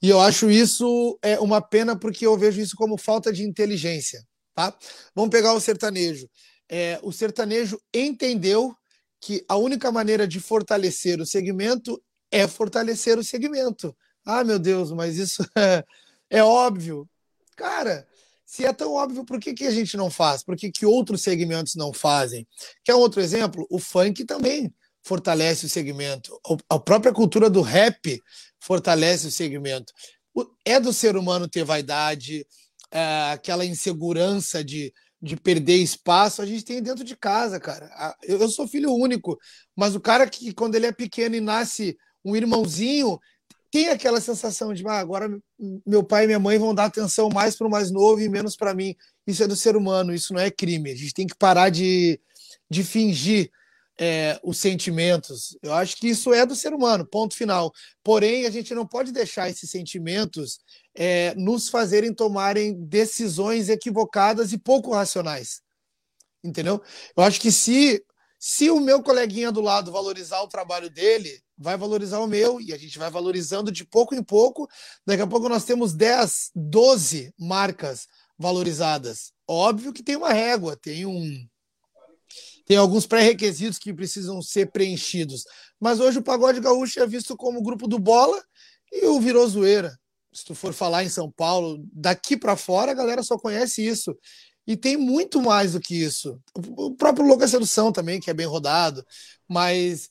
E 0.00 0.08
eu 0.08 0.20
acho 0.20 0.48
isso 0.48 1.18
é 1.20 1.36
uma 1.40 1.60
pena 1.60 1.98
porque 1.98 2.24
eu 2.24 2.38
vejo 2.38 2.60
isso 2.60 2.76
como 2.76 2.96
falta 2.96 3.32
de 3.32 3.42
inteligência. 3.42 4.24
Tá? 4.54 4.72
Vamos 5.16 5.30
pegar 5.30 5.52
o 5.52 5.60
sertanejo. 5.60 6.28
É, 6.70 7.00
o 7.02 7.10
sertanejo 7.10 7.80
entendeu 7.92 8.74
que 9.20 9.44
a 9.48 9.56
única 9.56 9.90
maneira 9.90 10.26
de 10.26 10.38
fortalecer 10.38 11.20
o 11.20 11.26
segmento 11.26 12.00
é 12.30 12.46
fortalecer 12.46 13.18
o 13.18 13.24
segmento. 13.24 13.94
Ah, 14.24 14.44
meu 14.44 14.58
Deus, 14.58 14.92
mas 14.92 15.16
isso 15.16 15.44
é, 15.58 15.84
é 16.30 16.44
óbvio. 16.44 17.08
Cara, 17.56 18.06
se 18.46 18.64
é 18.64 18.72
tão 18.72 18.94
óbvio, 18.94 19.24
por 19.24 19.38
que, 19.40 19.52
que 19.52 19.66
a 19.66 19.70
gente 19.70 19.96
não 19.96 20.10
faz? 20.10 20.42
Por 20.42 20.56
que, 20.56 20.70
que 20.70 20.86
outros 20.86 21.22
segmentos 21.22 21.74
não 21.74 21.92
fazem? 21.92 22.46
Quer 22.84 22.94
um 22.94 23.00
outro 23.00 23.20
exemplo? 23.20 23.66
O 23.68 23.78
funk 23.78 24.24
também 24.24 24.72
fortalece 25.02 25.66
o 25.66 25.68
segmento. 25.68 26.38
A 26.68 26.78
própria 26.78 27.12
cultura 27.12 27.50
do 27.50 27.62
rap 27.62 28.20
fortalece 28.60 29.26
o 29.26 29.30
segmento. 29.30 29.92
É 30.64 30.78
do 30.78 30.92
ser 30.92 31.16
humano 31.16 31.48
ter 31.48 31.64
vaidade, 31.64 32.46
é, 32.90 33.32
aquela 33.32 33.64
insegurança 33.64 34.64
de, 34.64 34.92
de 35.20 35.36
perder 35.36 35.76
espaço, 35.76 36.40
a 36.40 36.46
gente 36.46 36.64
tem 36.64 36.82
dentro 36.82 37.04
de 37.04 37.14
casa, 37.14 37.60
cara. 37.60 38.16
Eu 38.22 38.48
sou 38.48 38.66
filho 38.66 38.92
único, 38.92 39.38
mas 39.76 39.94
o 39.94 40.00
cara 40.00 40.26
que, 40.28 40.52
quando 40.54 40.74
ele 40.74 40.86
é 40.86 40.92
pequeno 40.92 41.34
e 41.34 41.40
nasce 41.40 41.96
um 42.24 42.34
irmãozinho, 42.34 43.18
tem 43.70 43.88
aquela 43.88 44.20
sensação 44.20 44.74
de 44.74 44.86
ah, 44.88 44.98
agora 44.98 45.30
meu 45.86 46.02
pai 46.02 46.24
e 46.24 46.26
minha 46.26 46.38
mãe 46.38 46.58
vão 46.58 46.74
dar 46.74 46.86
atenção 46.86 47.28
mais 47.28 47.54
para 47.54 47.66
o 47.66 47.70
mais 47.70 47.90
novo 47.90 48.20
e 48.20 48.28
menos 48.28 48.56
para 48.56 48.74
mim. 48.74 48.96
Isso 49.26 49.42
é 49.42 49.46
do 49.46 49.54
ser 49.54 49.76
humano, 49.76 50.14
isso 50.14 50.32
não 50.32 50.40
é 50.40 50.50
crime. 50.50 50.90
A 50.90 50.96
gente 50.96 51.14
tem 51.14 51.26
que 51.26 51.36
parar 51.36 51.68
de, 51.68 52.18
de 52.68 52.82
fingir 52.82 53.50
é, 53.98 54.40
os 54.42 54.56
sentimentos. 54.56 55.56
Eu 55.62 55.74
acho 55.74 55.96
que 55.96 56.08
isso 56.08 56.32
é 56.32 56.46
do 56.46 56.56
ser 56.56 56.72
humano, 56.72 57.06
ponto 57.06 57.36
final. 57.36 57.70
Porém, 58.02 58.46
a 58.46 58.50
gente 58.50 58.74
não 58.74 58.86
pode 58.86 59.12
deixar 59.12 59.50
esses 59.50 59.70
sentimentos 59.70 60.58
é, 60.94 61.34
nos 61.34 61.68
fazerem 61.68 62.12
tomarem 62.12 62.74
decisões 62.84 63.68
equivocadas 63.68 64.52
e 64.52 64.58
pouco 64.58 64.92
racionais. 64.92 65.62
Entendeu? 66.42 66.82
Eu 67.16 67.22
acho 67.22 67.40
que 67.40 67.52
se, 67.52 68.04
se 68.38 68.70
o 68.70 68.80
meu 68.80 69.02
coleguinha 69.02 69.52
do 69.52 69.60
lado 69.60 69.92
valorizar 69.92 70.40
o 70.42 70.48
trabalho 70.48 70.90
dele, 70.90 71.42
vai 71.56 71.76
valorizar 71.76 72.18
o 72.20 72.26
meu 72.26 72.60
e 72.60 72.72
a 72.72 72.78
gente 72.78 72.98
vai 72.98 73.10
valorizando 73.10 73.70
de 73.70 73.84
pouco 73.84 74.14
em 74.14 74.22
pouco. 74.22 74.68
Daqui 75.06 75.22
a 75.22 75.26
pouco 75.26 75.48
nós 75.48 75.64
temos 75.64 75.92
10, 75.92 76.50
12 76.54 77.34
marcas 77.38 78.08
valorizadas. 78.38 79.32
Óbvio 79.46 79.92
que 79.92 80.02
tem 80.02 80.16
uma 80.16 80.32
régua, 80.32 80.76
tem 80.76 81.04
um 81.04 81.46
tem 82.64 82.76
alguns 82.76 83.04
pré-requisitos 83.04 83.80
que 83.80 83.92
precisam 83.92 84.40
ser 84.40 84.70
preenchidos. 84.70 85.44
Mas 85.80 85.98
hoje 85.98 86.18
o 86.18 86.22
Pagode 86.22 86.60
Gaúcho 86.60 87.00
é 87.00 87.06
visto 87.06 87.36
como 87.36 87.62
grupo 87.62 87.88
do 87.88 87.98
bola 87.98 88.40
e 88.92 89.06
o 89.06 89.20
virou 89.20 89.46
zoeira. 89.48 89.99
Se 90.32 90.44
tu 90.44 90.54
for 90.54 90.72
falar 90.72 91.04
em 91.04 91.08
São 91.08 91.30
Paulo, 91.30 91.84
daqui 91.92 92.36
para 92.36 92.56
fora 92.56 92.92
a 92.92 92.94
galera 92.94 93.22
só 93.22 93.36
conhece 93.36 93.86
isso. 93.86 94.16
E 94.66 94.76
tem 94.76 94.96
muito 94.96 95.42
mais 95.42 95.72
do 95.72 95.80
que 95.80 95.94
isso. 95.94 96.38
O 96.54 96.94
próprio 96.94 97.26
Louca 97.26 97.48
Sedução 97.48 97.90
também, 97.90 98.20
que 98.20 98.30
é 98.30 98.34
bem 98.34 98.46
rodado. 98.46 99.04
Mas 99.48 100.08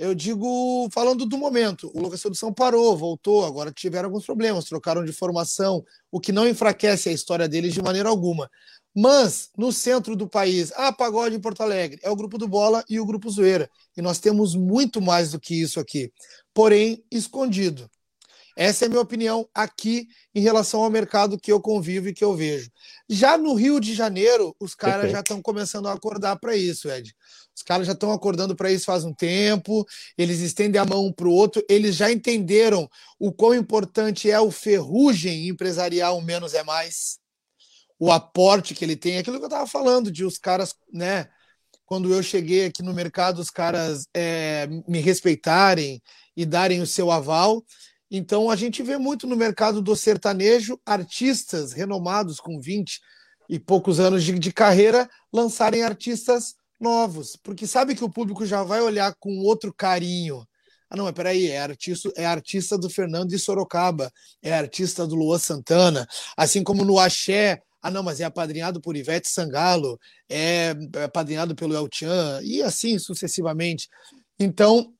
eu 0.00 0.14
digo, 0.14 0.88
falando 0.92 1.26
do 1.26 1.36
momento, 1.36 1.92
o 1.94 2.00
Lucas 2.00 2.22
Sedução 2.22 2.54
parou, 2.54 2.96
voltou, 2.96 3.44
agora 3.44 3.70
tiveram 3.70 4.08
alguns 4.08 4.24
problemas, 4.24 4.64
trocaram 4.64 5.04
de 5.04 5.12
formação, 5.12 5.84
o 6.10 6.18
que 6.18 6.32
não 6.32 6.48
enfraquece 6.48 7.10
a 7.10 7.12
história 7.12 7.46
deles 7.46 7.74
de 7.74 7.82
maneira 7.82 8.08
alguma. 8.08 8.50
Mas 8.96 9.50
no 9.56 9.70
centro 9.70 10.16
do 10.16 10.26
país, 10.26 10.72
ah, 10.74 10.90
pagode 10.90 11.36
em 11.36 11.40
Porto 11.40 11.62
Alegre, 11.62 12.00
é 12.02 12.10
o 12.10 12.16
grupo 12.16 12.38
do 12.38 12.48
Bola 12.48 12.82
e 12.88 12.98
o 12.98 13.04
grupo 13.04 13.30
Zoeira. 13.30 13.70
E 13.94 14.00
nós 14.00 14.18
temos 14.18 14.54
muito 14.54 15.02
mais 15.02 15.32
do 15.32 15.38
que 15.38 15.54
isso 15.54 15.78
aqui, 15.78 16.10
porém 16.54 17.04
escondido. 17.10 17.88
Essa 18.60 18.84
é 18.84 18.86
a 18.86 18.88
minha 18.90 19.00
opinião 19.00 19.48
aqui 19.54 20.06
em 20.34 20.42
relação 20.42 20.82
ao 20.82 20.90
mercado 20.90 21.38
que 21.38 21.50
eu 21.50 21.62
convivo 21.62 22.08
e 22.08 22.12
que 22.12 22.22
eu 22.22 22.36
vejo. 22.36 22.70
Já 23.08 23.38
no 23.38 23.54
Rio 23.54 23.80
de 23.80 23.94
Janeiro, 23.94 24.54
os 24.60 24.74
caras 24.74 25.10
já 25.10 25.20
estão 25.20 25.40
começando 25.40 25.88
a 25.88 25.94
acordar 25.94 26.38
para 26.38 26.54
isso, 26.54 26.90
Ed. 26.90 27.16
Os 27.56 27.62
caras 27.62 27.86
já 27.86 27.94
estão 27.94 28.12
acordando 28.12 28.54
para 28.54 28.70
isso 28.70 28.84
faz 28.84 29.02
um 29.02 29.14
tempo, 29.14 29.86
eles 30.18 30.40
estendem 30.40 30.78
a 30.78 30.84
mão 30.84 31.06
um 31.06 31.10
para 31.10 31.26
o 31.26 31.32
outro, 31.32 31.64
eles 31.70 31.96
já 31.96 32.12
entenderam 32.12 32.86
o 33.18 33.32
quão 33.32 33.54
importante 33.54 34.30
é 34.30 34.38
o 34.38 34.50
ferrugem 34.50 35.48
empresarial, 35.48 36.20
menos 36.20 36.52
é 36.52 36.62
mais 36.62 37.18
o 37.98 38.12
aporte 38.12 38.74
que 38.74 38.84
ele 38.84 38.94
tem, 38.94 39.16
aquilo 39.16 39.38
que 39.38 39.44
eu 39.44 39.48
estava 39.48 39.66
falando, 39.66 40.12
de 40.12 40.22
os 40.22 40.36
caras, 40.36 40.74
né? 40.92 41.30
Quando 41.86 42.12
eu 42.12 42.22
cheguei 42.22 42.66
aqui 42.66 42.82
no 42.82 42.92
mercado, 42.92 43.38
os 43.38 43.48
caras 43.48 44.06
é, 44.14 44.68
me 44.86 45.00
respeitarem 45.00 46.02
e 46.36 46.44
darem 46.44 46.82
o 46.82 46.86
seu 46.86 47.10
aval. 47.10 47.64
Então 48.10 48.50
a 48.50 48.56
gente 48.56 48.82
vê 48.82 48.98
muito 48.98 49.26
no 49.26 49.36
mercado 49.36 49.80
do 49.80 49.94
sertanejo 49.94 50.80
artistas 50.84 51.72
renomados 51.72 52.40
com 52.40 52.60
20 52.60 53.00
e 53.48 53.58
poucos 53.58 54.00
anos 54.00 54.24
de, 54.24 54.38
de 54.38 54.52
carreira 54.52 55.08
lançarem 55.32 55.82
artistas 55.82 56.54
novos, 56.80 57.36
porque 57.42 57.66
sabe 57.66 57.94
que 57.94 58.04
o 58.04 58.10
público 58.10 58.46
já 58.46 58.62
vai 58.62 58.80
olhar 58.80 59.14
com 59.18 59.38
outro 59.40 59.72
carinho. 59.72 60.46
Ah, 60.88 60.96
não, 60.96 61.04
mas 61.04 61.14
peraí, 61.14 61.48
é 61.48 61.60
artista, 61.60 62.10
é 62.16 62.26
artista 62.26 62.76
do 62.76 62.90
Fernando 62.90 63.28
de 63.28 63.38
Sorocaba, 63.38 64.10
é 64.42 64.52
artista 64.52 65.06
do 65.06 65.14
Luan 65.14 65.38
Santana, 65.38 66.06
assim 66.36 66.64
como 66.64 66.84
no 66.84 66.98
Axé, 66.98 67.62
ah, 67.82 67.90
não, 67.90 68.02
mas 68.02 68.20
é 68.20 68.24
apadrinhado 68.24 68.80
por 68.80 68.96
Ivete 68.96 69.28
Sangalo, 69.28 69.98
é 70.28 70.74
apadrinhado 71.04 71.54
pelo 71.54 71.74
El 71.74 71.88
Chan, 71.92 72.40
e 72.42 72.62
assim 72.62 72.98
sucessivamente. 72.98 73.88
Então, 74.38 74.92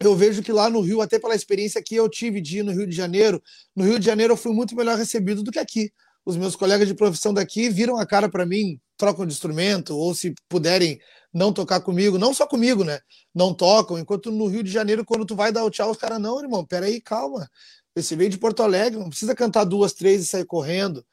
eu 0.00 0.14
vejo 0.14 0.42
que 0.42 0.52
lá 0.52 0.68
no 0.68 0.80
Rio, 0.80 1.00
até 1.00 1.18
pela 1.18 1.34
experiência 1.34 1.82
que 1.82 1.94
eu 1.94 2.08
tive 2.08 2.40
de 2.40 2.58
ir 2.58 2.62
no 2.62 2.72
Rio 2.72 2.86
de 2.86 2.94
Janeiro, 2.94 3.42
no 3.74 3.84
Rio 3.84 3.98
de 3.98 4.04
Janeiro 4.04 4.32
eu 4.34 4.36
fui 4.36 4.52
muito 4.52 4.76
melhor 4.76 4.96
recebido 4.96 5.42
do 5.42 5.50
que 5.50 5.58
aqui. 5.58 5.90
Os 6.24 6.36
meus 6.36 6.56
colegas 6.56 6.88
de 6.88 6.94
profissão 6.94 7.32
daqui 7.32 7.68
viram 7.70 7.96
a 7.98 8.06
cara 8.06 8.28
para 8.28 8.44
mim, 8.44 8.80
trocam 8.96 9.24
de 9.24 9.32
instrumento, 9.32 9.96
ou 9.96 10.14
se 10.14 10.34
puderem 10.48 11.00
não 11.32 11.52
tocar 11.52 11.80
comigo, 11.80 12.18
não 12.18 12.34
só 12.34 12.46
comigo, 12.46 12.82
né? 12.82 12.98
Não 13.34 13.54
tocam, 13.54 13.98
enquanto 13.98 14.30
no 14.30 14.46
Rio 14.46 14.62
de 14.62 14.70
Janeiro, 14.70 15.04
quando 15.04 15.24
tu 15.24 15.36
vai 15.36 15.52
dar 15.52 15.64
o 15.64 15.70
tchau, 15.70 15.90
os 15.90 15.96
caras, 15.96 16.20
não, 16.20 16.40
irmão, 16.40 16.64
peraí, 16.64 17.00
calma. 17.00 17.48
Você 17.94 18.16
veio 18.16 18.28
de 18.30 18.38
Porto 18.38 18.62
Alegre, 18.62 18.98
não 18.98 19.08
precisa 19.08 19.34
cantar 19.34 19.64
duas, 19.64 19.92
três 19.92 20.22
e 20.22 20.26
sair 20.26 20.44
correndo. 20.44 21.04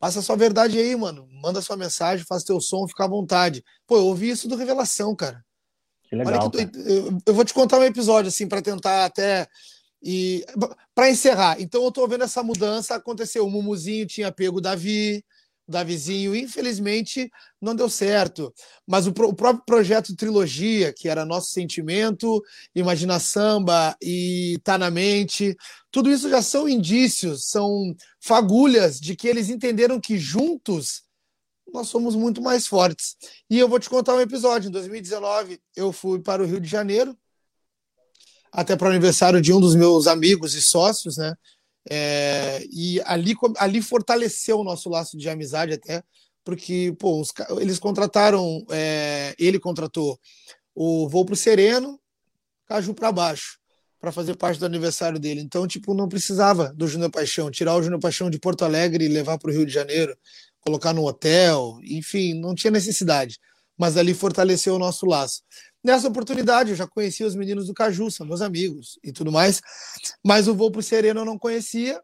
Passa 0.00 0.20
a 0.20 0.22
sua 0.22 0.36
verdade 0.36 0.78
aí, 0.78 0.94
mano. 0.94 1.26
Manda 1.42 1.62
sua 1.62 1.76
mensagem, 1.76 2.24
faz 2.24 2.44
teu 2.44 2.60
som, 2.60 2.86
fica 2.86 3.04
à 3.04 3.08
vontade. 3.08 3.64
Pô, 3.86 3.96
eu 3.96 4.06
ouvi 4.06 4.30
isso 4.30 4.48
do 4.48 4.56
Revelação, 4.56 5.14
cara. 5.16 5.44
Que 6.08 6.16
legal. 6.16 6.50
Que 6.50 6.62
eu, 6.62 7.18
eu, 7.26 7.34
vou 7.34 7.44
te 7.44 7.52
contar 7.52 7.78
um 7.78 7.84
episódio, 7.84 8.28
assim, 8.28 8.48
para 8.48 8.62
tentar 8.62 9.04
até. 9.04 9.46
E 10.02 10.44
para 10.94 11.10
encerrar, 11.10 11.60
então 11.60 11.82
eu 11.82 11.90
tô 11.90 12.06
vendo 12.06 12.24
essa 12.24 12.42
mudança 12.42 12.94
aconteceu. 12.94 13.44
O 13.44 13.50
Mumuzinho 13.50 14.06
tinha 14.06 14.30
pego 14.30 14.58
o 14.58 14.60
Davi, 14.60 15.24
o 15.66 15.72
Davizinho, 15.72 16.36
infelizmente 16.36 17.28
não 17.60 17.74
deu 17.74 17.90
certo. 17.90 18.54
Mas 18.86 19.08
o, 19.08 19.10
o, 19.10 19.34
próprio 19.34 19.64
projeto 19.66 20.14
Trilogia, 20.14 20.92
que 20.96 21.08
era 21.08 21.26
Nosso 21.26 21.50
Sentimento, 21.50 22.40
Imagina 22.74 23.18
Samba 23.18 23.96
e 24.00 24.58
Tá 24.62 24.78
na 24.78 24.88
Mente, 24.88 25.56
tudo 25.90 26.10
isso 26.10 26.30
já 26.30 26.40
são 26.40 26.68
indícios, 26.68 27.50
são 27.50 27.94
fagulhas 28.20 29.00
de 29.00 29.16
que 29.16 29.26
eles 29.26 29.50
entenderam 29.50 30.00
que 30.00 30.16
juntos 30.16 31.02
nós 31.72 31.88
somos 31.88 32.14
muito 32.14 32.40
mais 32.40 32.66
fortes. 32.66 33.16
E 33.48 33.58
eu 33.58 33.68
vou 33.68 33.78
te 33.78 33.88
contar 33.88 34.14
um 34.14 34.20
episódio. 34.20 34.68
Em 34.68 34.72
2019, 34.72 35.60
eu 35.76 35.92
fui 35.92 36.20
para 36.20 36.42
o 36.42 36.46
Rio 36.46 36.60
de 36.60 36.68
Janeiro, 36.68 37.16
até 38.52 38.76
para 38.76 38.86
o 38.86 38.90
aniversário 38.90 39.40
de 39.40 39.52
um 39.52 39.60
dos 39.60 39.74
meus 39.74 40.06
amigos 40.06 40.54
e 40.54 40.62
sócios, 40.62 41.16
né? 41.16 41.34
É, 41.90 42.64
e 42.70 43.00
ali, 43.04 43.34
ali 43.56 43.80
fortaleceu 43.80 44.58
o 44.58 44.64
nosso 44.64 44.90
laço 44.90 45.16
de 45.16 45.28
amizade 45.28 45.72
até, 45.72 46.02
porque 46.44 46.94
pô, 46.98 47.20
os, 47.20 47.32
eles 47.60 47.78
contrataram, 47.78 48.64
é, 48.70 49.34
ele 49.38 49.58
contratou 49.58 50.18
o 50.74 51.08
Voo 51.08 51.24
para 51.24 51.32
o 51.32 51.36
Sereno, 51.36 51.98
Caju 52.66 52.92
para 52.92 53.10
baixo 53.10 53.58
para 54.00 54.12
fazer 54.12 54.36
parte 54.36 54.60
do 54.60 54.66
aniversário 54.66 55.18
dele. 55.18 55.40
Então, 55.40 55.66
tipo, 55.66 55.92
não 55.92 56.08
precisava 56.08 56.72
do 56.72 56.86
Júnior 56.86 57.10
Paixão, 57.10 57.50
tirar 57.50 57.74
o 57.76 57.82
Júnior 57.82 58.00
Paixão 58.00 58.30
de 58.30 58.38
Porto 58.38 58.64
Alegre 58.64 59.04
e 59.04 59.08
levar 59.08 59.38
para 59.38 59.50
o 59.50 59.52
Rio 59.52 59.66
de 59.66 59.72
Janeiro, 59.72 60.16
colocar 60.60 60.92
no 60.92 61.06
hotel, 61.06 61.78
enfim, 61.82 62.34
não 62.34 62.54
tinha 62.54 62.70
necessidade. 62.70 63.38
Mas 63.76 63.96
ali 63.96 64.12
fortaleceu 64.12 64.74
o 64.74 64.78
nosso 64.78 65.06
laço. 65.06 65.42
Nessa 65.82 66.08
oportunidade, 66.08 66.70
eu 66.70 66.76
já 66.76 66.86
conhecia 66.86 67.26
os 67.26 67.34
meninos 67.34 67.66
do 67.66 67.74
Caju, 67.74 68.10
são 68.10 68.26
meus 68.26 68.42
amigos 68.42 68.98
e 69.02 69.12
tudo 69.12 69.30
mais, 69.30 69.60
mas 70.24 70.48
o 70.48 70.54
Voo 70.54 70.70
para 70.70 70.80
o 70.80 70.82
Sereno 70.82 71.20
eu 71.20 71.24
não 71.24 71.38
conhecia. 71.38 72.00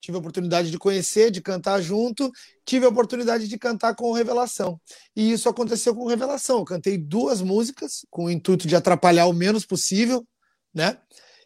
Tive 0.00 0.16
a 0.16 0.20
oportunidade 0.20 0.70
de 0.70 0.78
conhecer, 0.78 1.30
de 1.30 1.40
cantar 1.40 1.80
junto, 1.80 2.30
tive 2.64 2.86
a 2.86 2.88
oportunidade 2.88 3.48
de 3.48 3.58
cantar 3.58 3.94
com 3.94 4.12
Revelação. 4.12 4.80
E 5.14 5.32
isso 5.32 5.48
aconteceu 5.48 5.94
com 5.94 6.06
Revelação. 6.06 6.58
Eu 6.58 6.64
cantei 6.64 6.96
duas 6.96 7.40
músicas 7.40 8.06
com 8.10 8.26
o 8.26 8.30
intuito 8.30 8.68
de 8.68 8.76
atrapalhar 8.76 9.26
o 9.26 9.32
menos 9.32 9.66
possível, 9.66 10.24
né? 10.72 10.98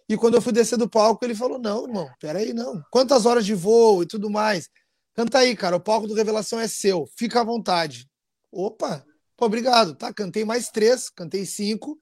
E 0.08 0.16
quando 0.16 0.34
eu 0.34 0.42
fui 0.42 0.52
descer 0.52 0.76
do 0.76 0.88
palco, 0.88 1.24
ele 1.24 1.34
falou: 1.34 1.58
Não, 1.58 1.86
irmão, 1.86 2.10
peraí, 2.20 2.52
não. 2.52 2.82
Quantas 2.90 3.24
horas 3.24 3.46
de 3.46 3.54
voo 3.54 4.02
e 4.02 4.06
tudo 4.06 4.28
mais? 4.28 4.68
Canta 5.14 5.38
aí, 5.38 5.54
cara, 5.54 5.76
o 5.76 5.80
palco 5.80 6.06
do 6.06 6.14
Revelação 6.14 6.58
é 6.58 6.66
seu, 6.66 7.06
fica 7.16 7.40
à 7.40 7.44
vontade. 7.44 8.08
Opa, 8.50 9.04
pô, 9.36 9.46
obrigado, 9.46 9.94
tá? 9.94 10.12
Cantei 10.12 10.44
mais 10.44 10.68
três, 10.70 11.10
cantei 11.10 11.44
cinco. 11.44 11.98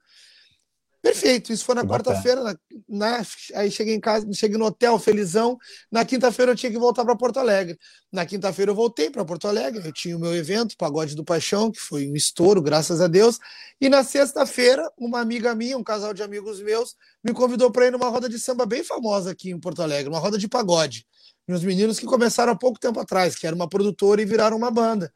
Perfeito, 1.01 1.51
isso 1.51 1.65
foi 1.65 1.73
na 1.73 1.83
quarta-feira. 1.83 2.43
Na, 2.43 2.55
na, 2.87 3.25
aí 3.55 3.71
cheguei 3.71 3.95
em 3.95 3.99
casa, 3.99 4.31
cheguei 4.33 4.55
no 4.55 4.65
hotel, 4.65 4.99
felizão. 4.99 5.57
Na 5.91 6.05
quinta-feira 6.05 6.51
eu 6.51 6.55
tinha 6.55 6.71
que 6.71 6.77
voltar 6.77 7.03
para 7.03 7.15
Porto 7.15 7.39
Alegre. 7.39 7.79
Na 8.11 8.23
quinta-feira 8.23 8.69
eu 8.69 8.75
voltei 8.75 9.09
para 9.09 9.25
Porto 9.25 9.47
Alegre. 9.47 9.81
Eu 9.83 9.91
tinha 9.91 10.15
o 10.15 10.19
meu 10.19 10.35
evento, 10.35 10.77
Pagode 10.77 11.15
do 11.15 11.23
Paixão, 11.23 11.71
que 11.71 11.79
foi 11.79 12.07
um 12.07 12.15
estouro, 12.15 12.61
graças 12.61 13.01
a 13.01 13.07
Deus. 13.07 13.39
E 13.79 13.89
na 13.89 14.03
sexta-feira, 14.03 14.87
uma 14.95 15.19
amiga 15.19 15.55
minha, 15.55 15.75
um 15.75 15.83
casal 15.83 16.13
de 16.13 16.21
amigos 16.21 16.61
meus, 16.61 16.95
me 17.23 17.33
convidou 17.33 17.71
para 17.71 17.87
ir 17.87 17.91
numa 17.91 18.09
roda 18.09 18.29
de 18.29 18.37
samba 18.37 18.67
bem 18.67 18.83
famosa 18.83 19.31
aqui 19.31 19.49
em 19.49 19.59
Porto 19.59 19.81
Alegre, 19.81 20.07
uma 20.07 20.19
roda 20.19 20.37
de 20.37 20.47
pagode. 20.47 21.07
E 21.47 21.53
uns 21.53 21.63
meninos 21.63 21.99
que 21.99 22.05
começaram 22.05 22.53
há 22.53 22.55
pouco 22.55 22.79
tempo 22.79 22.99
atrás, 22.99 23.35
que 23.35 23.47
era 23.47 23.55
uma 23.55 23.67
produtora 23.67 24.21
e 24.21 24.25
viraram 24.25 24.55
uma 24.55 24.69
banda. 24.69 25.11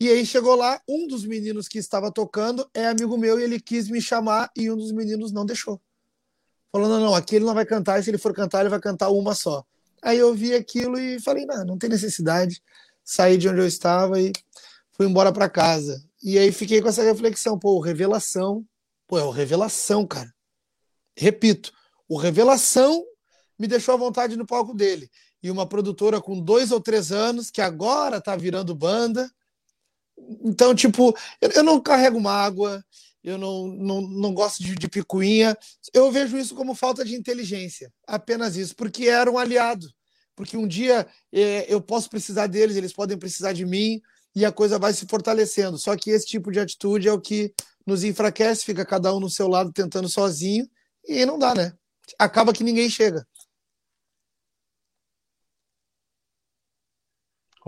E 0.00 0.08
aí 0.08 0.24
chegou 0.24 0.54
lá, 0.54 0.80
um 0.88 1.08
dos 1.08 1.24
meninos 1.24 1.66
que 1.66 1.78
estava 1.78 2.12
tocando 2.12 2.68
é 2.72 2.86
amigo 2.86 3.18
meu 3.18 3.40
e 3.40 3.42
ele 3.42 3.60
quis 3.60 3.88
me 3.88 4.00
chamar 4.00 4.48
e 4.56 4.70
um 4.70 4.76
dos 4.76 4.92
meninos 4.92 5.32
não 5.32 5.44
deixou. 5.44 5.80
Falou: 6.70 6.88
não, 6.88 7.00
não, 7.00 7.14
aqui 7.14 7.36
ele 7.36 7.44
não 7.44 7.54
vai 7.54 7.66
cantar, 7.66 7.98
e 7.98 8.02
se 8.02 8.10
ele 8.10 8.18
for 8.18 8.32
cantar, 8.32 8.60
ele 8.60 8.68
vai 8.68 8.80
cantar 8.80 9.10
uma 9.10 9.34
só. 9.34 9.64
Aí 10.00 10.18
eu 10.18 10.32
vi 10.34 10.54
aquilo 10.54 10.98
e 10.98 11.20
falei: 11.20 11.44
não, 11.46 11.64
não 11.64 11.78
tem 11.78 11.90
necessidade. 11.90 12.62
Saí 13.04 13.36
de 13.36 13.48
onde 13.48 13.60
eu 13.60 13.66
estava 13.66 14.20
e 14.20 14.32
fui 14.92 15.06
embora 15.06 15.32
para 15.32 15.48
casa. 15.48 16.04
E 16.22 16.38
aí 16.38 16.52
fiquei 16.52 16.80
com 16.80 16.88
essa 16.88 17.02
reflexão: 17.02 17.58
pô, 17.58 17.80
revelação. 17.80 18.64
Pô, 19.06 19.18
é 19.18 19.24
o 19.24 19.30
revelação, 19.30 20.06
cara. 20.06 20.32
Repito, 21.16 21.72
o 22.08 22.16
revelação 22.16 23.04
me 23.58 23.66
deixou 23.66 23.94
à 23.94 23.96
vontade 23.96 24.36
no 24.36 24.46
palco 24.46 24.74
dele. 24.74 25.10
E 25.42 25.50
uma 25.50 25.66
produtora 25.66 26.20
com 26.20 26.40
dois 26.40 26.70
ou 26.70 26.80
três 26.80 27.10
anos, 27.10 27.50
que 27.50 27.60
agora 27.60 28.20
tá 28.20 28.36
virando 28.36 28.74
banda, 28.74 29.30
então, 30.44 30.74
tipo, 30.74 31.16
eu, 31.40 31.50
eu 31.50 31.62
não 31.62 31.80
carrego 31.80 32.20
mágoa, 32.20 32.84
eu 33.22 33.38
não, 33.38 33.68
não, 33.68 34.00
não 34.00 34.34
gosto 34.34 34.62
de, 34.62 34.74
de 34.74 34.88
picuinha. 34.88 35.56
Eu 35.92 36.10
vejo 36.10 36.38
isso 36.38 36.54
como 36.54 36.74
falta 36.74 37.04
de 37.04 37.14
inteligência, 37.14 37.92
apenas 38.06 38.56
isso, 38.56 38.74
porque 38.76 39.08
era 39.08 39.30
um 39.30 39.38
aliado. 39.38 39.86
Porque 40.36 40.56
um 40.56 40.68
dia 40.68 41.06
é, 41.32 41.66
eu 41.72 41.80
posso 41.80 42.08
precisar 42.08 42.46
deles, 42.46 42.76
eles 42.76 42.92
podem 42.92 43.18
precisar 43.18 43.52
de 43.52 43.66
mim, 43.66 44.00
e 44.34 44.44
a 44.44 44.52
coisa 44.52 44.78
vai 44.78 44.92
se 44.92 45.06
fortalecendo. 45.06 45.78
Só 45.78 45.96
que 45.96 46.10
esse 46.10 46.26
tipo 46.26 46.52
de 46.52 46.60
atitude 46.60 47.08
é 47.08 47.12
o 47.12 47.20
que 47.20 47.52
nos 47.84 48.04
enfraquece, 48.04 48.64
fica 48.64 48.84
cada 48.84 49.14
um 49.14 49.18
no 49.18 49.30
seu 49.30 49.48
lado 49.48 49.72
tentando 49.72 50.08
sozinho, 50.08 50.68
e 51.06 51.24
não 51.26 51.38
dá, 51.38 51.54
né? 51.54 51.72
Acaba 52.18 52.52
que 52.52 52.62
ninguém 52.62 52.88
chega. 52.88 53.26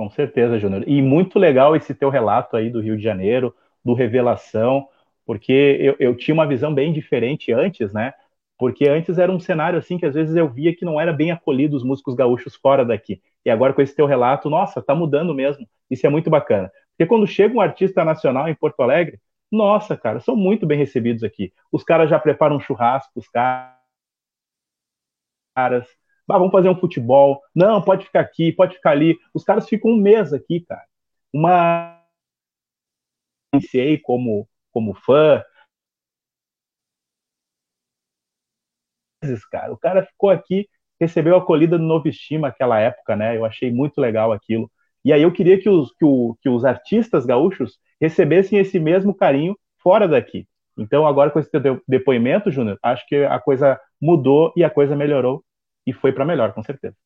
Com 0.00 0.08
certeza, 0.08 0.58
Júnior. 0.58 0.82
E 0.86 1.02
muito 1.02 1.38
legal 1.38 1.76
esse 1.76 1.94
teu 1.94 2.08
relato 2.08 2.56
aí 2.56 2.70
do 2.70 2.80
Rio 2.80 2.96
de 2.96 3.02
Janeiro, 3.02 3.54
do 3.84 3.92
Revelação, 3.92 4.88
porque 5.26 5.52
eu, 5.78 5.94
eu 6.00 6.16
tinha 6.16 6.32
uma 6.32 6.46
visão 6.46 6.72
bem 6.72 6.90
diferente 6.90 7.52
antes, 7.52 7.92
né? 7.92 8.14
Porque 8.56 8.88
antes 8.88 9.18
era 9.18 9.30
um 9.30 9.38
cenário 9.38 9.78
assim 9.78 9.98
que 9.98 10.06
às 10.06 10.14
vezes 10.14 10.34
eu 10.36 10.48
via 10.48 10.74
que 10.74 10.86
não 10.86 10.98
era 10.98 11.12
bem 11.12 11.30
acolhido 11.30 11.76
os 11.76 11.84
músicos 11.84 12.14
gaúchos 12.14 12.56
fora 12.56 12.82
daqui. 12.82 13.20
E 13.44 13.50
agora 13.50 13.74
com 13.74 13.82
esse 13.82 13.94
teu 13.94 14.06
relato, 14.06 14.48
nossa, 14.48 14.80
tá 14.80 14.94
mudando 14.94 15.34
mesmo. 15.34 15.68
Isso 15.90 16.06
é 16.06 16.08
muito 16.08 16.30
bacana. 16.30 16.72
Porque 16.92 17.06
quando 17.06 17.26
chega 17.26 17.54
um 17.54 17.60
artista 17.60 18.02
nacional 18.02 18.48
em 18.48 18.54
Porto 18.54 18.80
Alegre, 18.80 19.20
nossa, 19.52 19.98
cara, 19.98 20.18
são 20.18 20.34
muito 20.34 20.66
bem 20.66 20.78
recebidos 20.78 21.22
aqui. 21.22 21.52
Os 21.70 21.84
caras 21.84 22.08
já 22.08 22.18
preparam 22.18 22.58
churrasco, 22.58 23.12
os 23.16 23.28
caras 23.28 23.76
ah, 26.32 26.38
vamos 26.38 26.52
fazer 26.52 26.68
um 26.68 26.78
futebol. 26.78 27.40
Não, 27.54 27.82
pode 27.82 28.04
ficar 28.06 28.20
aqui, 28.20 28.52
pode 28.52 28.74
ficar 28.76 28.90
ali. 28.92 29.18
Os 29.34 29.44
caras 29.44 29.68
ficam 29.68 29.90
um 29.90 29.96
mês 29.96 30.32
aqui, 30.32 30.60
cara. 30.60 30.84
Uma 31.32 32.00
como 34.02 34.48
como 34.72 34.94
fã. 34.94 35.42
Cara, 39.50 39.72
o 39.72 39.76
cara 39.76 40.06
ficou 40.06 40.30
aqui, 40.30 40.66
recebeu 41.00 41.34
a 41.34 41.38
acolhida 41.38 41.76
no 41.76 41.86
Novo 41.86 42.08
Estima 42.08 42.48
aquela 42.48 42.78
época, 42.78 43.16
né? 43.16 43.36
Eu 43.36 43.44
achei 43.44 43.70
muito 43.70 44.00
legal 44.00 44.32
aquilo. 44.32 44.70
E 45.04 45.12
aí 45.12 45.22
eu 45.22 45.32
queria 45.32 45.60
que 45.60 45.68
os, 45.68 45.92
que, 45.92 46.04
o, 46.04 46.36
que 46.40 46.48
os 46.48 46.64
artistas 46.64 47.26
gaúchos 47.26 47.78
recebessem 48.00 48.58
esse 48.58 48.78
mesmo 48.78 49.14
carinho 49.14 49.56
fora 49.82 50.06
daqui. 50.08 50.46
Então, 50.78 51.06
agora 51.06 51.30
com 51.30 51.38
esse 51.38 51.50
depoimento, 51.86 52.50
Júnior, 52.50 52.78
acho 52.82 53.06
que 53.06 53.16
a 53.16 53.38
coisa 53.38 53.78
mudou 54.00 54.52
e 54.56 54.64
a 54.64 54.70
coisa 54.70 54.96
melhorou 54.96 55.44
e 55.86 55.92
foi 55.92 56.12
para 56.12 56.24
melhor, 56.24 56.52
com 56.52 56.62
certeza. 56.62 56.96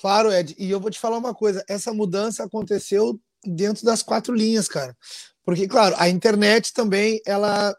Claro, 0.00 0.32
Ed, 0.32 0.54
e 0.58 0.70
eu 0.70 0.80
vou 0.80 0.90
te 0.90 0.98
falar 0.98 1.18
uma 1.18 1.34
coisa: 1.34 1.64
essa 1.68 1.92
mudança 1.92 2.44
aconteceu 2.44 3.20
dentro 3.44 3.84
das 3.84 4.02
quatro 4.02 4.34
linhas, 4.34 4.68
cara. 4.68 4.96
Porque, 5.44 5.66
claro, 5.66 5.94
a 5.98 6.08
internet 6.08 6.72
também 6.72 7.20
ela 7.26 7.76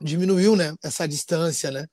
diminuiu, 0.00 0.56
né? 0.56 0.74
Essa 0.82 1.06
distância, 1.06 1.70
né? 1.70 1.86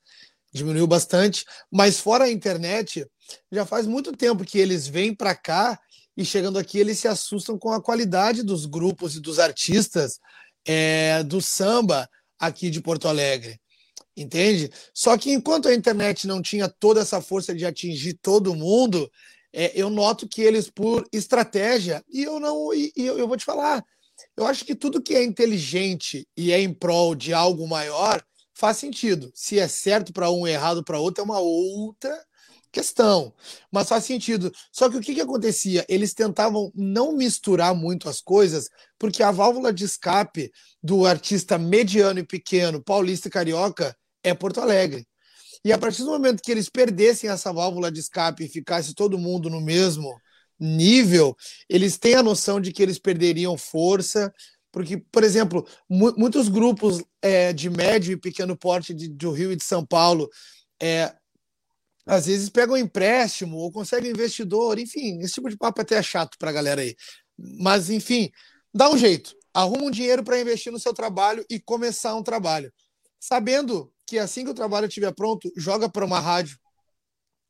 Diminuiu 0.53 0.87
bastante. 0.87 1.45
Mas 1.71 1.99
fora 1.99 2.25
a 2.25 2.31
internet, 2.31 3.05
já 3.51 3.65
faz 3.65 3.85
muito 3.85 4.15
tempo 4.15 4.43
que 4.43 4.57
eles 4.57 4.87
vêm 4.87 5.13
para 5.13 5.35
cá 5.35 5.79
e 6.17 6.25
chegando 6.25 6.57
aqui 6.59 6.79
eles 6.79 6.99
se 6.99 7.07
assustam 7.07 7.57
com 7.57 7.71
a 7.71 7.81
qualidade 7.81 8.43
dos 8.43 8.65
grupos 8.65 9.15
e 9.15 9.21
dos 9.21 9.39
artistas 9.39 10.19
é, 10.65 11.23
do 11.23 11.41
samba 11.41 12.09
aqui 12.37 12.69
de 12.69 12.81
Porto 12.81 13.07
Alegre 13.07 13.59
entende? 14.21 14.71
Só 14.93 15.17
que 15.17 15.31
enquanto 15.31 15.67
a 15.67 15.73
internet 15.73 16.27
não 16.27 16.41
tinha 16.41 16.67
toda 16.67 17.01
essa 17.01 17.21
força 17.21 17.53
de 17.53 17.65
atingir 17.65 18.13
todo 18.21 18.55
mundo, 18.55 19.09
é, 19.51 19.71
eu 19.75 19.89
noto 19.89 20.27
que 20.27 20.41
eles, 20.41 20.69
por 20.69 21.07
estratégia, 21.11 22.03
e 22.09 22.23
eu 22.23 22.39
não, 22.39 22.73
e, 22.73 22.91
e 22.95 23.05
eu, 23.05 23.17
eu 23.17 23.27
vou 23.27 23.37
te 23.37 23.45
falar, 23.45 23.83
eu 24.37 24.45
acho 24.45 24.65
que 24.65 24.75
tudo 24.75 25.01
que 25.01 25.15
é 25.15 25.23
inteligente 25.23 26.27
e 26.35 26.51
é 26.51 26.59
em 26.61 26.73
prol 26.73 27.15
de 27.15 27.33
algo 27.33 27.67
maior 27.67 28.23
faz 28.53 28.77
sentido. 28.77 29.31
Se 29.33 29.57
é 29.59 29.67
certo 29.67 30.11
para 30.13 30.29
um 30.29 30.45
errado 30.45 30.83
para 30.83 30.99
outro, 30.99 31.21
é 31.21 31.25
uma 31.25 31.39
outra 31.39 32.17
questão. 32.71 33.33
Mas 33.71 33.87
faz 33.87 34.05
sentido. 34.05 34.51
Só 34.71 34.89
que 34.89 34.97
o 34.97 35.01
que, 35.01 35.15
que 35.15 35.21
acontecia? 35.21 35.85
Eles 35.89 36.13
tentavam 36.13 36.71
não 36.75 37.13
misturar 37.13 37.73
muito 37.73 38.09
as 38.09 38.21
coisas, 38.21 38.69
porque 38.97 39.23
a 39.23 39.31
válvula 39.31 39.73
de 39.73 39.85
escape 39.85 40.51
do 40.81 41.05
artista 41.05 41.57
mediano 41.57 42.19
e 42.19 42.25
pequeno, 42.25 42.83
paulista 42.83 43.27
e 43.27 43.31
carioca, 43.31 43.95
é 44.23 44.33
Porto 44.33 44.61
Alegre. 44.61 45.07
E 45.63 45.73
a 45.73 45.77
partir 45.77 46.03
do 46.03 46.11
momento 46.11 46.41
que 46.41 46.51
eles 46.51 46.69
perdessem 46.69 47.29
essa 47.29 47.51
válvula 47.51 47.91
de 47.91 47.99
escape 47.99 48.45
e 48.45 48.49
ficasse 48.49 48.93
todo 48.93 49.17
mundo 49.17 49.49
no 49.49 49.59
mesmo 49.59 50.13
nível, 50.59 51.35
eles 51.67 51.97
têm 51.97 52.15
a 52.15 52.23
noção 52.23 52.59
de 52.59 52.71
que 52.71 52.81
eles 52.81 52.99
perderiam 52.99 53.57
força, 53.57 54.33
porque, 54.71 54.97
por 55.11 55.23
exemplo, 55.23 55.67
mu 55.89 56.13
muitos 56.17 56.47
grupos 56.47 57.03
é, 57.21 57.51
de 57.53 57.69
médio 57.69 58.13
e 58.13 58.17
pequeno 58.17 58.57
porte 58.57 58.93
de, 58.93 59.09
do 59.09 59.31
Rio 59.31 59.51
e 59.51 59.55
de 59.55 59.63
São 59.63 59.85
Paulo 59.85 60.29
é, 60.81 61.13
às 62.05 62.25
vezes 62.25 62.49
pegam 62.49 62.77
empréstimo 62.77 63.57
ou 63.57 63.71
conseguem 63.71 64.11
investidor, 64.11 64.79
enfim, 64.79 65.19
esse 65.19 65.35
tipo 65.35 65.49
de 65.49 65.57
papo 65.57 65.81
até 65.81 65.95
é 65.95 66.03
chato 66.03 66.37
para 66.37 66.49
a 66.49 66.53
galera 66.53 66.81
aí. 66.81 66.95
Mas, 67.37 67.89
enfim, 67.89 68.31
dá 68.73 68.89
um 68.89 68.97
jeito, 68.97 69.35
arruma 69.53 69.85
um 69.85 69.91
dinheiro 69.91 70.23
para 70.23 70.39
investir 70.39 70.71
no 70.71 70.79
seu 70.79 70.93
trabalho 70.93 71.45
e 71.49 71.59
começar 71.59 72.15
um 72.15 72.23
trabalho, 72.23 72.71
sabendo 73.19 73.91
que 74.09 74.17
assim 74.17 74.43
que 74.43 74.49
o 74.49 74.55
trabalho 74.55 74.87
estiver 74.87 75.13
pronto, 75.13 75.51
joga 75.55 75.87
para 75.87 76.03
uma 76.03 76.19
rádio 76.19 76.57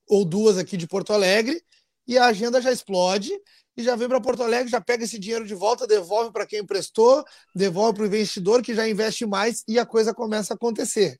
ou 0.05 0.25
duas 0.25 0.57
aqui 0.57 0.75
de 0.75 0.87
Porto 0.87 1.13
Alegre 1.13 1.63
e 2.05 2.17
a 2.17 2.25
agenda 2.25 2.61
já 2.61 2.71
explode 2.71 3.31
e 3.77 3.81
já 3.83 3.95
vem 3.95 4.09
para 4.09 4.19
Porto 4.19 4.43
Alegre, 4.43 4.69
já 4.69 4.81
pega 4.81 5.05
esse 5.05 5.17
dinheiro 5.17 5.47
de 5.47 5.55
volta, 5.55 5.87
devolve 5.87 6.33
para 6.33 6.45
quem 6.45 6.59
emprestou, 6.59 7.23
devolve 7.55 7.93
para 7.93 8.03
o 8.03 8.07
investidor 8.07 8.61
que 8.61 8.75
já 8.75 8.87
investe 8.89 9.25
mais 9.25 9.63
e 9.67 9.79
a 9.79 9.85
coisa 9.85 10.13
começa 10.13 10.53
a 10.53 10.55
acontecer. 10.55 11.17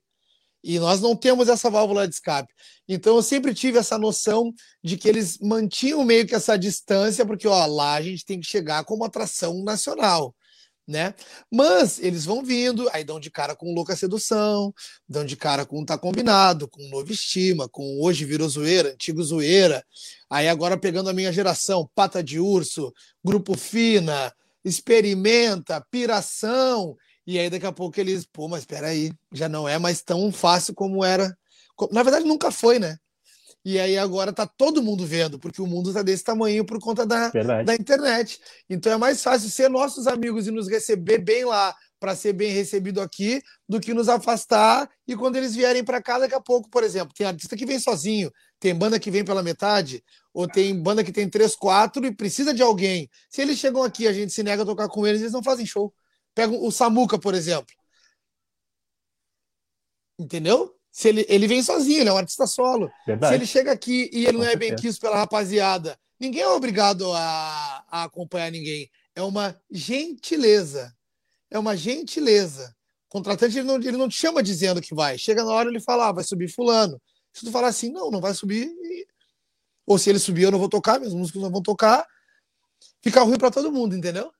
E 0.61 0.77
nós 0.77 0.99
não 0.99 1.15
temos 1.15 1.47
essa 1.47 1.69
válvula 1.69 2.05
de 2.05 2.15
escape. 2.15 2.53
Então 2.85 3.15
eu 3.15 3.23
sempre 3.23 3.53
tive 3.53 3.77
essa 3.77 3.97
noção 3.97 4.53
de 4.83 4.97
que 4.97 5.07
eles 5.07 5.37
mantinham 5.37 6.03
meio 6.03 6.27
que 6.27 6.35
essa 6.35 6.57
distância, 6.57 7.25
porque 7.25 7.47
ó, 7.47 7.65
lá 7.65 7.93
a 7.93 8.01
gente 8.01 8.25
tem 8.25 8.41
que 8.41 8.47
chegar 8.47 8.83
como 8.83 9.05
atração 9.05 9.63
nacional 9.63 10.35
né? 10.89 11.13
Mas 11.51 11.99
eles 11.99 12.25
vão 12.25 12.43
vindo, 12.43 12.89
aí 12.91 13.03
dão 13.03 13.19
de 13.19 13.29
cara 13.29 13.55
com 13.55 13.71
Louca 13.75 13.95
Sedução, 13.95 14.73
dão 15.07 15.23
de 15.23 15.35
cara 15.35 15.63
com 15.63 15.85
Tá 15.85 15.99
Combinado, 15.99 16.67
com 16.67 16.81
Novo 16.89 17.11
Estima, 17.11 17.69
com 17.69 18.01
Hoje 18.01 18.25
Virou 18.25 18.49
Zoeira, 18.49 18.89
Antigo 18.89 19.23
Zoeira, 19.23 19.85
aí 20.27 20.49
agora 20.49 20.75
pegando 20.75 21.07
a 21.07 21.13
minha 21.13 21.31
geração, 21.31 21.87
Pata 21.93 22.23
de 22.23 22.39
Urso, 22.39 22.91
Grupo 23.23 23.55
Fina, 23.55 24.33
Experimenta, 24.65 25.85
Piração, 25.91 26.97
e 27.25 27.37
aí 27.37 27.51
daqui 27.51 27.67
a 27.67 27.71
pouco 27.71 27.99
eles, 27.99 28.25
pô, 28.25 28.47
mas 28.47 28.61
espera 28.61 28.87
aí, 28.87 29.11
já 29.31 29.47
não 29.47 29.69
é 29.69 29.77
mais 29.77 30.01
tão 30.01 30.31
fácil 30.31 30.73
como 30.73 31.05
era. 31.05 31.37
Na 31.91 32.01
verdade 32.01 32.25
nunca 32.25 32.49
foi, 32.49 32.79
né? 32.79 32.97
E 33.65 33.77
aí 33.77 33.97
agora 33.97 34.31
tá 34.31 34.47
todo 34.47 34.81
mundo 34.81 35.05
vendo, 35.05 35.37
porque 35.37 35.61
o 35.61 35.67
mundo 35.67 35.93
tá 35.93 36.01
desse 36.01 36.23
tamanho 36.23 36.65
por 36.65 36.79
conta 36.79 37.05
da, 37.05 37.29
da 37.63 37.75
internet. 37.75 38.39
Então 38.69 38.91
é 38.91 38.97
mais 38.97 39.21
fácil 39.21 39.49
ser 39.49 39.69
nossos 39.69 40.07
amigos 40.07 40.47
e 40.47 40.51
nos 40.51 40.69
receber 40.69 41.17
bem 41.19 41.43
lá, 41.45 41.75
para 41.99 42.15
ser 42.15 42.33
bem 42.33 42.51
recebido 42.51 43.01
aqui 43.01 43.41
do 43.67 43.79
que 43.79 43.93
nos 43.93 44.07
afastar 44.07 44.89
e 45.05 45.15
quando 45.15 45.35
eles 45.35 45.53
vierem 45.53 45.83
para 45.83 46.01
cá 46.01 46.17
daqui 46.17 46.33
a 46.33 46.39
pouco, 46.39 46.69
por 46.69 46.83
exemplo, 46.83 47.13
tem 47.13 47.27
artista 47.27 47.57
que 47.57 47.65
vem 47.65 47.79
sozinho, 47.79 48.31
tem 48.59 48.73
banda 48.73 48.99
que 48.99 49.11
vem 49.11 49.23
pela 49.23 49.43
metade, 49.43 50.03
ou 50.33 50.47
tem 50.47 50.81
banda 50.81 51.03
que 51.03 51.11
tem 51.11 51.29
três, 51.29 51.55
quatro 51.55 52.05
e 52.05 52.15
precisa 52.15 52.53
de 52.53 52.63
alguém. 52.63 53.09
Se 53.29 53.41
eles 53.41 53.59
chegam 53.59 53.83
aqui, 53.83 54.07
a 54.07 54.13
gente 54.13 54.31
se 54.31 54.43
nega 54.43 54.63
a 54.63 54.65
tocar 54.65 54.87
com 54.87 55.05
eles, 55.05 55.21
eles 55.21 55.33
não 55.33 55.43
fazem 55.43 55.65
show. 55.65 55.93
Pega 56.33 56.53
o 56.55 56.71
Samuca, 56.71 57.19
por 57.19 57.33
exemplo. 57.33 57.75
Entendeu? 60.17 60.78
Se 60.91 61.09
ele, 61.09 61.25
ele 61.29 61.47
vem 61.47 61.61
sozinho, 61.61 62.01
ele 62.01 62.09
é 62.09 62.13
um 62.13 62.17
artista 62.17 62.47
solo. 62.47 62.91
Verdade. 63.05 63.33
Se 63.33 63.39
ele 63.39 63.45
chega 63.45 63.71
aqui 63.71 64.09
e 64.11 64.25
ele 64.25 64.37
não 64.37 64.45
é 64.45 64.55
bem 64.55 64.75
quisto 64.75 65.01
pela 65.01 65.17
rapaziada, 65.17 65.97
ninguém 66.19 66.41
é 66.41 66.47
obrigado 66.49 67.11
a, 67.13 67.85
a 67.89 68.03
acompanhar 68.03 68.51
ninguém. 68.51 68.89
É 69.15 69.21
uma 69.21 69.55
gentileza 69.69 70.93
é 71.49 71.57
uma 71.57 71.75
gentileza. 71.75 72.75
O 73.07 73.11
contratante 73.11 73.57
ele 73.57 73.67
não, 73.67 73.75
ele 73.75 73.97
não 73.97 74.07
te 74.07 74.15
chama 74.15 74.43
dizendo 74.43 74.81
que 74.81 74.93
vai. 74.93 75.17
Chega 75.17 75.43
na 75.43 75.51
hora 75.51 75.69
ele 75.69 75.79
fala, 75.79 76.09
ah, 76.09 76.11
vai 76.11 76.23
subir 76.23 76.47
fulano. 76.47 77.01
Se 77.33 77.45
tu 77.45 77.51
falar 77.51 77.67
assim, 77.67 77.91
não, 77.91 78.11
não 78.11 78.21
vai 78.21 78.33
subir. 78.33 78.69
Ou 79.85 79.97
se 79.97 80.09
ele 80.09 80.19
subir, 80.19 80.43
eu 80.43 80.51
não 80.51 80.59
vou 80.59 80.69
tocar, 80.69 80.99
meus 80.99 81.13
músicos 81.13 81.41
não 81.41 81.49
vão 81.49 81.61
tocar. 81.61 82.05
Fica 83.01 83.21
ruim 83.21 83.37
para 83.37 83.49
todo 83.51 83.71
mundo, 83.71 83.95
entendeu? 83.95 84.31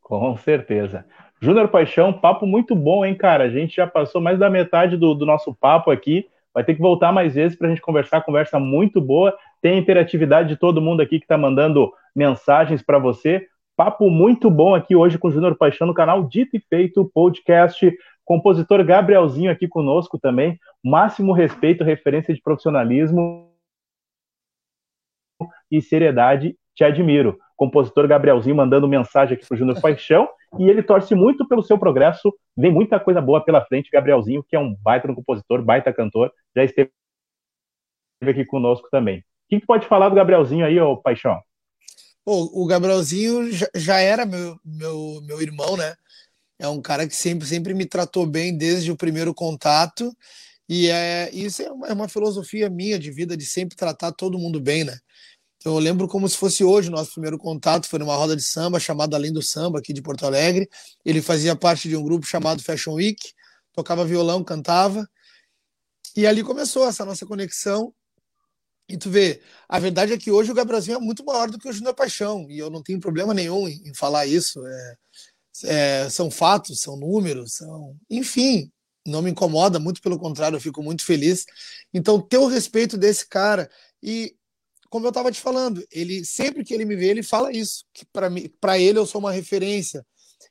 Com 0.00 0.36
certeza. 0.38 1.04
Júnior 1.44 1.68
Paixão, 1.68 2.10
papo 2.10 2.46
muito 2.46 2.74
bom, 2.74 3.04
hein, 3.04 3.14
cara? 3.14 3.44
A 3.44 3.50
gente 3.50 3.76
já 3.76 3.86
passou 3.86 4.18
mais 4.18 4.38
da 4.38 4.48
metade 4.48 4.96
do, 4.96 5.14
do 5.14 5.26
nosso 5.26 5.54
papo 5.54 5.90
aqui. 5.90 6.26
Vai 6.54 6.64
ter 6.64 6.74
que 6.74 6.80
voltar 6.80 7.12
mais 7.12 7.34
vezes 7.34 7.58
para 7.58 7.66
a 7.66 7.70
gente 7.70 7.82
conversar. 7.82 8.22
Conversa 8.22 8.58
muito 8.58 8.98
boa. 8.98 9.36
Tem 9.60 9.74
a 9.74 9.76
interatividade 9.76 10.48
de 10.48 10.56
todo 10.56 10.80
mundo 10.80 11.02
aqui 11.02 11.18
que 11.18 11.26
está 11.26 11.36
mandando 11.36 11.92
mensagens 12.16 12.80
para 12.80 12.98
você. 12.98 13.46
Papo 13.76 14.08
muito 14.08 14.50
bom 14.50 14.74
aqui 14.74 14.96
hoje 14.96 15.18
com 15.18 15.28
o 15.28 15.30
Júnior 15.30 15.54
Paixão 15.54 15.86
no 15.86 15.92
canal 15.92 16.24
Dito 16.26 16.56
e 16.56 16.60
Feito 16.60 17.04
Podcast. 17.12 17.94
Compositor 18.24 18.82
Gabrielzinho 18.82 19.50
aqui 19.50 19.68
conosco 19.68 20.18
também. 20.18 20.58
Máximo 20.82 21.34
respeito, 21.34 21.84
referência 21.84 22.32
de 22.32 22.40
profissionalismo 22.40 23.52
e 25.70 25.82
seriedade. 25.82 26.56
Te 26.74 26.84
admiro. 26.84 27.38
Compositor 27.54 28.08
Gabrielzinho 28.08 28.56
mandando 28.56 28.88
mensagem 28.88 29.36
aqui 29.36 29.46
para 29.46 29.54
o 29.54 29.58
Júnior 29.58 29.78
Paixão 29.78 30.26
e 30.58 30.68
ele 30.68 30.82
torce 30.82 31.14
muito 31.14 31.46
pelo 31.46 31.62
seu 31.62 31.78
progresso. 31.78 32.32
Vem 32.56 32.72
muita 32.72 33.00
coisa 33.00 33.20
boa 33.20 33.44
pela 33.44 33.64
frente. 33.64 33.90
Gabrielzinho, 33.90 34.42
que 34.42 34.56
é 34.56 34.58
um 34.58 34.74
baita 34.82 35.12
compositor, 35.12 35.62
baita 35.62 35.92
cantor, 35.92 36.32
já 36.54 36.64
esteve 36.64 36.90
aqui 38.22 38.44
conosco 38.44 38.88
também. 38.90 39.18
O 39.18 39.22
que, 39.50 39.60
que 39.60 39.66
pode 39.66 39.86
falar 39.86 40.08
do 40.08 40.14
Gabrielzinho 40.14 40.64
aí, 40.64 40.80
ô 40.80 40.96
Paixão? 40.96 41.40
O 42.26 42.66
Gabrielzinho 42.66 43.52
já, 43.52 43.68
já 43.74 43.98
era 43.98 44.24
meu, 44.24 44.58
meu, 44.64 45.20
meu 45.26 45.42
irmão, 45.42 45.76
né? 45.76 45.94
É 46.58 46.66
um 46.68 46.80
cara 46.80 47.06
que 47.06 47.14
sempre, 47.14 47.46
sempre 47.46 47.74
me 47.74 47.84
tratou 47.84 48.26
bem 48.26 48.56
desde 48.56 48.90
o 48.90 48.96
primeiro 48.96 49.34
contato. 49.34 50.10
E 50.66 50.88
é, 50.88 51.28
isso 51.32 51.62
é 51.62 51.70
uma, 51.70 51.86
é 51.88 51.92
uma 51.92 52.08
filosofia 52.08 52.70
minha 52.70 52.98
de 52.98 53.10
vida, 53.10 53.36
de 53.36 53.44
sempre 53.44 53.76
tratar 53.76 54.12
todo 54.12 54.38
mundo 54.38 54.60
bem, 54.60 54.84
né? 54.84 54.96
Então, 55.64 55.76
eu 55.76 55.78
lembro 55.78 56.06
como 56.06 56.28
se 56.28 56.36
fosse 56.36 56.62
hoje 56.62 56.90
o 56.90 56.92
nosso 56.92 57.12
primeiro 57.12 57.38
contato, 57.38 57.88
foi 57.88 57.98
numa 57.98 58.14
roda 58.14 58.36
de 58.36 58.42
samba 58.42 58.78
chamada 58.78 59.16
Além 59.16 59.32
do 59.32 59.40
Samba, 59.40 59.78
aqui 59.78 59.94
de 59.94 60.02
Porto 60.02 60.26
Alegre. 60.26 60.68
Ele 61.02 61.22
fazia 61.22 61.56
parte 61.56 61.88
de 61.88 61.96
um 61.96 62.02
grupo 62.02 62.26
chamado 62.26 62.62
Fashion 62.62 62.92
Week, 62.92 63.32
tocava 63.72 64.04
violão, 64.04 64.44
cantava. 64.44 65.08
E 66.14 66.26
ali 66.26 66.44
começou 66.44 66.86
essa 66.86 67.02
nossa 67.06 67.24
conexão. 67.24 67.94
E 68.90 68.98
tu 68.98 69.08
vê, 69.08 69.40
a 69.66 69.78
verdade 69.78 70.12
é 70.12 70.18
que 70.18 70.30
hoje 70.30 70.52
o 70.52 70.54
Gabrielzinho 70.54 70.98
é 70.98 71.00
muito 71.00 71.24
maior 71.24 71.50
do 71.50 71.58
que 71.58 71.66
o 71.66 71.72
Júnior 71.72 71.94
Paixão, 71.94 72.46
e 72.50 72.58
eu 72.58 72.68
não 72.68 72.82
tenho 72.82 73.00
problema 73.00 73.32
nenhum 73.32 73.66
em, 73.66 73.94
falar 73.94 74.26
isso. 74.26 74.60
É, 74.66 74.96
é, 75.64 76.10
são 76.10 76.30
fatos, 76.30 76.82
são 76.82 76.94
números, 76.94 77.54
são. 77.54 77.96
Enfim, 78.10 78.70
não 79.06 79.22
me 79.22 79.30
incomoda, 79.30 79.78
muito 79.78 80.02
pelo 80.02 80.18
contrário, 80.18 80.56
eu 80.56 80.60
fico 80.60 80.82
muito 80.82 81.02
feliz. 81.06 81.46
Então, 81.94 82.20
ter 82.20 82.36
o 82.36 82.48
respeito 82.48 82.98
desse 82.98 83.26
cara, 83.26 83.70
e 84.02 84.36
como 84.94 85.06
eu 85.06 85.10
estava 85.10 85.32
te 85.32 85.40
falando, 85.40 85.84
ele 85.90 86.24
sempre 86.24 86.62
que 86.62 86.72
ele 86.72 86.84
me 86.84 86.94
vê, 86.94 87.08
ele 87.08 87.22
fala 87.24 87.50
isso, 87.50 87.84
que 87.92 88.06
para 88.60 88.78
ele 88.78 88.96
eu 88.96 89.04
sou 89.04 89.18
uma 89.20 89.32
referência. 89.32 90.06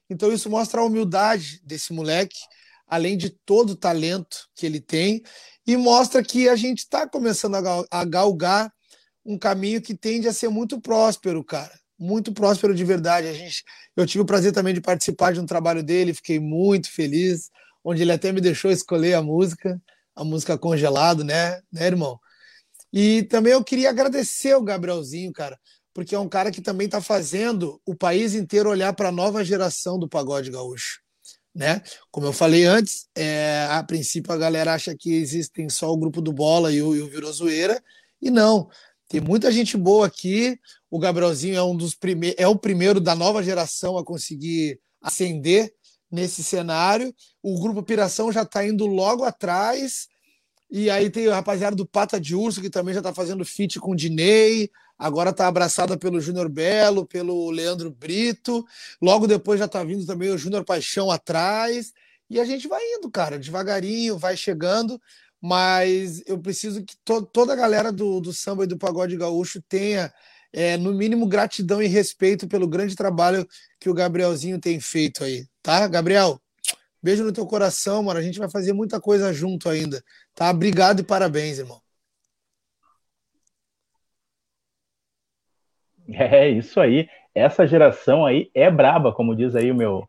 Então, 0.10 0.34
isso 0.34 0.50
mostra 0.50 0.82
a 0.82 0.84
humildade 0.84 1.62
desse 1.64 1.94
moleque, 1.94 2.36
além 2.86 3.16
de 3.16 3.30
todo 3.30 3.70
o 3.70 3.76
talento 3.78 4.50
que 4.54 4.66
ele 4.66 4.82
tem 4.82 5.24
e 5.66 5.78
mostra 5.78 6.22
que 6.22 6.50
a 6.50 6.58
gente 6.58 6.80
está 6.80 7.08
começando 7.08 7.56
a 7.90 8.04
galgar 8.04 8.70
um 9.26 9.38
caminho 9.38 9.82
que 9.82 9.96
tende 9.96 10.28
a 10.28 10.34
ser 10.34 10.50
muito 10.50 10.82
próspero, 10.82 11.42
cara. 11.42 11.72
Muito 11.98 12.34
próspero 12.34 12.76
de 12.76 12.84
verdade. 12.84 13.28
A 13.28 13.34
gente, 13.34 13.64
eu 13.96 14.06
tive 14.06 14.24
o 14.24 14.26
prazer 14.26 14.52
também 14.52 14.74
de 14.74 14.82
participar 14.82 15.32
de 15.32 15.40
um 15.40 15.46
trabalho 15.46 15.82
dele, 15.82 16.14
fiquei 16.14 16.38
muito 16.38 16.92
feliz, 16.92 17.50
onde 17.82 18.02
ele 18.02 18.12
até 18.12 18.34
me 18.34 18.42
deixou 18.42 18.70
escolher 18.70 19.14
a 19.14 19.22
música, 19.22 19.82
a 20.14 20.26
música 20.26 20.58
Congelado, 20.58 21.24
né, 21.24 21.62
né, 21.72 21.86
irmão? 21.86 22.20
E 22.94 23.24
também 23.24 23.54
eu 23.54 23.64
queria 23.64 23.90
agradecer 23.90 24.56
o 24.56 24.64
Gabrielzinho, 24.64 25.34
cara, 25.34 25.60
porque 25.94 26.14
é 26.14 26.20
um 26.20 26.30
cara 26.30 26.52
que 26.52 26.62
também 26.62 26.86
está 26.86 27.02
fazendo 27.02 27.82
o 27.86 27.96
país 27.96 28.36
inteiro 28.36 28.70
olhar 28.70 28.94
para 28.94 29.10
a 29.10 29.12
nova 29.12 29.44
geração 29.44 29.98
do 29.98 30.08
pagode 30.08 30.52
gaúcho 30.52 31.04
né? 31.54 31.82
Como 32.10 32.26
eu 32.26 32.34
falei 32.34 32.66
antes, 32.66 33.08
é, 33.16 33.68
a 33.70 33.84
princípio 33.84 34.32
a 34.32 34.38
galera 34.38 34.74
acha 34.74 34.96
que 34.96 35.14
existem 35.14 35.70
só 35.70 35.92
o 35.92 35.98
grupo 35.98 36.22
do 36.22 36.34
Bola 36.34 36.72
e 36.72 36.82
o, 36.82 36.96
e 36.96 37.02
o 37.02 37.08
Virou 37.08 37.32
Zoeira, 37.32 37.82
e 38.22 38.32
não. 38.32 38.68
Tem 39.08 39.22
muita 39.22 39.52
gente 39.52 39.78
boa 39.78 40.08
aqui. 40.08 40.58
O 40.90 40.98
Gabrielzinho 40.98 41.56
é 41.56 41.64
um 41.64 41.76
dos 41.76 41.94
primeiros, 41.94 42.40
é 42.40 42.48
o 42.48 42.56
primeiro 42.56 43.00
da 43.00 43.14
nova 43.14 43.44
geração 43.44 43.98
a 43.98 44.04
conseguir 44.04 44.80
ascender 45.02 45.72
nesse 46.10 46.44
cenário. 46.44 47.14
O 47.42 47.60
grupo 47.62 47.84
Piração 47.84 48.32
já 48.32 48.42
está 48.42 48.66
indo 48.66 48.88
logo 48.88 49.24
atrás. 49.24 50.08
E 50.74 50.90
aí 50.90 51.10
tem 51.10 51.28
o 51.28 51.32
rapaziada 51.32 51.76
do 51.76 51.86
Pata 51.86 52.20
de 52.20 52.36
Urso, 52.36 52.60
que 52.60 52.70
também 52.70 52.94
já 52.94 53.00
está 53.00 53.14
fazendo 53.14 53.46
feat 53.46 53.80
com 53.80 53.92
o 53.92 53.96
Dinei 53.96 54.70
agora 54.98 55.32
está 55.32 55.48
abraçada 55.48 55.98
pelo 55.98 56.22
Júnior 56.22 56.50
Belo, 56.50 57.06
pelo 57.06 57.50
Leandro 57.52 57.92
Brito, 57.92 58.66
logo 59.02 59.28
depois 59.28 59.60
já 59.60 59.66
está 59.66 59.84
vindo 59.84 60.06
também 60.06 60.30
o 60.30 60.38
Júnior 60.38 60.64
Paixão 60.64 61.12
atrás, 61.12 61.92
e 62.30 62.40
a 62.40 62.46
gente 62.46 62.68
vai 62.68 62.82
indo, 62.96 63.12
cara, 63.12 63.38
devagarinho, 63.38 64.18
vai 64.18 64.38
chegando, 64.38 65.00
mas 65.42 66.24
eu 66.26 66.40
preciso 66.40 66.84
que 66.84 66.96
to 67.04 67.22
toda 67.22 67.54
a 67.54 67.56
galera 67.56 67.92
do, 67.92 68.20
do 68.22 68.32
samba 68.32 68.64
e 68.64 68.68
do 68.68 68.78
pagode 68.78 69.18
gaúcho 69.18 69.62
tenha, 69.68 70.12
é, 70.54 70.78
no 70.78 70.94
mínimo, 70.94 71.28
gratidão 71.28 71.82
e 71.82 71.88
respeito 71.88 72.48
pelo 72.48 72.68
grande 72.68 72.96
trabalho 72.96 73.46
que 73.80 73.90
o 73.90 73.94
Gabrielzinho 73.94 74.60
tem 74.60 74.80
feito 74.80 75.24
aí, 75.24 75.46
tá? 75.62 75.86
Gabriel, 75.88 76.40
beijo 77.02 77.24
no 77.24 77.34
teu 77.34 77.46
coração, 77.46 78.04
mano, 78.04 78.20
a 78.20 78.24
gente 78.24 78.40
vai 78.40 78.50
fazer 78.50 78.72
muita 78.72 79.02
coisa 79.02 79.34
junto 79.34 79.68
ainda, 79.68 80.02
tá? 80.36 80.50
Obrigado 80.52 81.00
e 81.00 81.04
parabéns, 81.04 81.60
irmão. 81.60 81.82
É 86.10 86.50
isso 86.50 86.80
aí. 86.80 87.08
Essa 87.34 87.66
geração 87.66 88.26
aí 88.26 88.50
é 88.54 88.70
braba, 88.70 89.12
como 89.14 89.36
diz 89.36 89.56
aí 89.56 89.72
o 89.72 89.76
meu 89.76 90.08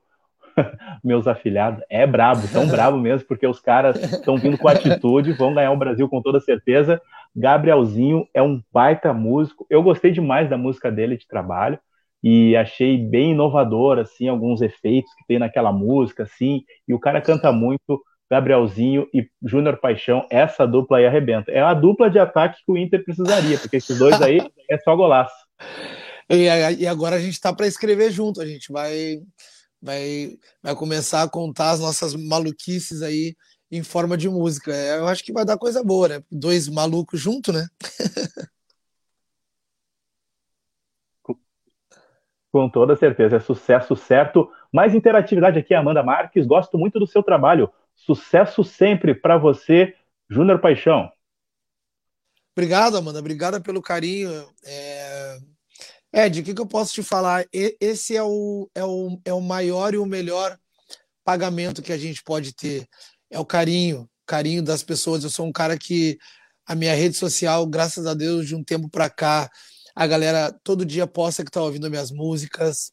meus 1.02 1.26
afilhados. 1.26 1.82
É 1.88 2.06
brabo, 2.06 2.42
tão 2.52 2.66
brabo 2.68 2.98
mesmo, 2.98 3.26
porque 3.26 3.46
os 3.46 3.60
caras 3.60 3.96
estão 3.96 4.36
vindo 4.36 4.58
com 4.58 4.68
atitude, 4.68 5.32
vão 5.32 5.54
ganhar 5.54 5.72
o 5.72 5.76
Brasil 5.76 6.08
com 6.08 6.22
toda 6.22 6.40
certeza. 6.40 7.00
Gabrielzinho 7.34 8.26
é 8.32 8.42
um 8.42 8.62
baita 8.72 9.12
músico. 9.12 9.66
Eu 9.68 9.82
gostei 9.82 10.10
demais 10.12 10.48
da 10.48 10.56
música 10.56 10.90
dele 10.90 11.16
de 11.16 11.26
trabalho 11.26 11.78
e 12.22 12.56
achei 12.56 12.96
bem 12.96 13.32
inovador 13.32 13.98
assim 13.98 14.28
alguns 14.28 14.62
efeitos 14.62 15.12
que 15.14 15.26
tem 15.26 15.38
naquela 15.38 15.72
música 15.72 16.22
assim, 16.22 16.62
e 16.88 16.94
o 16.94 16.98
cara 16.98 17.20
canta 17.20 17.52
muito. 17.52 18.02
Gabrielzinho 18.34 19.08
e 19.14 19.30
Júnior 19.40 19.76
Paixão, 19.76 20.26
essa 20.28 20.66
dupla 20.66 20.98
aí 20.98 21.06
arrebenta. 21.06 21.52
É 21.52 21.60
a 21.60 21.72
dupla 21.72 22.10
de 22.10 22.18
ataque 22.18 22.60
que 22.66 22.72
o 22.72 22.76
Inter 22.76 23.04
precisaria, 23.04 23.56
porque 23.56 23.76
esses 23.76 23.96
dois 23.96 24.20
aí 24.20 24.40
é 24.68 24.76
só 24.78 24.96
golaço. 24.96 25.36
E, 26.28 26.48
agora 26.88 27.14
a 27.14 27.20
gente 27.20 27.34
está 27.34 27.52
para 27.52 27.68
escrever 27.68 28.10
junto, 28.10 28.40
a 28.40 28.46
gente 28.46 28.72
vai, 28.72 29.20
vai, 29.80 30.36
vai 30.60 30.74
começar 30.74 31.22
a 31.22 31.28
contar 31.28 31.70
as 31.70 31.80
nossas 31.80 32.16
maluquices 32.16 33.02
aí 33.02 33.36
em 33.70 33.84
forma 33.84 34.16
de 34.16 34.28
música. 34.28 34.74
É, 34.74 34.98
eu 34.98 35.06
acho 35.06 35.22
que 35.22 35.32
vai 35.32 35.44
dar 35.44 35.56
coisa 35.56 35.84
boa, 35.84 36.08
né? 36.08 36.20
Dois 36.28 36.68
malucos 36.68 37.20
juntos, 37.20 37.54
né? 37.54 37.68
Com 42.50 42.68
toda 42.68 42.96
certeza, 42.96 43.36
é 43.36 43.40
sucesso 43.40 43.94
certo. 43.94 44.48
Mais 44.72 44.92
interatividade 44.92 45.58
aqui, 45.58 45.72
Amanda 45.72 46.02
Marques. 46.02 46.46
Gosto 46.46 46.76
muito 46.76 46.98
do 46.98 47.06
seu 47.06 47.22
trabalho. 47.22 47.70
Sucesso 47.94 48.62
sempre 48.62 49.14
para 49.14 49.38
você, 49.38 49.94
Júnior 50.28 50.60
Paixão. 50.60 51.10
Obrigado, 52.56 52.96
Amanda. 52.96 53.18
Obrigada 53.18 53.60
pelo 53.60 53.82
carinho. 53.82 54.30
É... 54.64 55.38
Ed, 56.12 56.40
o 56.40 56.44
que, 56.44 56.54
que, 56.54 56.60
eu 56.60 56.66
posso 56.66 56.92
te 56.92 57.02
falar? 57.02 57.44
Esse 57.52 58.16
é 58.16 58.22
o, 58.22 58.70
é, 58.74 58.84
o, 58.84 59.20
é 59.24 59.32
o 59.32 59.40
maior 59.40 59.94
e 59.94 59.98
o 59.98 60.06
melhor 60.06 60.56
pagamento 61.24 61.82
que 61.82 61.92
a 61.92 61.98
gente 61.98 62.22
pode 62.22 62.54
ter. 62.54 62.86
É 63.28 63.38
o 63.40 63.44
carinho, 63.44 64.08
carinho 64.24 64.62
das 64.62 64.82
pessoas. 64.82 65.24
Eu 65.24 65.30
sou 65.30 65.46
um 65.46 65.52
cara 65.52 65.76
que 65.76 66.16
a 66.64 66.74
minha 66.74 66.94
rede 66.94 67.16
social, 67.16 67.66
graças 67.66 68.06
a 68.06 68.14
Deus, 68.14 68.46
de 68.46 68.54
um 68.54 68.62
tempo 68.62 68.88
para 68.88 69.10
cá, 69.10 69.50
a 69.94 70.06
galera 70.06 70.52
todo 70.62 70.84
dia 70.84 71.06
posta 71.06 71.42
que 71.42 71.50
está 71.50 71.62
ouvindo 71.62 71.90
minhas 71.90 72.10
músicas. 72.10 72.92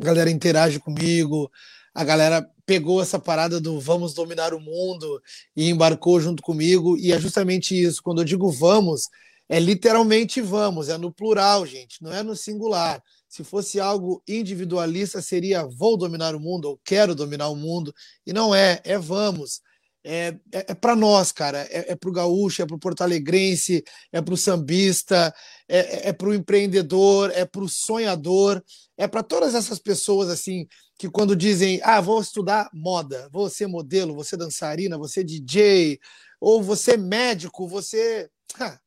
a 0.00 0.04
galera 0.04 0.30
interage 0.30 0.80
comigo, 0.80 1.50
a 1.94 2.04
galera 2.04 2.44
pegou 2.66 3.00
essa 3.00 3.18
parada 3.18 3.60
do 3.60 3.78
vamos 3.78 4.14
dominar 4.14 4.54
o 4.54 4.60
mundo 4.60 5.20
e 5.56 5.68
embarcou 5.68 6.20
junto 6.20 6.42
comigo, 6.42 6.96
e 6.96 7.12
é 7.12 7.20
justamente 7.20 7.80
isso. 7.80 8.02
Quando 8.02 8.20
eu 8.20 8.24
digo 8.24 8.50
vamos, 8.50 9.08
é 9.48 9.60
literalmente 9.60 10.40
vamos, 10.40 10.88
é 10.88 10.96
no 10.96 11.12
plural, 11.12 11.66
gente, 11.66 12.02
não 12.02 12.12
é 12.12 12.22
no 12.22 12.34
singular. 12.34 13.02
Se 13.28 13.44
fosse 13.44 13.80
algo 13.80 14.22
individualista, 14.28 15.20
seria 15.20 15.66
vou 15.66 15.96
dominar 15.96 16.34
o 16.34 16.40
mundo 16.40 16.66
ou 16.66 16.80
quero 16.84 17.14
dominar 17.14 17.48
o 17.48 17.56
mundo, 17.56 17.94
e 18.26 18.32
não 18.32 18.54
é, 18.54 18.80
é 18.84 18.98
vamos 18.98 19.60
é, 20.04 20.36
é, 20.52 20.66
é 20.68 20.74
para 20.74 20.94
nós, 20.94 21.32
cara. 21.32 21.66
É, 21.70 21.92
é 21.92 21.96
para 21.96 22.10
o 22.10 22.12
gaúcho, 22.12 22.62
é 22.62 22.66
para 22.66 22.76
o 22.76 22.78
porto-alegrense, 22.78 23.82
é 24.12 24.20
para 24.20 24.34
o 24.34 24.36
sambista, 24.36 25.34
é, 25.66 25.78
é, 25.78 26.08
é 26.10 26.12
para 26.12 26.28
o 26.28 26.34
empreendedor, 26.34 27.32
é 27.34 27.46
para 27.46 27.62
o 27.62 27.68
sonhador, 27.68 28.62
é 28.96 29.08
para 29.08 29.22
todas 29.22 29.54
essas 29.54 29.78
pessoas 29.78 30.28
assim 30.28 30.68
que 30.96 31.08
quando 31.08 31.34
dizem, 31.34 31.80
ah, 31.82 32.00
vou 32.00 32.20
estudar 32.20 32.70
moda, 32.72 33.28
vou 33.32 33.48
ser 33.50 33.66
modelo, 33.66 34.14
vou 34.14 34.22
ser 34.22 34.36
dançarina, 34.36 34.98
vou 34.98 35.08
ser 35.08 35.24
DJ, 35.24 35.98
ou 36.40 36.62
você 36.62 36.96
médico, 36.96 37.66
você, 37.66 38.30
ah, 38.60 38.78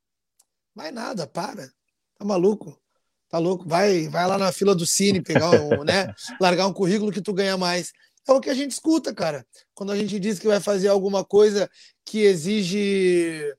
vai 0.74 0.90
nada, 0.90 1.26
para, 1.26 1.68
tá 2.16 2.24
maluco? 2.24 2.80
Tá 3.28 3.36
louco? 3.36 3.68
Vai, 3.68 4.08
vai 4.08 4.26
lá 4.26 4.38
na 4.38 4.50
fila 4.50 4.74
do 4.74 4.86
cine 4.86 5.20
pegar 5.20 5.50
um, 5.50 5.84
né? 5.84 6.14
Largar 6.40 6.66
um 6.66 6.72
currículo 6.72 7.12
que 7.12 7.20
tu 7.20 7.34
ganha 7.34 7.58
mais. 7.58 7.92
É 8.26 8.32
o 8.32 8.40
que 8.40 8.50
a 8.50 8.54
gente 8.54 8.72
escuta, 8.72 9.14
cara. 9.14 9.46
Quando 9.74 9.92
a 9.92 9.96
gente 9.96 10.18
diz 10.18 10.38
que 10.38 10.46
vai 10.46 10.60
fazer 10.60 10.88
alguma 10.88 11.24
coisa 11.24 11.68
que 12.04 12.20
exige 12.20 13.54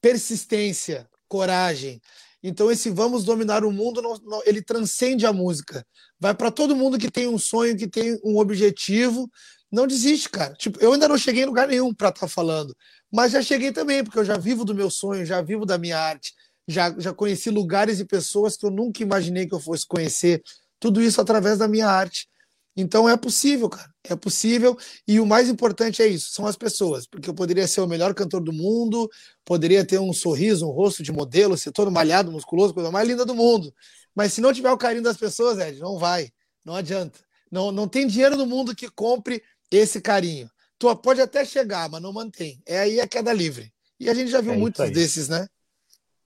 persistência, 0.00 1.08
coragem. 1.28 2.00
Então, 2.42 2.70
esse 2.70 2.90
vamos 2.90 3.24
dominar 3.24 3.64
o 3.64 3.72
mundo, 3.72 4.02
não, 4.02 4.18
não, 4.18 4.42
ele 4.44 4.60
transcende 4.60 5.24
a 5.24 5.32
música. 5.32 5.86
Vai 6.20 6.34
para 6.34 6.50
todo 6.50 6.76
mundo 6.76 6.98
que 6.98 7.10
tem 7.10 7.26
um 7.26 7.38
sonho, 7.38 7.76
que 7.76 7.88
tem 7.88 8.20
um 8.22 8.38
objetivo. 8.38 9.30
Não 9.72 9.86
desiste, 9.86 10.28
cara. 10.28 10.52
Tipo, 10.54 10.78
eu 10.78 10.92
ainda 10.92 11.08
não 11.08 11.16
cheguei 11.16 11.42
em 11.42 11.46
lugar 11.46 11.66
nenhum 11.66 11.94
para 11.94 12.10
estar 12.10 12.20
tá 12.20 12.28
falando, 12.28 12.76
mas 13.10 13.32
já 13.32 13.40
cheguei 13.40 13.72
também, 13.72 14.04
porque 14.04 14.18
eu 14.18 14.24
já 14.24 14.36
vivo 14.36 14.64
do 14.64 14.74
meu 14.74 14.90
sonho, 14.90 15.24
já 15.24 15.40
vivo 15.40 15.64
da 15.64 15.78
minha 15.78 15.98
arte, 15.98 16.34
já, 16.68 16.94
já 16.98 17.14
conheci 17.14 17.48
lugares 17.48 17.98
e 17.98 18.04
pessoas 18.04 18.56
que 18.56 18.66
eu 18.66 18.70
nunca 18.70 19.02
imaginei 19.02 19.46
que 19.46 19.54
eu 19.54 19.60
fosse 19.60 19.86
conhecer. 19.86 20.42
Tudo 20.78 21.00
isso 21.00 21.20
através 21.20 21.58
da 21.58 21.66
minha 21.66 21.88
arte. 21.88 22.28
Então 22.76 23.08
é 23.08 23.16
possível, 23.16 23.70
cara. 23.70 23.93
É 24.06 24.14
possível. 24.14 24.76
E 25.08 25.18
o 25.18 25.26
mais 25.26 25.48
importante 25.48 26.02
é 26.02 26.06
isso: 26.06 26.30
são 26.30 26.46
as 26.46 26.56
pessoas. 26.56 27.06
Porque 27.06 27.28
eu 27.28 27.34
poderia 27.34 27.66
ser 27.66 27.80
o 27.80 27.86
melhor 27.86 28.14
cantor 28.14 28.42
do 28.42 28.52
mundo, 28.52 29.08
poderia 29.44 29.84
ter 29.84 29.98
um 29.98 30.12
sorriso, 30.12 30.66
um 30.66 30.70
rosto 30.70 31.02
de 31.02 31.10
modelo, 31.10 31.56
ser 31.56 31.72
todo 31.72 31.90
malhado, 31.90 32.30
musculoso, 32.30 32.74
coisa 32.74 32.90
mais 32.90 33.08
linda 33.08 33.24
do 33.24 33.34
mundo. 33.34 33.72
Mas 34.14 34.32
se 34.32 34.40
não 34.40 34.52
tiver 34.52 34.70
o 34.70 34.78
carinho 34.78 35.02
das 35.02 35.16
pessoas, 35.16 35.58
Ed, 35.58 35.80
não 35.80 35.98
vai. 35.98 36.28
Não 36.64 36.74
adianta. 36.74 37.18
Não, 37.50 37.72
não 37.72 37.88
tem 37.88 38.06
dinheiro 38.06 38.36
no 38.36 38.46
mundo 38.46 38.74
que 38.74 38.90
compre 38.90 39.42
esse 39.70 40.00
carinho. 40.00 40.50
Tu 40.78 40.94
pode 40.96 41.20
até 41.20 41.44
chegar, 41.44 41.88
mas 41.88 42.02
não 42.02 42.12
mantém. 42.12 42.60
É 42.66 42.80
aí 42.80 43.00
a 43.00 43.08
queda 43.08 43.32
livre. 43.32 43.72
E 43.98 44.10
a 44.10 44.14
gente 44.14 44.30
já 44.30 44.40
viu 44.40 44.52
é 44.52 44.56
muitos 44.56 44.90
desses, 44.90 45.28
né? 45.28 45.46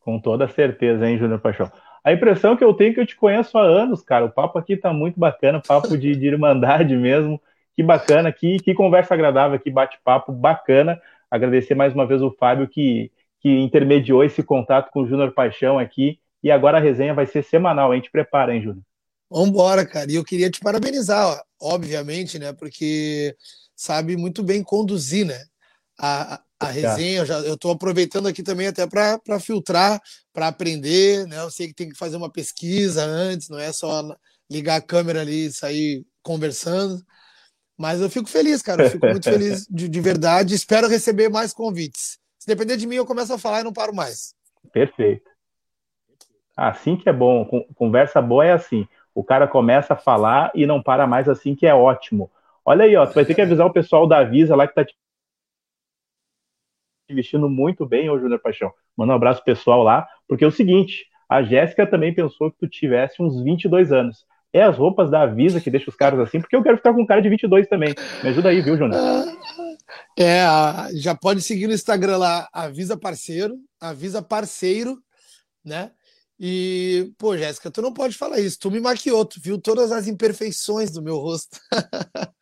Com 0.01 0.19
toda 0.21 0.49
certeza, 0.49 1.07
hein, 1.07 1.19
Júnior 1.19 1.41
Paixão? 1.41 1.71
A 2.03 2.13
impressão 2.13 2.57
que 2.57 2.65
eu 2.65 2.73
tenho 2.73 2.91
é 2.91 2.95
que 2.95 3.01
eu 3.01 3.07
te 3.07 3.17
conheço 3.17 3.57
há 3.59 3.63
anos, 3.63 4.03
cara. 4.03 4.25
O 4.25 4.33
papo 4.33 4.59
aqui 4.59 4.77
tá 4.77 4.93
muito 4.93 5.21
bacana, 5.21 5.61
papo 5.61 5.97
de, 5.97 6.17
de 6.17 6.27
irmandade 6.27 6.97
mesmo. 6.97 7.41
Que 7.79 7.83
bacana, 7.85 8.33
que, 8.33 8.59
que 8.59 8.75
conversa 8.75 9.15
agradável, 9.15 9.57
que 9.57 9.71
bate-papo 9.71 10.33
bacana. 10.33 11.01
Agradecer 11.31 11.77
mais 11.77 11.95
uma 11.95 12.09
vez 12.09 12.21
o 12.21 12.33
Fábio 12.33 12.67
que, 12.67 13.09
que 13.41 13.49
intermediou 13.49 14.25
esse 14.25 14.43
contato 14.43 14.91
com 14.91 15.03
o 15.03 15.07
Júnior 15.07 15.31
Paixão 15.33 15.79
aqui. 15.79 16.19
E 16.43 16.51
agora 16.51 16.79
a 16.79 16.81
resenha 16.81 17.15
vai 17.15 17.25
ser 17.25 17.45
semanal, 17.45 17.93
a 17.93 17.95
gente 17.95 18.11
prepara, 18.11 18.53
hein, 18.53 18.63
Júnior? 18.63 18.83
Vambora, 19.31 19.87
cara. 19.87 20.11
E 20.11 20.17
eu 20.17 20.25
queria 20.25 20.51
te 20.51 20.59
parabenizar, 20.59 21.41
obviamente, 21.63 22.37
né? 22.37 22.53
Porque 22.53 23.37
sabe 23.77 24.17
muito 24.17 24.43
bem 24.43 24.61
conduzir, 24.61 25.25
né? 25.25 25.41
A, 25.97 26.43
a 26.59 26.67
resenha. 26.67 27.25
Eu 27.47 27.55
estou 27.55 27.71
aproveitando 27.71 28.27
aqui 28.27 28.43
também 28.43 28.67
até 28.67 28.89
para 28.89 29.39
filtrar, 29.39 30.03
para 30.33 30.49
aprender. 30.49 31.29
Né? 31.29 31.39
Eu 31.39 31.51
sei 31.53 31.69
que 31.69 31.75
tem 31.75 31.89
que 31.89 31.97
fazer 31.97 32.17
uma 32.17 32.29
pesquisa 32.29 33.05
antes, 33.05 33.49
não 33.49 33.61
é 33.61 33.73
só 33.73 34.03
ligar 34.51 34.75
a 34.75 34.83
câmera 34.83 35.21
ali 35.21 35.47
e 35.47 35.53
sair 35.53 36.05
conversando. 36.25 37.01
Mas 37.79 38.01
eu 38.01 38.11
fico 38.11 38.29
feliz, 38.29 38.61
cara. 38.61 38.85
Eu 38.85 38.91
fico 38.91 39.07
muito 39.07 39.25
feliz 39.31 39.67
de, 39.71 39.89
de 39.89 40.01
verdade. 40.01 40.55
Espero 40.55 40.89
receber 40.89 41.29
mais 41.29 41.53
convites. 41.53 42.19
Se 42.39 42.47
depender 42.47 42.77
de 42.77 42.87
mim, 42.87 42.97
eu 42.97 43.07
começo 43.07 43.33
a 43.33 43.39
falar 43.39 43.61
e 43.61 43.65
não 43.65 43.73
paro 43.73 43.95
mais. 43.95 44.35
Perfeito. 44.73 45.31
Assim 46.57 46.97
que 46.97 47.09
é 47.09 47.13
bom. 47.13 47.47
Conversa 47.77 48.21
boa 48.21 48.45
é 48.45 48.53
assim. 48.53 48.87
O 49.15 49.23
cara 49.23 49.47
começa 49.47 49.95
a 49.95 49.97
falar 49.97 50.51
e 50.55 50.67
não 50.67 50.83
para 50.83 51.07
mais 51.07 51.29
assim, 51.29 51.55
que 51.55 51.67
é 51.67 51.75
ótimo. 51.75 52.31
Olha 52.65 52.85
aí, 52.85 52.97
ó. 52.97 53.07
Tu 53.07 53.15
vai 53.15 53.25
ter 53.25 53.35
que 53.35 53.41
avisar 53.41 53.67
o 53.67 53.73
pessoal 53.73 54.07
da 54.07 54.25
Visa 54.25 54.57
lá 54.57 54.67
que 54.67 54.75
tá 54.75 54.85
te 54.85 54.95
vestindo 57.11 57.49
muito 57.49 57.87
bem, 57.87 58.11
ô 58.11 58.19
Júnior 58.19 58.41
Paixão. 58.41 58.73
Manda 58.97 59.13
um 59.13 59.17
abraço 59.17 59.43
pessoal 59.45 59.83
lá, 59.83 60.07
porque 60.27 60.45
é 60.45 60.47
o 60.47 60.53
seguinte, 60.53 61.07
a 61.29 61.43
Jéssica 61.43 61.87
também 61.87 62.15
pensou 62.15 62.51
que 62.51 62.59
tu 62.59 62.69
tivesse 62.69 63.23
uns 63.23 63.43
22 63.43 63.93
anos. 63.93 64.27
É 64.53 64.63
as 64.63 64.77
roupas 64.77 65.11
da 65.11 65.23
Avisa 65.23 65.61
que 65.61 65.71
deixa 65.71 65.91
os 65.91 65.97
caras 65.97 66.21
assim, 66.21 66.41
porque 66.41 66.57
eu 66.57 66.63
quero 66.63 66.77
ficar 66.77 66.95
com 66.95 67.03
um 67.03 67.07
cara 67.07 67.21
de 67.21 67.29
22 67.29 67.67
também. 67.69 67.95
Me 68.23 68.31
ajuda 68.31 68.49
aí, 68.49 68.61
viu, 68.61 68.77
Júnior? 68.77 69.01
É, 70.19 70.45
já 70.95 71.15
pode 71.15 71.41
seguir 71.41 71.67
no 71.67 71.73
Instagram 71.73 72.19
lá, 72.19 72.47
Avisa 72.53 72.95
Parceiro, 72.97 73.57
Avisa 73.81 74.21
Parceiro, 74.21 74.99
né? 75.65 75.93
E, 76.39 77.11
pô, 77.19 77.37
Jéssica, 77.37 77.71
tu 77.71 77.83
não 77.83 77.93
pode 77.93 78.17
falar 78.17 78.39
isso. 78.39 78.59
Tu 78.61 78.71
me 78.71 78.81
maquiou, 78.81 79.25
tu 79.25 79.41
viu 79.41 79.59
todas 79.59 79.91
as 79.91 80.07
imperfeições 80.07 80.91
do 80.91 81.03
meu 81.03 81.17
rosto. 81.17 81.59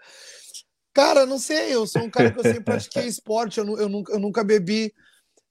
Cara, 0.93 1.27
não 1.27 1.39
sei, 1.39 1.75
eu 1.75 1.87
sou 1.87 2.03
um 2.03 2.11
cara 2.11 2.31
que 2.31 2.39
eu 2.39 2.43
sempre 2.43 2.65
pratiquei 2.65 3.05
esporte, 3.07 3.59
eu, 3.59 3.79
eu, 3.79 3.89
nunca, 3.89 4.13
eu 4.13 4.19
nunca 4.19 4.43
bebi. 4.43 4.93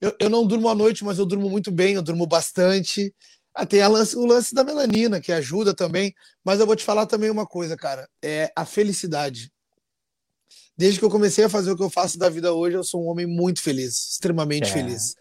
Eu, 0.02 0.16
eu 0.20 0.30
não 0.30 0.46
durmo 0.46 0.68
à 0.68 0.76
noite, 0.76 1.04
mas 1.04 1.20
eu 1.20 1.26
durmo 1.26 1.50
muito 1.50 1.72
bem, 1.72 1.94
eu 1.94 2.02
durmo 2.02 2.26
bastante. 2.26 3.14
Ah, 3.56 3.66
tem 3.66 3.86
lance, 3.88 4.18
o 4.18 4.26
lance 4.26 4.54
da 4.54 4.64
melanina, 4.64 5.22
que 5.22 5.32
ajuda 5.32 5.74
também. 5.74 6.14
Mas 6.44 6.60
eu 6.60 6.66
vou 6.66 6.76
te 6.76 6.84
falar 6.84 7.06
também 7.06 7.30
uma 7.30 7.46
coisa, 7.46 7.78
cara. 7.78 8.08
É 8.22 8.52
a 8.56 8.66
felicidade. 8.66 9.52
Desde 10.78 11.00
que 11.00 11.06
eu 11.06 11.10
comecei 11.10 11.46
a 11.46 11.50
fazer 11.50 11.72
o 11.72 11.78
que 11.78 11.84
eu 11.84 11.90
faço 11.90 12.20
da 12.20 12.30
vida 12.30 12.54
hoje, 12.54 12.76
eu 12.76 12.84
sou 12.84 13.04
um 13.04 13.08
homem 13.08 13.26
muito 13.26 13.62
feliz, 13.62 14.12
extremamente 14.12 14.70
é. 14.70 14.74
feliz. 14.74 15.16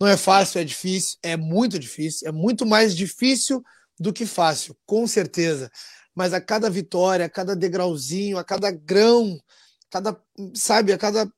Não 0.00 0.08
é 0.08 0.16
fácil, 0.16 0.60
é 0.60 0.64
difícil, 0.64 1.18
é 1.22 1.36
muito 1.36 1.78
difícil, 1.78 2.26
é 2.26 2.32
muito 2.32 2.64
mais 2.64 2.96
difícil 2.96 3.62
do 4.00 4.12
que 4.12 4.24
fácil, 4.24 4.74
com 4.86 5.06
certeza. 5.06 5.70
Mas 6.14 6.32
a 6.32 6.40
cada 6.40 6.70
vitória, 6.70 7.26
a 7.26 7.28
cada 7.28 7.54
degrauzinho, 7.54 8.38
a 8.38 8.44
cada 8.44 8.70
grão 8.70 9.38
cada, 9.94 10.20
sabe, 10.54 10.92
a 10.92 10.98
cada 10.98 11.30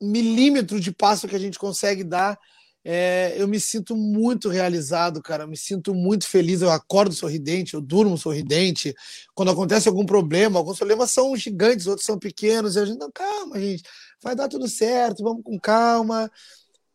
milímetro 0.00 0.78
de 0.78 0.92
passo 0.92 1.26
que 1.26 1.34
a 1.34 1.38
gente 1.38 1.58
consegue 1.58 2.04
dar, 2.04 2.38
é, 2.84 3.34
eu 3.36 3.46
me 3.48 3.58
sinto 3.60 3.96
muito 3.96 4.48
realizado, 4.48 5.22
cara. 5.22 5.44
Eu 5.44 5.48
me 5.48 5.56
sinto 5.56 5.94
muito 5.94 6.26
feliz. 6.26 6.62
Eu 6.62 6.70
acordo 6.70 7.14
sorridente, 7.14 7.74
eu 7.74 7.80
durmo 7.80 8.16
sorridente. 8.16 8.94
Quando 9.34 9.50
acontece 9.50 9.88
algum 9.88 10.06
problema, 10.06 10.58
alguns 10.58 10.78
problemas 10.78 11.10
são 11.10 11.36
gigantes, 11.36 11.86
outros 11.86 12.06
são 12.06 12.18
pequenos. 12.18 12.76
E 12.76 12.80
a 12.80 12.84
gente, 12.84 12.98
não, 12.98 13.10
calma, 13.12 13.58
gente, 13.60 13.82
vai 14.22 14.34
dar 14.34 14.48
tudo 14.48 14.68
certo, 14.68 15.22
vamos 15.22 15.42
com 15.42 15.58
calma, 15.58 16.30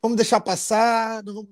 vamos 0.02 0.18
deixar 0.18 0.40
passar. 0.40 1.24
Vamos... 1.24 1.48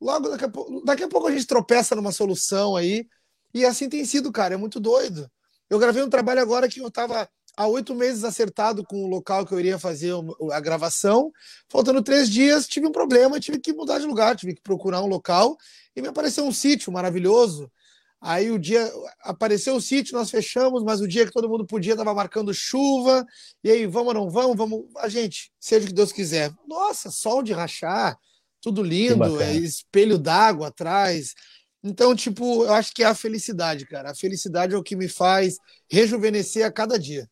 Logo, 0.00 0.30
daqui 0.30 0.44
a, 0.44 0.48
pouco, 0.48 0.84
daqui 0.84 1.02
a 1.02 1.08
pouco 1.08 1.28
a 1.28 1.32
gente 1.32 1.46
tropeça 1.46 1.94
numa 1.94 2.12
solução 2.12 2.76
aí. 2.76 3.06
E 3.52 3.64
assim 3.64 3.88
tem 3.88 4.04
sido, 4.04 4.32
cara, 4.32 4.54
é 4.54 4.56
muito 4.56 4.80
doido. 4.80 5.30
Eu 5.68 5.78
gravei 5.78 6.02
um 6.02 6.10
trabalho 6.10 6.40
agora 6.40 6.68
que 6.68 6.80
eu 6.80 6.88
estava 6.88 7.28
há 7.60 7.66
oito 7.66 7.94
meses 7.94 8.24
acertado 8.24 8.82
com 8.82 9.04
o 9.04 9.06
local 9.06 9.44
que 9.44 9.52
eu 9.52 9.60
iria 9.60 9.78
fazer 9.78 10.14
a 10.50 10.60
gravação. 10.60 11.30
Faltando 11.68 12.02
três 12.02 12.30
dias, 12.30 12.66
tive 12.66 12.86
um 12.86 12.92
problema, 12.92 13.38
tive 13.38 13.60
que 13.60 13.70
mudar 13.74 13.98
de 13.98 14.06
lugar, 14.06 14.34
tive 14.34 14.54
que 14.54 14.62
procurar 14.62 15.02
um 15.02 15.06
local 15.06 15.58
e 15.94 16.00
me 16.00 16.08
apareceu 16.08 16.46
um 16.46 16.52
sítio 16.52 16.90
maravilhoso. 16.90 17.70
Aí 18.18 18.50
o 18.50 18.58
dia 18.58 18.90
apareceu 19.22 19.76
o 19.76 19.80
sítio, 19.80 20.16
nós 20.16 20.30
fechamos, 20.30 20.82
mas 20.82 21.02
o 21.02 21.08
dia 21.08 21.26
que 21.26 21.32
todo 21.32 21.50
mundo 21.50 21.66
podia 21.66 21.92
estava 21.92 22.14
marcando 22.14 22.54
chuva. 22.54 23.26
E 23.62 23.70
aí, 23.70 23.86
vamos 23.86 24.08
ou 24.08 24.14
não 24.14 24.30
vamos? 24.30 24.56
Vamos, 24.56 24.84
a 24.96 25.08
gente, 25.10 25.52
seja 25.60 25.84
o 25.84 25.88
que 25.88 25.94
Deus 25.94 26.12
quiser. 26.12 26.50
Nossa, 26.66 27.10
sol 27.10 27.42
de 27.42 27.52
rachar, 27.52 28.18
tudo 28.62 28.82
lindo, 28.82 29.40
é, 29.40 29.54
espelho 29.54 30.18
d'água 30.18 30.68
atrás. 30.68 31.34
Então, 31.82 32.16
tipo, 32.16 32.64
eu 32.64 32.72
acho 32.72 32.94
que 32.94 33.02
é 33.02 33.06
a 33.06 33.14
felicidade, 33.14 33.86
cara. 33.86 34.12
A 34.12 34.14
felicidade 34.14 34.74
é 34.74 34.78
o 34.78 34.82
que 34.82 34.96
me 34.96 35.08
faz 35.08 35.56
rejuvenescer 35.90 36.64
a 36.64 36.72
cada 36.72 36.98
dia. 36.98 37.28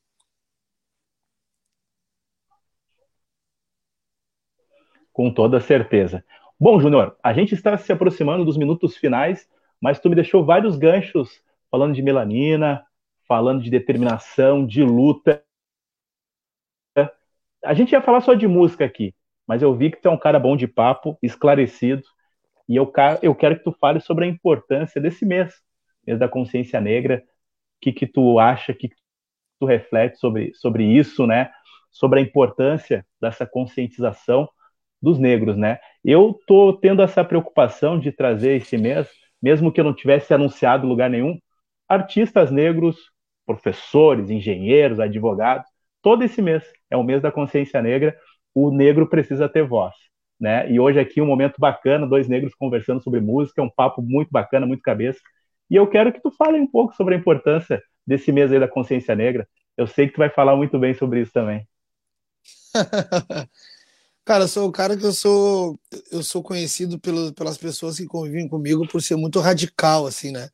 Com 5.18 5.32
toda 5.32 5.58
certeza. 5.58 6.24
Bom, 6.60 6.78
Júnior, 6.78 7.16
a 7.24 7.32
gente 7.32 7.52
está 7.52 7.76
se 7.76 7.92
aproximando 7.92 8.44
dos 8.44 8.56
minutos 8.56 8.96
finais, 8.96 9.50
mas 9.80 9.98
tu 9.98 10.08
me 10.08 10.14
deixou 10.14 10.44
vários 10.44 10.76
ganchos 10.76 11.42
falando 11.68 11.92
de 11.92 12.00
melanina, 12.00 12.86
falando 13.26 13.60
de 13.60 13.68
determinação, 13.68 14.64
de 14.64 14.80
luta. 14.84 15.42
A 17.64 17.74
gente 17.74 17.90
ia 17.90 18.00
falar 18.00 18.20
só 18.20 18.32
de 18.32 18.46
música 18.46 18.84
aqui, 18.84 19.12
mas 19.44 19.60
eu 19.60 19.74
vi 19.74 19.90
que 19.90 20.00
tu 20.00 20.06
é 20.06 20.10
um 20.12 20.16
cara 20.16 20.38
bom 20.38 20.56
de 20.56 20.68
papo, 20.68 21.18
esclarecido, 21.20 22.04
e 22.68 22.76
eu, 22.76 22.92
eu 23.20 23.34
quero 23.34 23.58
que 23.58 23.64
tu 23.64 23.72
fale 23.72 23.98
sobre 23.98 24.24
a 24.24 24.28
importância 24.28 25.00
desse 25.00 25.26
mês, 25.26 25.52
mês 26.06 26.16
da 26.20 26.28
consciência 26.28 26.80
negra, 26.80 27.24
que, 27.80 27.92
que 27.92 28.06
tu 28.06 28.38
acha, 28.38 28.72
que 28.72 28.88
tu 29.58 29.66
reflete 29.66 30.16
sobre, 30.20 30.54
sobre 30.54 30.84
isso, 30.84 31.26
né? 31.26 31.50
Sobre 31.90 32.20
a 32.20 32.22
importância 32.22 33.04
dessa 33.20 33.44
conscientização 33.44 34.48
dos 35.01 35.18
negros, 35.18 35.57
né? 35.57 35.78
Eu 36.05 36.38
tô 36.46 36.72
tendo 36.72 37.03
essa 37.03 37.24
preocupação 37.24 37.99
de 37.99 38.12
trazer 38.12 38.57
esse 38.57 38.76
mês, 38.76 39.09
mesmo 39.40 39.72
que 39.72 39.80
eu 39.80 39.84
não 39.84 39.94
tivesse 39.94 40.34
anunciado 40.34 40.86
lugar 40.86 41.09
nenhum, 41.09 41.38
artistas 41.88 42.51
negros, 42.51 42.96
professores, 43.46 44.30
engenheiros, 44.30 45.01
advogados, 45.01 45.66
todo 46.03 46.22
esse 46.22 46.42
mês 46.42 46.64
é 46.90 46.96
o 46.96 47.03
mês 47.03 47.22
da 47.22 47.32
consciência 47.32 47.80
negra, 47.80 48.16
o 48.55 48.70
negro 48.70 49.09
precisa 49.09 49.49
ter 49.49 49.62
voz, 49.62 49.94
né? 50.38 50.70
E 50.70 50.80
hoje 50.80 50.99
aqui 50.99 51.20
um 51.20 51.26
momento 51.26 51.57
bacana, 51.59 52.07
dois 52.07 52.28
negros 52.28 52.55
conversando 52.55 53.03
sobre 53.03 53.20
música, 53.20 53.61
é 53.61 53.64
um 53.64 53.70
papo 53.70 54.03
muito 54.03 54.30
bacana, 54.30 54.66
muito 54.66 54.82
cabeça. 54.82 55.20
E 55.70 55.76
eu 55.76 55.86
quero 55.86 56.12
que 56.12 56.20
tu 56.20 56.30
fale 56.30 56.59
um 56.59 56.66
pouco 56.66 56.94
sobre 56.94 57.14
a 57.14 57.18
importância 57.18 57.82
desse 58.07 58.32
mês 58.32 58.51
aí 58.53 58.59
da 58.59 58.68
consciência 58.68 59.14
negra. 59.14 59.46
Eu 59.76 59.86
sei 59.86 60.07
que 60.07 60.14
tu 60.14 60.18
vai 60.18 60.30
falar 60.30 60.57
muito 60.57 60.78
bem 60.78 60.94
sobre 60.94 61.20
isso 61.20 61.32
também. 61.32 61.66
Cara, 64.29 64.45
eu 64.45 64.49
sou 64.49 64.68
o 64.68 64.70
cara 64.70 64.95
que 64.95 65.07
eu 65.07 65.12
sou, 65.14 65.81
eu 66.11 66.22
sou 66.22 66.43
conhecido 66.43 67.01
pelo, 67.01 67.33
pelas 67.33 67.57
pessoas 67.57 67.97
que 67.97 68.05
convivem 68.05 68.47
comigo 68.47 68.87
por 68.87 69.03
ser 69.03 69.16
muito 69.16 69.41
radical, 69.41 70.07
assim, 70.07 70.31
né? 70.31 70.51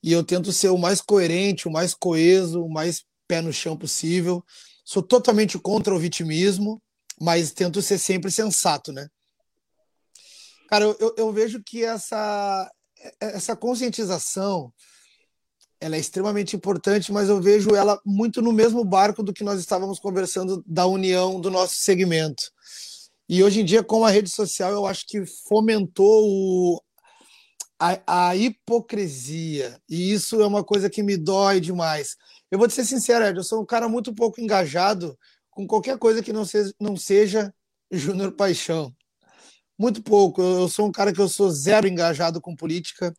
E 0.00 0.12
eu 0.12 0.22
tento 0.22 0.52
ser 0.52 0.68
o 0.68 0.78
mais 0.78 1.00
coerente, 1.00 1.66
o 1.66 1.72
mais 1.72 1.92
coeso, 1.92 2.62
o 2.62 2.72
mais 2.72 3.04
pé 3.26 3.42
no 3.42 3.52
chão 3.52 3.76
possível. 3.76 4.44
Sou 4.84 5.02
totalmente 5.02 5.58
contra 5.58 5.92
o 5.92 5.98
vitimismo, 5.98 6.80
mas 7.20 7.50
tento 7.50 7.82
ser 7.82 7.98
sempre 7.98 8.30
sensato, 8.30 8.92
né? 8.92 9.08
Cara, 10.68 10.84
eu, 10.84 11.14
eu, 11.18 11.32
vejo 11.32 11.60
que 11.66 11.82
essa, 11.82 12.70
essa 13.18 13.56
conscientização 13.56 14.72
ela 15.80 15.96
é 15.96 15.98
extremamente 15.98 16.54
importante, 16.54 17.10
mas 17.10 17.28
eu 17.28 17.42
vejo 17.42 17.74
ela 17.74 18.00
muito 18.06 18.40
no 18.40 18.52
mesmo 18.52 18.84
barco 18.84 19.20
do 19.20 19.32
que 19.32 19.42
nós 19.42 19.58
estávamos 19.58 19.98
conversando 19.98 20.62
da 20.64 20.86
união 20.86 21.40
do 21.40 21.50
nosso 21.50 21.74
segmento. 21.74 22.52
E 23.32 23.44
hoje 23.44 23.60
em 23.60 23.64
dia, 23.64 23.80
com 23.80 24.04
a 24.04 24.10
rede 24.10 24.28
social, 24.28 24.72
eu 24.72 24.84
acho 24.84 25.06
que 25.06 25.24
fomentou 25.24 26.26
o, 26.26 26.82
a, 27.78 28.30
a, 28.30 28.34
hipocrisia. 28.34 29.80
E 29.88 30.12
isso 30.12 30.40
é 30.40 30.46
uma 30.48 30.64
coisa 30.64 30.90
que 30.90 31.00
me 31.00 31.16
dói 31.16 31.60
demais. 31.60 32.16
Eu 32.50 32.58
vou 32.58 32.66
te 32.66 32.74
ser 32.74 32.84
sincero, 32.84 33.24
Ed, 33.24 33.38
eu 33.38 33.44
sou 33.44 33.62
um 33.62 33.64
cara 33.64 33.88
muito 33.88 34.12
pouco 34.12 34.40
engajado 34.40 35.16
com 35.48 35.64
qualquer 35.64 35.96
coisa 35.96 36.20
que 36.24 36.32
não 36.32 36.44
seja, 36.44 36.74
não 36.80 36.96
seja 36.96 37.54
Júnior 37.88 38.32
Paixão. 38.32 38.92
Muito 39.78 40.02
pouco. 40.02 40.42
Eu 40.42 40.68
sou 40.68 40.88
um 40.88 40.92
cara 40.92 41.12
que 41.12 41.20
eu 41.20 41.28
sou 41.28 41.52
zero 41.52 41.86
engajado 41.86 42.40
com 42.40 42.56
política, 42.56 43.14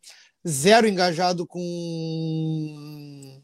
zero 0.46 0.86
engajado 0.86 1.46
com. 1.46 3.40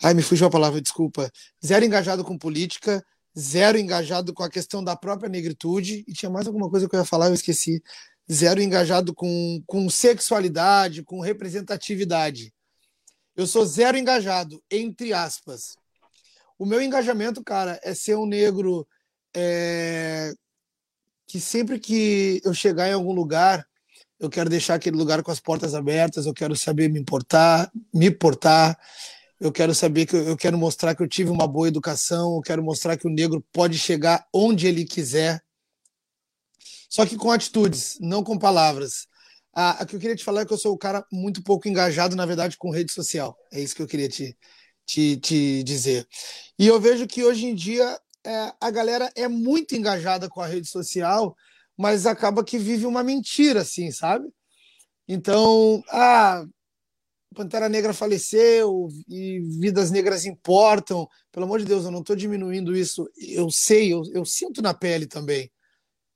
Ai, 0.00 0.14
me 0.14 0.22
fugiu 0.22 0.46
a 0.46 0.50
palavra, 0.50 0.80
desculpa. 0.80 1.28
Zero 1.66 1.84
engajado 1.84 2.22
com 2.22 2.38
política, 2.38 3.04
zero 3.38 3.78
engajado 3.78 4.34
com 4.34 4.42
a 4.42 4.50
questão 4.50 4.82
da 4.82 4.96
própria 4.96 5.28
negritude, 5.28 6.04
e 6.08 6.12
tinha 6.12 6.30
mais 6.30 6.46
alguma 6.46 6.68
coisa 6.68 6.88
que 6.88 6.94
eu 6.96 7.00
ia 7.00 7.06
falar, 7.06 7.28
eu 7.28 7.34
esqueci. 7.34 7.82
Zero 8.30 8.60
engajado 8.60 9.14
com, 9.14 9.62
com 9.66 9.88
sexualidade, 9.88 11.02
com 11.02 11.20
representatividade. 11.20 12.52
Eu 13.36 13.46
sou 13.46 13.64
zero 13.64 13.96
engajado, 13.96 14.62
entre 14.70 15.12
aspas. 15.12 15.76
O 16.58 16.66
meu 16.66 16.82
engajamento, 16.82 17.42
cara, 17.42 17.78
é 17.84 17.94
ser 17.94 18.16
um 18.16 18.26
negro 18.26 18.86
é, 19.34 20.32
que 21.26 21.38
sempre 21.38 21.78
que 21.78 22.40
eu 22.44 22.52
chegar 22.52 22.88
em 22.88 22.94
algum 22.94 23.12
lugar, 23.12 23.64
eu 24.18 24.28
quero 24.28 24.50
deixar 24.50 24.74
aquele 24.74 24.96
lugar 24.96 25.22
com 25.22 25.30
as 25.30 25.38
portas 25.38 25.74
abertas, 25.74 26.26
eu 26.26 26.34
quero 26.34 26.56
saber 26.56 26.90
me 26.90 26.98
importar, 26.98 27.70
me 27.94 28.10
portar, 28.10 28.76
eu 29.40 29.52
quero 29.52 29.74
saber 29.74 30.06
que 30.06 30.16
eu, 30.16 30.36
quero 30.36 30.58
mostrar 30.58 30.94
que 30.94 31.02
eu 31.02 31.08
tive 31.08 31.30
uma 31.30 31.46
boa 31.46 31.68
educação, 31.68 32.36
eu 32.36 32.42
quero 32.42 32.62
mostrar 32.62 32.96
que 32.96 33.06
o 33.06 33.10
negro 33.10 33.44
pode 33.52 33.78
chegar 33.78 34.26
onde 34.32 34.66
ele 34.66 34.84
quiser, 34.84 35.42
só 36.88 37.04
que 37.06 37.16
com 37.16 37.30
atitudes, 37.30 37.98
não 38.00 38.24
com 38.24 38.38
palavras. 38.38 39.06
Ah, 39.54 39.78
o 39.82 39.86
que 39.86 39.96
eu 39.96 40.00
queria 40.00 40.16
te 40.16 40.24
falar 40.24 40.42
é 40.42 40.46
que 40.46 40.52
eu 40.52 40.58
sou 40.58 40.74
um 40.74 40.78
cara 40.78 41.04
muito 41.12 41.42
pouco 41.42 41.68
engajado, 41.68 42.16
na 42.16 42.24
verdade, 42.24 42.56
com 42.56 42.70
rede 42.70 42.92
social. 42.92 43.36
É 43.52 43.60
isso 43.60 43.74
que 43.74 43.82
eu 43.82 43.86
queria 43.86 44.08
te, 44.08 44.36
te, 44.86 45.16
te 45.18 45.62
dizer. 45.62 46.06
E 46.58 46.66
eu 46.66 46.80
vejo 46.80 47.06
que 47.06 47.24
hoje 47.24 47.46
em 47.46 47.54
dia 47.54 48.00
é, 48.24 48.52
a 48.60 48.70
galera 48.70 49.10
é 49.14 49.28
muito 49.28 49.74
engajada 49.74 50.28
com 50.28 50.40
a 50.40 50.46
rede 50.46 50.68
social, 50.68 51.36
mas 51.76 52.06
acaba 52.06 52.44
que 52.44 52.58
vive 52.58 52.86
uma 52.86 53.02
mentira, 53.02 53.60
assim, 53.60 53.90
sabe? 53.90 54.28
Então, 55.06 55.82
ah, 55.90 56.44
Pantera 57.34 57.68
Negra 57.68 57.92
faleceu 57.92 58.88
e 59.08 59.40
vidas 59.60 59.90
negras 59.90 60.24
importam. 60.24 61.08
Pelo 61.30 61.44
amor 61.44 61.58
de 61.58 61.64
Deus, 61.64 61.84
eu 61.84 61.90
não 61.90 62.00
estou 62.00 62.16
diminuindo 62.16 62.76
isso. 62.76 63.08
Eu 63.16 63.50
sei, 63.50 63.92
eu, 63.92 64.02
eu 64.12 64.24
sinto 64.24 64.62
na 64.62 64.74
pele 64.74 65.06
também. 65.06 65.50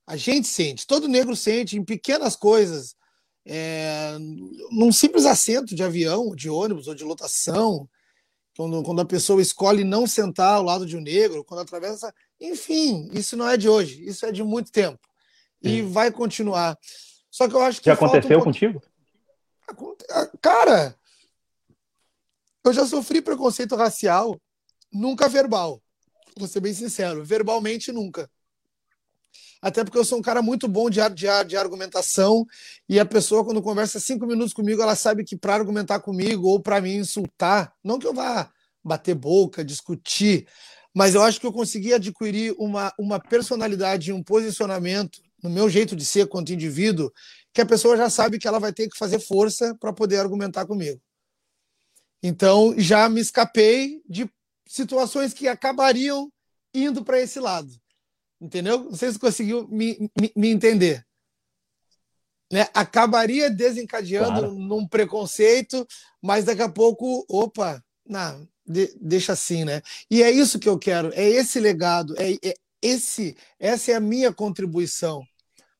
A 0.07 0.17
gente 0.17 0.49
sente, 0.49 0.87
todo 0.87 1.09
negro 1.09 1.37
sente 1.37 1.77
em 1.77 1.85
pequenas 1.85 2.35
coisas. 2.35 2.97
É, 3.45 4.17
num 4.71 4.93
simples 4.93 5.27
assento 5.27 5.75
de 5.75 5.83
avião, 5.83 6.35
de 6.35 6.49
ônibus 6.49 6.87
ou 6.87 6.95
de 6.95 7.05
lotação, 7.05 7.89
quando, 8.57 8.83
quando 8.83 9.01
a 9.01 9.07
pessoa 9.07 9.43
escolhe 9.43 9.85
não 9.85 10.07
sentar 10.07 10.57
ao 10.57 10.63
lado 10.63 10.87
de 10.87 10.97
um 10.97 11.01
negro, 11.01 11.45
quando 11.45 11.61
atravessa. 11.61 12.13
Enfim, 12.41 13.09
isso 13.13 13.37
não 13.37 13.49
é 13.49 13.57
de 13.57 13.69
hoje, 13.69 14.05
isso 14.05 14.25
é 14.27 14.33
de 14.33 14.43
muito 14.43 14.71
tempo 14.71 15.01
e 15.63 15.83
vai 15.83 16.11
continuar. 16.11 16.77
Só 17.31 17.49
que 17.49 17.55
eu 17.55 17.63
acho 17.63 17.81
que. 17.81 17.87
Já 17.87 17.95
aconteceu 17.95 18.39
um 18.39 18.43
contigo? 18.43 18.83
Ah, 20.11 20.29
cara, 20.41 20.95
eu 22.65 22.73
já 22.73 22.87
sofri 22.87 23.21
preconceito 23.21 23.75
racial, 23.77 24.41
nunca 24.93 25.29
verbal. 25.29 25.83
Vou 26.37 26.49
ser 26.49 26.61
bem 26.61 26.73
sincero, 26.73 27.25
verbalmente 27.25 27.93
nunca. 27.93 28.31
Até 29.61 29.85
porque 29.85 29.99
eu 29.99 30.05
sou 30.05 30.19
um 30.19 30.23
cara 30.23 30.43
muito 30.43 30.67
bom 30.67 30.91
de, 30.91 31.01
de, 31.11 31.27
de 31.47 31.57
argumentação 31.57 32.45
e 32.89 32.99
a 32.99 33.07
pessoa, 33.07 33.45
quando 33.45 33.63
conversa 33.63 34.01
cinco 34.01 34.27
minutos 34.27 34.53
comigo, 34.53 34.83
ela 34.83 34.97
sabe 34.97 35.23
que 35.25 35.37
para 35.37 35.55
argumentar 35.55 36.01
comigo 36.01 36.49
ou 36.49 36.61
para 36.61 36.81
me 36.81 36.95
insultar, 36.95 37.73
não 37.83 37.99
que 37.99 38.07
eu 38.07 38.13
vá 38.13 38.51
bater 38.83 39.15
boca, 39.15 39.65
discutir, 39.65 40.49
mas 40.93 41.15
eu 41.15 41.23
acho 41.23 41.41
que 41.41 41.47
eu 41.47 41.53
consegui 41.53 41.95
adquirir 41.95 42.55
uma, 42.59 42.93
uma 42.99 43.21
personalidade, 43.21 44.13
um 44.13 44.23
posicionamento 44.23 45.21
no 45.41 45.49
meu 45.49 45.69
jeito 45.71 45.95
de 45.95 46.05
ser 46.05 46.27
quanto 46.27 46.53
indivíduo, 46.53 47.13
que 47.53 47.61
a 47.61 47.67
pessoa 47.67 47.97
já 47.97 48.11
sabe 48.11 48.39
que 48.39 48.49
ela 48.49 48.59
vai 48.59 48.73
ter 48.73 48.89
que 48.89 48.99
fazer 48.99 49.21
força 49.21 49.77
para 49.79 49.93
poder 49.93 50.19
argumentar 50.19 50.67
comigo. 50.67 51.01
Então, 52.23 52.75
já 52.79 53.09
me 53.09 53.21
escapei 53.21 54.03
de 54.09 54.31
situações 54.67 55.35
que 55.35 55.49
acabariam 55.49 56.31
indo 56.73 57.05
para 57.05 57.21
esse 57.21 57.41
lado. 57.41 57.71
Entendeu? 58.41 58.85
Não 58.85 58.95
sei 58.95 59.13
se 59.13 59.19
conseguiu 59.19 59.69
me, 59.69 60.11
me, 60.19 60.33
me 60.35 60.49
entender. 60.49 61.05
Né? 62.53 62.69
Acabaria 62.75 63.51
desencadeando 63.51 64.41
claro. 64.41 64.53
num 64.53 64.87
preconceito, 64.87 65.87
mas 66.21 66.45
daqui 66.45 66.63
a 66.63 66.69
pouco, 66.69 67.25
opa, 67.29 67.83
não, 68.07 68.47
de, 68.67 68.95
deixa 69.01 69.33
assim, 69.33 69.65
né? 69.65 69.81
E 70.11 70.23
é 70.23 70.31
isso 70.31 70.59
que 70.59 70.69
eu 70.69 70.79
quero, 70.79 71.13
é 71.15 71.29
esse 71.29 71.59
legado, 71.59 72.15
é, 72.19 72.33
é 72.47 72.55
esse, 72.81 73.37
essa 73.59 73.93
é 73.93 73.95
a 73.95 74.01
minha 74.01 74.33
contribuição 74.33 75.23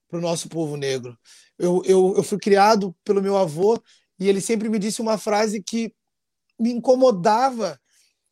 para 0.09 0.19
o 0.19 0.23
nosso 0.23 0.49
povo 0.49 0.77
negro. 0.77 1.19
Eu, 1.59 1.83
eu, 1.85 2.15
eu 2.17 2.23
fui 2.23 2.39
criado 2.39 2.95
pelo 3.05 3.23
meu 3.23 3.37
avô 3.37 3.83
e 4.19 4.29
ele 4.29 4.41
sempre 4.41 4.69
me 4.69 4.79
disse 4.79 5.03
uma 5.03 5.19
frase 5.19 5.63
que 5.63 5.93
me 6.63 6.73
incomodava, 6.73 7.79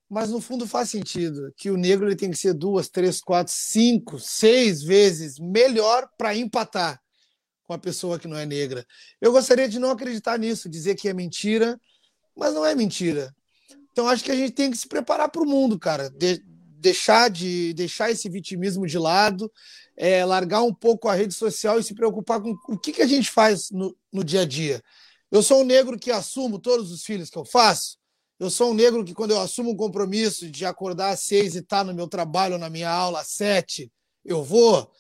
mas 0.09 0.31
no 0.31 0.41
fundo 0.41 0.67
faz 0.67 0.89
sentido, 0.91 1.53
que 1.57 1.71
o 1.71 1.77
negro 1.77 2.07
ele 2.07 2.17
tem 2.17 2.31
que 2.31 2.37
ser 2.37 2.55
duas, 2.55 2.89
três, 2.89 3.21
quatro, 3.21 3.53
cinco, 3.53 4.19
seis 4.19 4.83
vezes 4.83 5.39
melhor 5.39 6.09
para 6.17 6.35
empatar 6.35 7.01
com 7.65 7.73
a 7.73 7.79
pessoa 7.79 8.19
que 8.19 8.29
não 8.29 8.37
é 8.37 8.47
negra. 8.47 8.87
Eu 9.21 9.33
gostaria 9.33 9.69
de 9.69 9.79
não 9.79 9.91
acreditar 9.91 10.39
nisso, 10.39 10.69
dizer 10.69 10.95
que 10.95 11.09
é 11.09 11.13
mentira, 11.13 11.81
mas 12.37 12.55
não 12.55 12.65
é 12.65 12.75
mentira. 12.75 13.35
Então 13.93 14.09
acho 14.09 14.25
que 14.25 14.33
a 14.33 14.37
gente 14.37 14.53
tem 14.53 14.71
que 14.71 14.77
se 14.77 14.89
preparar 14.89 15.29
para 15.29 15.43
o 15.43 15.47
mundo, 15.47 15.79
cara. 15.79 16.09
De, 16.11 16.43
deixar 16.81 17.29
de 17.29 17.75
deixar 17.75 18.11
esse 18.11 18.29
vitimismo 18.29 18.87
de 18.87 18.99
lado, 18.99 19.53
é, 19.97 20.25
largar 20.25 20.63
um 20.63 20.73
pouco 20.73 21.09
a 21.09 21.15
rede 21.15 21.35
social 21.35 21.79
e 21.79 21.85
se 21.85 21.95
preocupar 21.95 22.41
com 22.41 22.57
o 22.69 22.79
que, 22.79 22.93
que 22.93 23.03
a 23.03 23.07
gente 23.07 23.31
faz 23.31 23.71
no, 23.71 23.95
no 24.13 24.25
dia 24.25 24.41
a 24.41 24.47
dia. 24.47 24.83
Eu 25.31 25.43
sou 25.43 25.61
um 25.61 25.65
negro 25.65 25.99
que 25.99 26.11
assumo 26.11 26.59
todos 26.59 26.91
os 26.91 27.05
filhos 27.05 27.31
que 27.31 27.39
eu 27.39 27.45
faço. 27.45 28.00
Eu 28.41 28.51
sou 28.51 28.71
um 28.71 28.75
negro 28.75 29.05
que, 29.05 29.13
quando 29.15 29.33
eu 29.33 29.41
assumo 29.41 29.71
um 29.71 29.77
compromisso 29.77 30.51
de 30.51 30.65
acordar 30.65 31.11
às 31.11 31.21
seis 31.21 31.55
e 31.55 31.59
estar 31.59 31.79
tá 31.79 31.85
no 31.85 31.95
meu 31.95 32.09
trabalho, 32.09 32.59
na 32.59 32.71
minha 32.71 32.91
aula 32.91 33.21
às 33.21 33.29
sete, 33.29 33.93
eu 34.25 34.43
vou. 34.43 34.91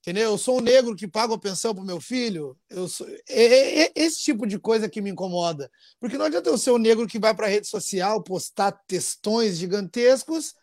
Entendeu? 0.00 0.30
Eu 0.30 0.38
sou 0.38 0.58
um 0.58 0.60
negro 0.60 0.94
que 0.94 1.08
paga 1.08 1.34
a 1.34 1.38
pensão 1.38 1.74
para 1.74 1.82
o 1.82 1.86
meu 1.86 2.00
filho. 2.00 2.56
Eu 2.70 2.88
sou... 2.88 3.08
É, 3.28 3.44
é, 3.44 3.82
é, 3.86 3.92
esse 3.96 4.20
tipo 4.20 4.46
de 4.46 4.56
coisa 4.56 4.88
que 4.88 5.02
me 5.02 5.10
incomoda. 5.10 5.68
Porque 5.98 6.16
não 6.16 6.26
adianta 6.26 6.48
eu 6.48 6.56
ser 6.56 6.70
um 6.70 6.78
negro 6.78 7.08
que 7.08 7.18
vai 7.18 7.34
para 7.34 7.46
a 7.46 7.50
rede 7.50 7.66
social 7.66 8.22
postar 8.22 8.70
textões 8.86 9.56
gigantescos, 9.56 10.54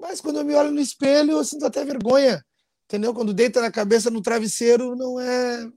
mas 0.00 0.20
quando 0.20 0.38
eu 0.38 0.44
me 0.44 0.54
olho 0.54 0.70
no 0.70 0.80
espelho, 0.80 1.32
eu 1.32 1.44
sinto 1.44 1.66
até 1.66 1.84
vergonha 1.84 2.42
entendeu? 2.88 3.12
Quando 3.12 3.34
deita 3.34 3.60
na 3.60 3.70
cabeça 3.70 4.10
no 4.10 4.22
travesseiro, 4.22 4.96
não 4.96 5.20
é 5.20 5.70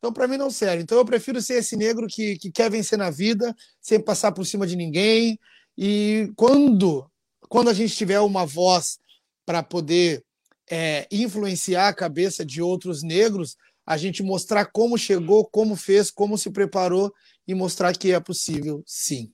Então, 0.00 0.14
para 0.14 0.26
mim, 0.26 0.38
não 0.38 0.50
serve. 0.50 0.82
Então, 0.82 0.96
eu 0.96 1.04
prefiro 1.04 1.42
ser 1.42 1.58
esse 1.58 1.76
negro 1.76 2.06
que, 2.08 2.38
que 2.38 2.50
quer 2.50 2.70
vencer 2.70 2.98
na 2.98 3.10
vida, 3.10 3.54
sem 3.78 4.00
passar 4.00 4.32
por 4.32 4.46
cima 4.46 4.66
de 4.66 4.74
ninguém. 4.74 5.38
E 5.76 6.32
quando, 6.36 7.06
quando 7.50 7.68
a 7.68 7.74
gente 7.74 7.94
tiver 7.94 8.18
uma 8.20 8.46
voz 8.46 8.98
para 9.44 9.62
poder 9.62 10.24
é, 10.70 11.06
influenciar 11.12 11.88
a 11.88 11.94
cabeça 11.94 12.46
de 12.46 12.62
outros 12.62 13.02
negros, 13.02 13.58
a 13.84 13.98
gente 13.98 14.22
mostrar 14.22 14.64
como 14.72 14.96
chegou, 14.96 15.44
como 15.44 15.76
fez, 15.76 16.10
como 16.10 16.38
se 16.38 16.50
preparou 16.50 17.12
e 17.46 17.54
mostrar 17.54 17.94
que 17.94 18.10
é 18.10 18.20
possível, 18.20 18.82
sim. 18.86 19.30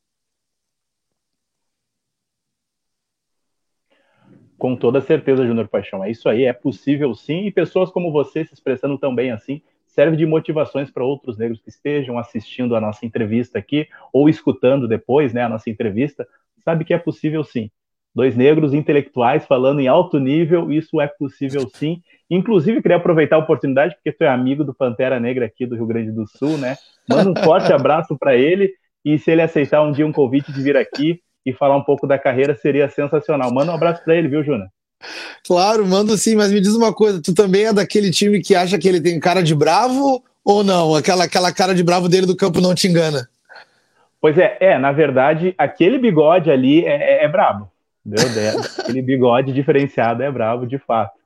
Com 4.59 4.75
toda 4.75 5.01
certeza, 5.01 5.47
Júnior 5.47 5.69
Paixão. 5.69 6.03
É 6.03 6.11
isso 6.11 6.29
aí, 6.29 6.45
é 6.45 6.53
possível 6.53 7.14
sim. 7.14 7.47
E 7.47 7.53
pessoas 7.53 7.89
como 7.91 8.11
você 8.11 8.45
se 8.45 8.53
expressando 8.53 8.99
tão 8.99 9.14
bem 9.14 9.31
assim 9.31 9.62
serve 9.97 10.14
de 10.14 10.26
motivações 10.26 10.90
para 10.90 11.03
outros 11.03 11.38
negros 11.38 11.59
que 11.59 11.70
estejam 11.70 12.18
assistindo 12.18 12.76
a 12.76 12.80
nossa 12.80 13.07
entrevista 13.07 13.59
aqui 13.59 13.88
ou 14.12 14.28
escutando 14.28 14.86
depois, 14.86 15.32
né, 15.32 15.42
a 15.42 15.49
nossa 15.49 15.70
entrevista, 15.70 16.28
sabe 16.62 16.84
que 16.84 16.92
é 16.92 16.99
possível 16.99 17.42
sim. 17.42 17.70
Dois 18.14 18.36
negros 18.36 18.74
intelectuais 18.74 19.47
falando 19.47 19.80
em 19.80 19.88
alto 19.88 20.18
nível, 20.18 20.70
isso 20.70 21.01
é 21.01 21.07
possível 21.07 21.66
sim. 21.74 22.03
Inclusive, 22.30 22.82
queria 22.82 22.99
aproveitar 22.99 23.36
a 23.36 23.40
oportunidade, 23.40 23.94
porque 23.94 24.12
tu 24.12 24.22
é 24.22 24.28
amigo 24.28 24.64
do 24.64 24.74
Pantera 24.74 25.18
Negra 25.18 25.47
aqui 25.47 25.64
do 25.64 25.74
Rio 25.74 25.86
Grande 25.86 26.12
do 26.12 26.26
Sul, 26.26 26.59
né? 26.59 26.76
Manda 27.09 27.30
um 27.30 27.44
forte 27.44 27.72
abraço 27.72 28.16
para 28.18 28.36
ele 28.36 28.70
e 29.05 29.18
se 29.18 29.30
ele 29.30 29.42
aceitar 29.42 29.82
um 29.82 29.92
dia 29.92 30.07
um 30.07 30.12
convite 30.12 30.53
de 30.53 30.62
vir 30.62 30.76
aqui 30.76 31.20
e 31.44 31.53
falar 31.53 31.76
um 31.76 31.84
pouco 31.84 32.07
da 32.07 32.18
carreira, 32.18 32.55
seria 32.55 32.88
sensacional. 32.88 33.53
Manda 33.53 33.72
um 33.72 33.74
abraço 33.74 34.05
para 34.05 34.14
ele, 34.14 34.28
viu, 34.28 34.42
Júnior? 34.42 34.68
Claro, 35.47 35.86
mando 35.86 36.16
sim, 36.16 36.34
mas 36.34 36.51
me 36.51 36.61
diz 36.61 36.74
uma 36.74 36.92
coisa: 36.92 37.20
tu 37.20 37.34
também 37.34 37.66
é 37.66 37.72
daquele 37.72 38.11
time 38.11 38.40
que 38.40 38.55
acha 38.55 38.78
que 38.78 38.88
ele 38.88 39.01
tem 39.01 39.20
cara 39.20 39.42
de 39.42 39.55
bravo 39.55 40.22
ou 40.44 40.64
não? 40.64 40.94
Aquela, 40.94 41.24
aquela 41.24 41.53
cara 41.53 41.74
de 41.74 41.82
bravo 41.82 42.09
dele 42.09 42.26
do 42.26 42.36
campo 42.36 42.61
não 42.61 42.74
te 42.74 42.88
engana? 42.88 43.28
Pois 44.20 44.38
é, 44.38 44.57
é, 44.61 44.78
na 44.78 44.92
verdade, 44.92 45.55
aquele 45.57 45.99
bigode 45.99 46.51
ali 46.51 46.84
é, 46.84 47.20
é, 47.20 47.24
é 47.24 47.28
brabo. 47.28 47.70
Meu 48.05 48.28
Deus, 48.28 48.78
aquele 48.78 49.03
bigode 49.03 49.53
diferenciado 49.53 50.22
é 50.22 50.30
brabo 50.30 50.66
de 50.66 50.78
fato. 50.78 51.16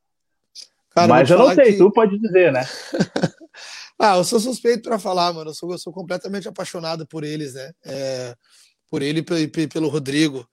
Cara, 0.90 1.08
Mas 1.08 1.30
eu 1.30 1.38
não 1.38 1.54
sei, 1.54 1.72
que... 1.72 1.78
tu 1.78 1.90
pode 1.90 2.18
dizer, 2.18 2.52
né? 2.52 2.64
ah, 3.98 4.16
eu 4.16 4.24
sou 4.24 4.40
suspeito 4.40 4.88
para 4.88 4.98
falar, 4.98 5.32
mano. 5.32 5.50
Eu 5.50 5.54
sou, 5.54 5.70
eu 5.70 5.78
sou 5.78 5.92
completamente 5.92 6.48
apaixonado 6.48 7.06
por 7.06 7.22
eles, 7.22 7.54
né? 7.54 7.70
É, 7.84 8.34
por 8.90 9.02
ele 9.02 9.24
e 9.30 9.68
pelo 9.68 9.88
Rodrigo, 9.88 10.46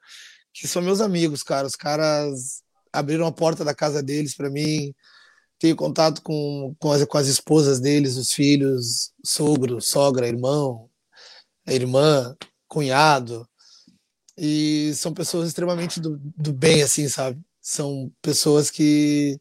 que 0.54 0.68
são 0.68 0.82
meus 0.82 1.02
amigos, 1.02 1.42
cara. 1.42 1.66
Os 1.66 1.76
caras 1.76 2.62
abriram 2.92 3.26
a 3.28 3.32
porta 3.32 3.64
da 3.64 3.74
casa 3.74 4.02
deles 4.02 4.36
para 4.36 4.50
mim. 4.50 4.94
Tenho 5.60 5.76
contato 5.76 6.22
com, 6.22 6.76
com 6.80 6.92
as, 6.92 7.04
com, 7.06 7.18
as, 7.18 7.28
esposas 7.28 7.80
deles, 7.80 8.16
os 8.16 8.32
filhos, 8.32 9.12
sogro, 9.24 9.82
sogra, 9.82 10.28
irmão, 10.28 10.90
irmã, 11.68 12.36
cunhado. 12.68 13.48
E 14.38 14.94
são 14.96 15.14
pessoas 15.14 15.48
extremamente 15.48 16.00
do, 16.00 16.20
do 16.38 16.54
bem, 16.54 16.84
assim, 16.84 17.10
sabe? 17.10 17.42
São 17.60 18.12
pessoas 18.22 18.70
que 18.70 19.40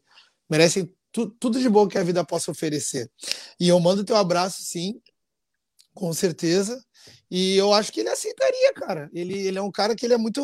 merecem 0.49 0.91
tu, 1.11 1.29
tudo 1.29 1.59
de 1.59 1.69
bom 1.69 1.87
que 1.87 1.97
a 1.97 2.03
vida 2.03 2.23
possa 2.25 2.51
oferecer. 2.51 3.11
E 3.59 3.67
eu 3.67 3.79
mando 3.79 4.03
teu 4.03 4.15
abraço, 4.15 4.63
sim, 4.63 4.99
com 5.93 6.13
certeza. 6.13 6.83
E 7.29 7.57
eu 7.57 7.73
acho 7.73 7.91
que 7.91 7.99
ele 7.99 8.09
aceitaria, 8.09 8.73
cara. 8.73 9.09
Ele, 9.13 9.37
ele 9.47 9.57
é 9.57 9.61
um 9.61 9.71
cara 9.71 9.95
que 9.95 10.05
ele 10.05 10.13
é 10.13 10.17
muito, 10.17 10.41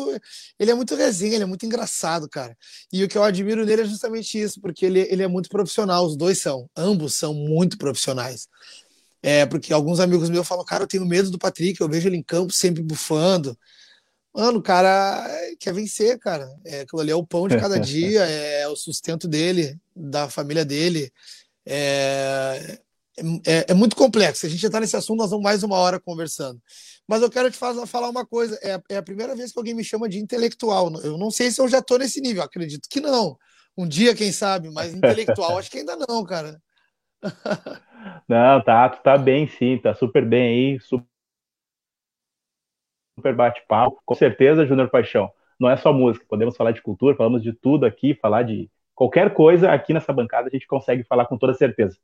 ele 0.58 0.70
é 0.70 0.74
muito 0.74 0.94
resenha, 0.94 1.34
ele 1.34 1.44
é 1.44 1.46
muito 1.46 1.64
engraçado, 1.64 2.28
cara. 2.28 2.56
E 2.92 3.02
o 3.02 3.08
que 3.08 3.16
eu 3.16 3.22
admiro 3.22 3.64
nele 3.64 3.82
é 3.82 3.86
justamente 3.86 4.38
isso, 4.38 4.60
porque 4.60 4.84
ele, 4.84 5.00
ele 5.10 5.22
é 5.22 5.28
muito 5.28 5.48
profissional. 5.48 6.04
Os 6.04 6.16
dois 6.16 6.40
são, 6.40 6.68
ambos 6.76 7.14
são 7.14 7.32
muito 7.32 7.78
profissionais. 7.78 8.48
É, 9.22 9.46
porque 9.46 9.72
alguns 9.72 10.00
amigos 10.00 10.28
meus 10.28 10.46
falam, 10.46 10.64
cara, 10.64 10.84
eu 10.84 10.88
tenho 10.88 11.06
medo 11.06 11.30
do 11.30 11.38
Patrick, 11.38 11.80
eu 11.80 11.88
vejo 11.88 12.08
ele 12.08 12.18
em 12.18 12.22
campo 12.22 12.52
sempre 12.52 12.82
bufando. 12.82 13.58
Mano, 14.34 14.58
o 14.58 14.62
cara 14.62 15.26
quer 15.58 15.72
vencer, 15.72 16.18
cara. 16.18 16.46
É, 16.66 16.80
aquilo 16.80 17.00
ali 17.00 17.10
é 17.10 17.14
o 17.14 17.26
pão 17.26 17.48
de 17.48 17.56
cada 17.56 17.78
dia, 17.80 18.24
é 18.24 18.68
o 18.68 18.76
sustento 18.76 19.26
dele, 19.26 19.78
da 19.96 20.28
família 20.28 20.64
dele. 20.64 21.10
É, 21.64 22.78
é, 23.46 23.70
é, 23.70 23.74
muito 23.74 23.94
complexo. 23.94 24.40
Se 24.40 24.46
a 24.46 24.50
gente 24.50 24.66
entrar 24.66 24.80
nesse 24.80 24.96
assunto, 24.96 25.18
nós 25.18 25.30
vamos 25.30 25.44
mais 25.44 25.62
uma 25.62 25.76
hora 25.76 26.00
conversando. 26.00 26.60
Mas 27.06 27.22
eu 27.22 27.30
quero 27.30 27.50
te 27.50 27.56
fazer, 27.56 27.86
falar 27.86 28.08
uma 28.08 28.26
coisa: 28.26 28.58
é, 28.62 28.80
é, 28.94 28.96
a 28.96 29.02
primeira 29.02 29.36
vez 29.36 29.52
que 29.52 29.58
alguém 29.58 29.74
me 29.74 29.84
chama 29.84 30.08
de 30.08 30.18
intelectual. 30.18 30.92
Eu 31.02 31.16
não 31.16 31.30
sei 31.30 31.50
se 31.50 31.60
eu 31.60 31.68
já 31.68 31.78
estou 31.78 31.98
nesse 31.98 32.20
nível, 32.20 32.42
acredito 32.42 32.88
que 32.90 33.00
não. 33.00 33.36
Um 33.76 33.86
dia, 33.86 34.14
quem 34.14 34.32
sabe, 34.32 34.70
mas 34.70 34.94
intelectual, 34.94 35.58
acho 35.58 35.70
que 35.70 35.78
ainda 35.78 35.96
não, 35.96 36.24
cara. 36.24 36.60
não, 38.28 38.62
tá, 38.62 38.88
tá 38.88 39.16
bem 39.16 39.48
sim, 39.48 39.78
tá 39.78 39.94
super 39.94 40.24
bem 40.24 40.72
aí, 40.74 40.80
super, 40.80 41.06
super 43.16 43.34
bate-papo. 43.34 44.00
Com 44.04 44.14
certeza, 44.14 44.66
Júnior 44.66 44.90
Paixão, 44.90 45.30
não 45.58 45.70
é 45.70 45.76
só 45.76 45.92
música, 45.92 46.26
podemos 46.28 46.56
falar 46.56 46.72
de 46.72 46.82
cultura, 46.82 47.16
falamos 47.16 47.42
de 47.42 47.52
tudo 47.52 47.86
aqui, 47.86 48.14
falar 48.14 48.42
de 48.42 48.70
qualquer 48.94 49.32
coisa 49.34 49.72
aqui 49.72 49.92
nessa 49.92 50.12
bancada, 50.12 50.48
a 50.48 50.50
gente 50.50 50.66
consegue 50.66 51.02
falar 51.04 51.26
com 51.26 51.36
toda 51.36 51.54
certeza. 51.54 51.98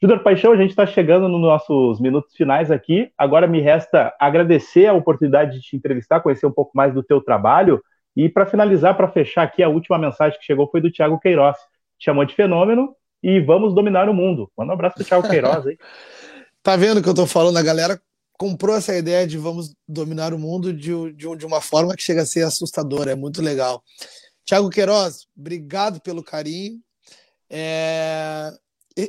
Júnior 0.00 0.22
Paixão, 0.22 0.52
a 0.52 0.56
gente 0.56 0.70
está 0.70 0.86
chegando 0.86 1.28
nos 1.28 1.40
nossos 1.40 2.00
minutos 2.00 2.32
finais 2.36 2.70
aqui. 2.70 3.10
Agora 3.18 3.48
me 3.48 3.60
resta 3.60 4.14
agradecer 4.18 4.86
a 4.86 4.92
oportunidade 4.92 5.56
de 5.56 5.60
te 5.60 5.76
entrevistar, 5.76 6.20
conhecer 6.20 6.46
um 6.46 6.52
pouco 6.52 6.70
mais 6.72 6.94
do 6.94 7.02
teu 7.02 7.20
trabalho. 7.20 7.82
E 8.14 8.28
para 8.28 8.46
finalizar, 8.46 8.96
para 8.96 9.08
fechar 9.08 9.42
aqui, 9.42 9.60
a 9.60 9.68
última 9.68 9.98
mensagem 9.98 10.38
que 10.38 10.44
chegou 10.44 10.70
foi 10.70 10.80
do 10.80 10.90
Thiago 10.90 11.18
Queiroz. 11.18 11.56
Te 11.98 12.04
chamou 12.04 12.24
de 12.24 12.32
fenômeno 12.32 12.94
e 13.20 13.40
vamos 13.40 13.74
dominar 13.74 14.08
o 14.08 14.14
mundo. 14.14 14.48
Manda 14.56 14.70
um 14.70 14.74
abraço 14.74 14.94
para 14.94 15.02
o 15.02 15.06
Thiago 15.06 15.28
Queiroz 15.28 15.66
aí. 15.66 15.76
tá 16.62 16.76
vendo 16.76 17.02
que 17.02 17.08
eu 17.08 17.12
estou 17.12 17.26
falando? 17.26 17.56
A 17.56 17.62
galera 17.62 18.00
comprou 18.38 18.76
essa 18.76 18.96
ideia 18.96 19.26
de 19.26 19.36
vamos 19.36 19.74
dominar 19.88 20.32
o 20.32 20.38
mundo 20.38 20.72
de, 20.72 21.12
de, 21.12 21.36
de 21.36 21.46
uma 21.46 21.60
forma 21.60 21.96
que 21.96 22.02
chega 22.02 22.22
a 22.22 22.26
ser 22.26 22.44
assustadora. 22.44 23.10
É 23.10 23.16
muito 23.16 23.42
legal. 23.42 23.82
Thiago 24.46 24.70
Queiroz, 24.70 25.26
obrigado 25.36 26.00
pelo 26.00 26.22
carinho. 26.22 26.78
É, 27.50 28.52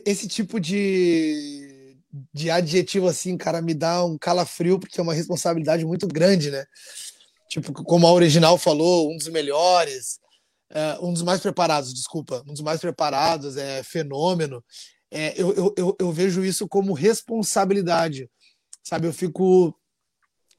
esse 0.05 0.27
tipo 0.27 0.59
de, 0.59 1.97
de 2.33 2.51
adjetivo 2.51 3.07
assim, 3.07 3.35
cara, 3.35 3.61
me 3.61 3.73
dá 3.73 4.05
um 4.05 4.17
calafrio, 4.17 4.79
porque 4.79 4.99
é 4.99 5.03
uma 5.03 5.13
responsabilidade 5.13 5.83
muito 5.85 6.07
grande, 6.07 6.51
né? 6.51 6.65
Tipo, 7.49 7.73
como 7.73 8.05
a 8.05 8.11
original 8.11 8.57
falou, 8.57 9.11
um 9.11 9.17
dos 9.17 9.27
melhores, 9.29 10.19
é, 10.69 10.99
um 11.01 11.11
dos 11.11 11.23
mais 11.23 11.41
preparados, 11.41 11.91
desculpa, 11.91 12.43
um 12.47 12.53
dos 12.53 12.61
mais 12.61 12.79
preparados, 12.79 13.57
é 13.57 13.81
fenômeno. 13.81 14.63
É, 15.09 15.33
eu, 15.41 15.53
eu, 15.55 15.73
eu, 15.75 15.97
eu 15.99 16.11
vejo 16.11 16.45
isso 16.45 16.67
como 16.67 16.93
responsabilidade, 16.93 18.29
sabe? 18.83 19.07
Eu 19.07 19.13
fico 19.13 19.75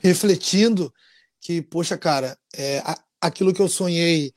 refletindo 0.00 0.92
que, 1.40 1.62
poxa, 1.62 1.96
cara, 1.96 2.36
é, 2.56 2.82
aquilo 3.20 3.54
que 3.54 3.62
eu 3.62 3.68
sonhei 3.68 4.32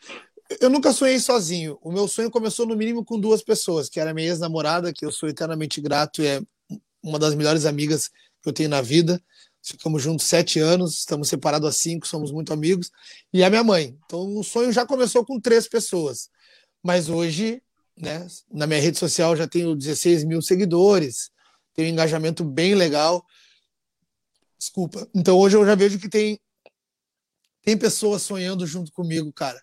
eu 0.60 0.70
nunca 0.70 0.91
sonhei 0.91 1.20
sozinho. 1.20 1.78
O 1.82 1.91
meu 1.91 2.08
sonho 2.08 2.32
começou 2.32 2.66
no 2.66 2.76
mínimo 2.76 3.04
com 3.04 3.20
duas 3.20 3.41
pessoas, 3.41 3.89
que 3.89 3.99
era 3.99 4.14
minha 4.14 4.28
ex-namorada, 4.28 4.93
que 4.93 5.06
eu 5.06 5.12
sou 5.12 5.30
eternamente 5.30 5.80
grato 5.82 6.22
e 6.22 6.28
é 6.28 6.41
uma 7.01 7.20
das 7.20 7.36
melhores 7.36 7.66
amigas 7.66 8.10
que 8.41 8.49
eu 8.49 8.54
tenho 8.54 8.70
na 8.70 8.82
vida. 8.82 9.22
Ficamos 9.62 10.04
juntos 10.04 10.26
sete 10.26 10.60
anos, 10.60 10.99
estamos 10.99 11.30
separados 11.30 11.70
há 11.70 11.72
cinco, 11.72 12.08
somos 12.08 12.32
muito 12.32 12.51
amigos. 12.51 12.91
E 13.32 13.43
a 13.43 13.49
minha 13.49 13.64
mãe. 13.64 13.97
Então 14.06 14.38
o 14.38 14.43
sonho 14.43 14.72
já 14.72 14.86
começou 14.86 15.26
com 15.26 15.39
três 15.39 15.68
pessoas. 15.68 16.30
Mas 16.82 17.08
hoje, 17.08 17.62
né, 17.97 18.28
na 18.51 18.68
minha 18.68 18.82
rede 18.82 18.97
social 18.97 19.36
já 19.36 19.47
tenho 19.47 19.76
16 19.76 20.26
mil 20.26 20.41
seguidores, 20.41 21.32
tenho 21.74 21.89
um 21.89 21.91
engajamento 21.91 22.43
bem 22.43 22.76
legal. 22.76 23.26
Desculpa. 24.58 25.08
Então 25.14 25.38
hoje 25.38 25.56
eu 25.56 25.66
já 25.66 25.76
vejo 25.76 25.97
que 25.99 26.10
tem, 26.10 26.39
tem 27.62 27.78
pessoas 27.78 28.22
sonhando 28.22 28.68
junto 28.68 28.91
comigo, 28.91 29.32
cara. 29.32 29.62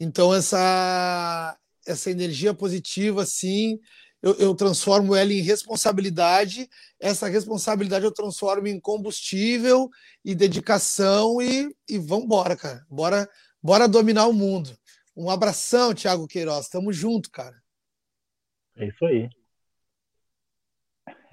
Então, 0.00 0.32
essa, 0.32 1.58
essa 1.86 2.10
energia 2.10 2.54
positiva, 2.54 3.26
sim, 3.26 3.78
eu, 4.22 4.34
eu, 4.38 4.54
transformo 4.54 5.14
ela 5.14 5.30
em 5.30 5.42
responsabilidade, 5.42 6.66
essa 6.98 7.28
responsabilidade 7.28 8.06
eu 8.06 8.12
transformo 8.12 8.66
em 8.66 8.80
combustível 8.80 9.90
e 10.24 10.34
dedicação 10.34 11.40
e, 11.42 11.74
e 11.88 11.98
vamos 11.98 12.24
embora, 12.24 12.56
cara. 12.56 12.82
Bora, 12.88 13.28
bora 13.62 13.86
dominar 13.86 14.26
o 14.26 14.32
mundo. 14.32 14.70
Um 15.14 15.28
abração, 15.28 15.94
Thiago 15.94 16.26
Queiroz. 16.26 16.68
Tamo 16.68 16.92
junto, 16.92 17.30
cara. 17.30 17.56
É 18.76 18.86
isso 18.86 19.04
aí. 19.04 19.28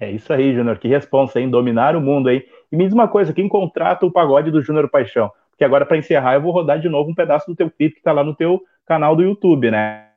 É 0.00 0.10
isso 0.10 0.30
aí, 0.30 0.54
Júnior. 0.54 0.78
Que 0.78 0.88
responsa, 0.88 1.40
hein? 1.40 1.50
Dominar 1.50 1.96
o 1.96 2.00
mundo, 2.00 2.30
hein? 2.30 2.44
E 2.70 2.76
me 2.76 2.84
diz 2.84 2.92
uma 2.92 3.08
coisa, 3.08 3.32
quem 3.32 3.48
contrata 3.48 4.04
o 4.04 4.12
pagode 4.12 4.50
do 4.50 4.60
Júnior 4.60 4.90
Paixão? 4.90 5.32
Que 5.58 5.64
agora, 5.64 5.84
para 5.84 5.98
encerrar, 5.98 6.34
eu 6.34 6.40
vou 6.40 6.52
rodar 6.52 6.80
de 6.80 6.88
novo 6.88 7.10
um 7.10 7.14
pedaço 7.14 7.46
do 7.46 7.56
teu 7.56 7.68
clipe 7.68 7.94
que 7.94 8.00
está 8.00 8.12
lá 8.12 8.22
no 8.22 8.34
teu 8.34 8.62
canal 8.86 9.16
do 9.16 9.22
YouTube, 9.22 9.70
né? 9.72 10.08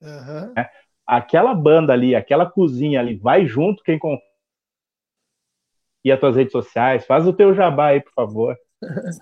Uhum. 0.00 0.54
Aquela 1.04 1.52
banda 1.52 1.92
ali, 1.92 2.14
aquela 2.14 2.48
cozinha 2.48 3.00
ali, 3.00 3.16
vai 3.16 3.44
junto 3.44 3.82
quem 3.82 3.98
e 6.04 6.10
as 6.10 6.20
tuas 6.20 6.36
redes 6.36 6.52
sociais, 6.52 7.04
faz 7.04 7.26
o 7.26 7.32
teu 7.32 7.52
jabá 7.52 7.88
aí, 7.88 8.00
por 8.00 8.12
favor. 8.12 8.56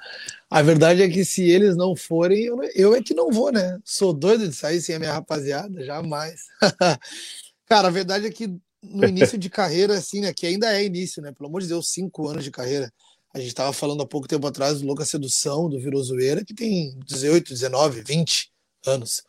A 0.51 0.63
verdade 0.63 1.03
é 1.03 1.09
que 1.09 1.25
se 1.25 1.51
eles 1.51 1.77
não 1.77 1.97
forem, 1.97 2.45
eu, 2.45 2.63
eu 2.75 2.95
é 2.95 3.03
que 3.03 3.13
não 3.13 3.31
vou, 3.31 3.51
né? 3.51 3.79
Sou 3.85 4.13
doido 4.13 4.49
de 4.49 4.55
sair 4.55 4.81
sem 4.81 4.95
a 4.95 4.99
minha 4.99 5.13
rapaziada, 5.13 5.85
jamais. 5.85 6.43
Cara, 7.67 7.89
a 7.89 7.91
verdade 7.91 8.27
é 8.27 8.31
que 8.31 8.47
no 8.83 9.07
início 9.07 9.37
de 9.37 9.51
carreira, 9.51 9.95
assim, 9.95 10.21
né? 10.21 10.33
Que 10.33 10.47
ainda 10.47 10.73
é 10.73 10.85
início, 10.85 11.21
né? 11.21 11.33
Pelo 11.33 11.49
amor 11.49 11.61
de 11.61 11.69
Deus, 11.69 11.91
cinco 11.91 12.29
anos 12.29 12.45
de 12.45 12.51
carreira. 12.51 12.91
A 13.35 13.39
gente 13.39 13.49
estava 13.49 13.73
falando 13.73 14.03
há 14.03 14.07
pouco 14.07 14.27
tempo 14.27 14.47
atrás 14.47 14.81
do 14.81 14.87
Louca 14.87 15.05
Sedução, 15.05 15.69
do 15.69 15.79
Virou 15.79 16.03
Zoeira, 16.03 16.45
que 16.45 16.55
tem 16.55 16.99
18, 17.05 17.53
19, 17.53 18.03
20 18.03 18.51
anos. 18.87 19.23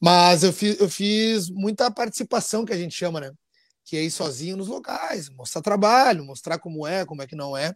Mas 0.00 0.42
eu 0.42 0.52
fiz, 0.52 0.80
eu 0.80 0.88
fiz 0.88 1.50
muita 1.50 1.90
participação, 1.90 2.64
que 2.64 2.72
a 2.72 2.78
gente 2.78 2.94
chama, 2.94 3.20
né? 3.20 3.30
Que 3.84 3.96
é 3.96 4.02
ir 4.02 4.10
sozinho 4.10 4.56
nos 4.56 4.68
locais, 4.68 5.28
mostrar 5.28 5.60
trabalho, 5.60 6.24
mostrar 6.24 6.58
como 6.58 6.86
é, 6.86 7.04
como 7.04 7.20
é 7.20 7.26
que 7.26 7.36
não 7.36 7.54
é. 7.56 7.74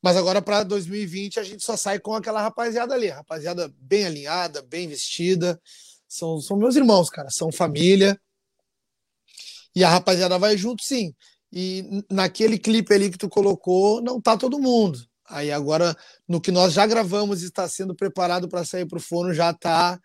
Mas 0.00 0.16
agora 0.16 0.40
para 0.40 0.62
2020 0.62 1.40
a 1.40 1.42
gente 1.42 1.64
só 1.64 1.76
sai 1.76 1.98
com 1.98 2.14
aquela 2.14 2.40
rapaziada 2.40 2.94
ali, 2.94 3.08
rapaziada 3.08 3.72
bem 3.78 4.06
alinhada, 4.06 4.62
bem 4.62 4.88
vestida. 4.88 5.60
São, 6.08 6.40
são 6.40 6.56
meus 6.56 6.76
irmãos, 6.76 7.10
cara, 7.10 7.30
são 7.30 7.50
família. 7.52 8.18
E 9.74 9.84
a 9.84 9.88
rapaziada 9.88 10.38
vai 10.38 10.56
junto, 10.56 10.82
sim. 10.82 11.14
E 11.52 12.04
naquele 12.10 12.58
clipe 12.58 12.94
ali 12.94 13.10
que 13.10 13.18
tu 13.18 13.28
colocou, 13.28 14.00
não 14.00 14.20
tá 14.20 14.36
todo 14.36 14.58
mundo. 14.58 14.98
Aí 15.28 15.50
agora, 15.50 15.96
no 16.28 16.40
que 16.40 16.50
nós 16.50 16.72
já 16.72 16.86
gravamos 16.86 17.42
e 17.42 17.46
está 17.46 17.68
sendo 17.68 17.94
preparado 17.94 18.48
para 18.48 18.64
sair 18.64 18.86
para 18.86 18.98
o 18.98 19.02
forno, 19.02 19.32
já 19.32 19.52
tá 19.52 19.98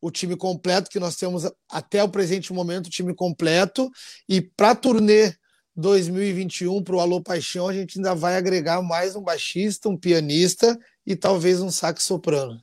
o 0.00 0.10
time 0.10 0.36
completo, 0.36 0.90
que 0.90 1.00
nós 1.00 1.16
temos 1.16 1.50
até 1.70 2.02
o 2.02 2.08
presente 2.08 2.52
momento, 2.52 2.86
o 2.86 2.90
time 2.90 3.14
completo. 3.14 3.90
E 4.28 4.40
para 4.40 4.74
turnê 4.74 5.34
2021, 5.76 6.82
para 6.82 6.96
o 6.96 7.00
Alô 7.00 7.22
Paixão, 7.22 7.68
a 7.68 7.72
gente 7.72 7.98
ainda 7.98 8.14
vai 8.14 8.36
agregar 8.36 8.82
mais 8.82 9.16
um 9.16 9.22
baixista, 9.22 9.88
um 9.88 9.96
pianista 9.96 10.78
e 11.06 11.16
talvez 11.16 11.60
um 11.60 11.70
sax 11.70 12.02
soprano. 12.04 12.62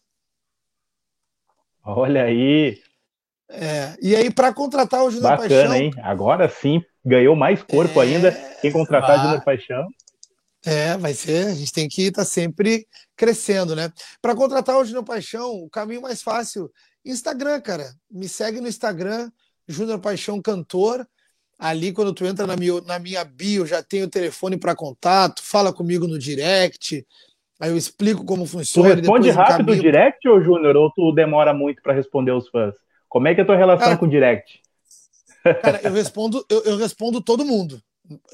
Olha 1.84 2.24
aí! 2.24 2.82
É, 3.50 3.96
e 4.02 4.16
aí, 4.16 4.32
para 4.32 4.54
contratar 4.54 5.04
o 5.04 5.10
Júnior 5.10 5.38
Paixão. 5.38 5.58
Bacana, 5.58 5.78
hein? 5.78 5.92
Agora 6.04 6.50
sim, 6.50 6.82
ganhou 7.06 7.36
mais 7.36 7.64
corpo 7.64 8.02
é, 8.02 8.06
ainda. 8.06 8.32
Quem 8.62 8.72
contratar 8.72 9.20
o 9.20 9.22
Júnior 9.24 9.44
Paixão. 9.44 9.88
É, 10.66 10.98
vai 10.98 11.14
ser. 11.14 11.48
A 11.48 11.54
gente 11.54 11.72
tem 11.72 11.88
que 11.88 12.04
estar 12.04 12.24
tá 12.24 12.26
sempre 12.26 12.86
crescendo, 13.16 13.76
né? 13.76 13.92
Para 14.22 14.36
contratar 14.36 14.76
o 14.78 14.84
Júnior 14.84 15.06
Paixão, 15.06 15.52
o 15.52 15.70
caminho 15.70 16.02
mais 16.02 16.22
fácil 16.22 16.70
Instagram, 17.06 17.62
cara. 17.62 17.86
Me 18.12 18.28
segue 18.28 18.60
no 18.60 18.68
Instagram, 18.68 19.30
Júnior 19.68 20.00
Paixão 20.00 20.42
Cantor. 20.42 21.08
Ali, 21.58 21.92
quando 21.92 22.14
tu 22.14 22.26
entra 22.26 22.46
na 22.46 22.56
minha, 22.56 22.82
na 22.82 23.00
minha 23.00 23.24
bio, 23.24 23.66
já 23.66 23.82
tem 23.82 24.04
o 24.04 24.10
telefone 24.10 24.58
para 24.58 24.76
contato, 24.76 25.42
fala 25.42 25.74
comigo 25.74 26.06
no 26.06 26.20
direct. 26.20 27.04
Aí 27.60 27.72
eu 27.72 27.78
explico 27.78 28.24
como 28.24 28.46
funciona. 28.46 28.90
Tu 28.90 28.98
responde 28.98 29.30
rápido 29.32 29.72
o 29.72 29.76
direct, 29.76 30.28
ou 30.28 30.42
Júnior, 30.42 30.76
ou 30.76 30.92
tu 30.92 31.12
demora 31.14 31.54
muito 31.54 31.82
para 31.82 31.94
responder 31.94 32.32
os 32.32 32.48
fãs? 32.50 32.76
Como 33.08 33.28
é 33.28 33.36
que 33.36 33.42
é 33.42 33.44
a 33.44 33.48
tua 33.48 33.56
relação 33.56 33.88
cara, 33.88 33.98
com 33.98 34.06
o 34.06 34.10
direct? 34.10 34.62
Cara, 35.62 35.82
eu 35.84 35.94
respondo, 35.94 36.46
eu, 36.50 36.64
eu 36.64 36.78
respondo 36.78 37.22
todo 37.22 37.46
mundo. 37.46 37.82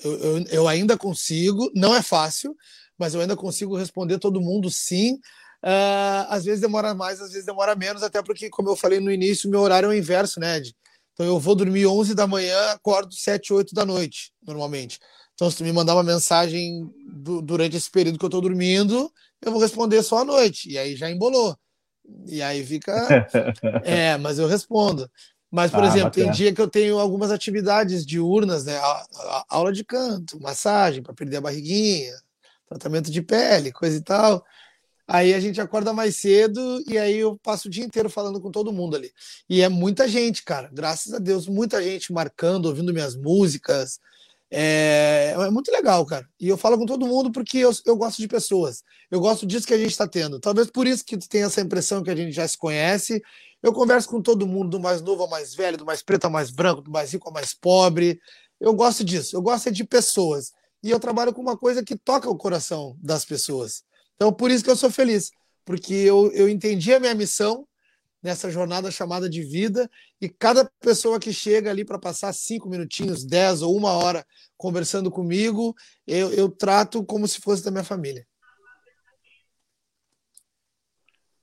Eu, 0.03 0.11
eu, 0.19 0.45
eu, 0.49 0.67
ainda 0.67 0.97
consigo, 0.97 1.71
não 1.75 1.95
é 1.95 2.01
fácil, 2.01 2.55
mas 2.97 3.13
eu 3.13 3.21
ainda 3.21 3.35
consigo 3.35 3.75
responder 3.75 4.19
todo 4.19 4.41
mundo 4.41 4.69
sim. 4.69 5.15
Uh, 5.63 6.27
às 6.27 6.43
vezes 6.45 6.61
demora 6.61 6.93
mais, 6.93 7.21
às 7.21 7.31
vezes 7.31 7.45
demora 7.45 7.75
menos, 7.75 8.03
até 8.03 8.21
porque, 8.21 8.49
como 8.49 8.69
eu 8.69 8.75
falei 8.75 8.99
no 8.99 9.11
início, 9.11 9.49
meu 9.49 9.61
horário 9.61 9.87
é 9.87 9.89
o 9.89 9.97
inverso, 9.97 10.39
né, 10.39 10.57
Ed? 10.57 10.75
Então 11.13 11.25
eu 11.25 11.39
vou 11.39 11.55
dormir 11.55 11.85
11 11.85 12.13
da 12.13 12.27
manhã, 12.27 12.71
acordo 12.71 13.13
7, 13.13 13.53
8 13.53 13.73
da 13.73 13.85
noite, 13.85 14.31
normalmente. 14.45 14.99
Então, 15.33 15.49
se 15.49 15.57
tu 15.57 15.63
me 15.63 15.71
mandar 15.71 15.95
uma 15.95 16.03
mensagem 16.03 16.89
do, 17.07 17.41
durante 17.41 17.75
esse 17.75 17.89
período 17.89 18.19
que 18.19 18.25
eu 18.25 18.29
tô 18.29 18.41
dormindo, 18.41 19.11
eu 19.41 19.51
vou 19.51 19.61
responder 19.61 20.01
só 20.03 20.19
à 20.19 20.25
noite. 20.25 20.69
E 20.69 20.77
aí 20.77 20.95
já 20.95 21.09
embolou. 21.09 21.57
E 22.25 22.41
aí 22.41 22.65
fica. 22.65 23.27
é, 23.83 24.17
mas 24.17 24.39
eu 24.39 24.47
respondo. 24.47 25.09
Mas, 25.49 25.69
por 25.69 25.83
ah, 25.83 25.87
exemplo, 25.87 26.09
bacana. 26.09 26.25
tem 26.25 26.31
dia 26.31 26.53
que 26.53 26.59
eu 26.59 26.67
tenho 26.67 26.97
algumas 26.97 27.29
atividades 27.29 28.05
diurnas, 28.05 28.65
né? 28.65 28.75
A, 28.77 29.05
a, 29.13 29.45
aula 29.49 29.71
de 29.71 29.83
canto, 29.83 30.41
massagem 30.41 31.03
para 31.03 31.13
perder 31.13 31.37
a 31.37 31.41
barriguinha, 31.41 32.11
tratamento 32.67 33.11
de 33.11 33.21
pele, 33.21 33.71
coisa 33.71 33.97
e 33.97 34.01
tal. 34.01 34.43
Aí 35.07 35.33
a 35.33 35.39
gente 35.39 35.61
acorda 35.61 35.93
mais 35.93 36.15
cedo 36.15 36.81
e 36.87 36.97
aí 36.97 37.17
eu 37.17 37.37
passo 37.37 37.67
o 37.67 37.71
dia 37.71 37.83
inteiro 37.83 38.09
falando 38.09 38.41
com 38.41 38.49
todo 38.49 38.73
mundo 38.73 38.95
ali. 38.95 39.11
E 39.49 39.61
é 39.61 39.69
muita 39.69 40.07
gente, 40.07 40.43
cara. 40.43 40.69
Graças 40.73 41.13
a 41.13 41.19
Deus, 41.19 41.45
muita 41.45 41.83
gente 41.83 42.11
marcando, 42.11 42.65
ouvindo 42.65 42.93
minhas 42.93 43.15
músicas. 43.15 43.99
É, 44.55 45.33
é 45.35 45.49
muito 45.49 45.71
legal, 45.71 46.05
cara. 46.05 46.29
E 46.39 46.47
eu 46.47 46.55
falo 46.55 46.77
com 46.77 46.85
todo 46.85 47.07
mundo 47.07 47.31
porque 47.31 47.57
eu, 47.57 47.71
eu 47.87 47.95
gosto 47.95 48.21
de 48.21 48.27
pessoas. 48.27 48.83
Eu 49.09 49.19
gosto 49.19 49.47
disso 49.47 49.65
que 49.65 49.73
a 49.73 49.77
gente 49.77 49.89
está 49.89 50.07
tendo. 50.07 50.39
Talvez 50.39 50.69
por 50.69 50.85
isso 50.85 51.03
que 51.03 51.17
tu 51.17 51.27
tem 51.27 51.41
essa 51.41 51.59
impressão 51.59 52.03
que 52.03 52.11
a 52.11 52.15
gente 52.15 52.31
já 52.31 52.47
se 52.47 52.55
conhece. 52.55 53.19
Eu 53.63 53.73
converso 53.73 54.07
com 54.07 54.21
todo 54.21 54.45
mundo, 54.45 54.69
do 54.69 54.79
mais 54.79 55.01
novo 55.01 55.23
ao 55.23 55.29
mais 55.29 55.55
velho, 55.55 55.75
do 55.75 55.85
mais 55.85 56.03
preto 56.03 56.25
ao 56.25 56.31
mais 56.31 56.51
branco, 56.51 56.83
do 56.83 56.91
mais 56.91 57.11
rico 57.11 57.27
ao 57.27 57.33
mais 57.33 57.51
pobre. 57.51 58.19
Eu 58.59 58.75
gosto 58.75 59.03
disso. 59.03 59.35
Eu 59.35 59.41
gosto 59.41 59.71
de 59.71 59.83
pessoas. 59.83 60.51
E 60.83 60.91
eu 60.91 60.99
trabalho 60.99 61.33
com 61.33 61.41
uma 61.41 61.57
coisa 61.57 61.83
que 61.83 61.97
toca 61.97 62.29
o 62.29 62.37
coração 62.37 62.95
das 63.01 63.25
pessoas. 63.25 63.83
Então, 64.15 64.31
por 64.31 64.51
isso 64.51 64.63
que 64.63 64.69
eu 64.69 64.75
sou 64.75 64.91
feliz, 64.91 65.31
porque 65.65 65.95
eu, 65.95 66.31
eu 66.31 66.47
entendi 66.47 66.93
a 66.93 66.99
minha 66.99 67.15
missão 67.15 67.65
nessa 68.23 68.49
jornada 68.49 68.89
chamada 68.89 69.29
de 69.29 69.43
vida 69.43 69.89
e 70.21 70.29
cada 70.29 70.69
pessoa 70.79 71.19
que 71.19 71.33
chega 71.33 71.69
ali 71.69 71.83
para 71.83 71.99
passar 71.99 72.33
cinco 72.33 72.69
minutinhos, 72.69 73.25
dez 73.25 73.61
ou 73.61 73.75
uma 73.75 73.91
hora 73.91 74.25
conversando 74.55 75.11
comigo, 75.11 75.75
eu, 76.07 76.31
eu 76.31 76.49
trato 76.49 77.03
como 77.03 77.27
se 77.27 77.41
fosse 77.41 77.63
da 77.63 77.69
minha 77.69 77.83
família. 77.83 78.25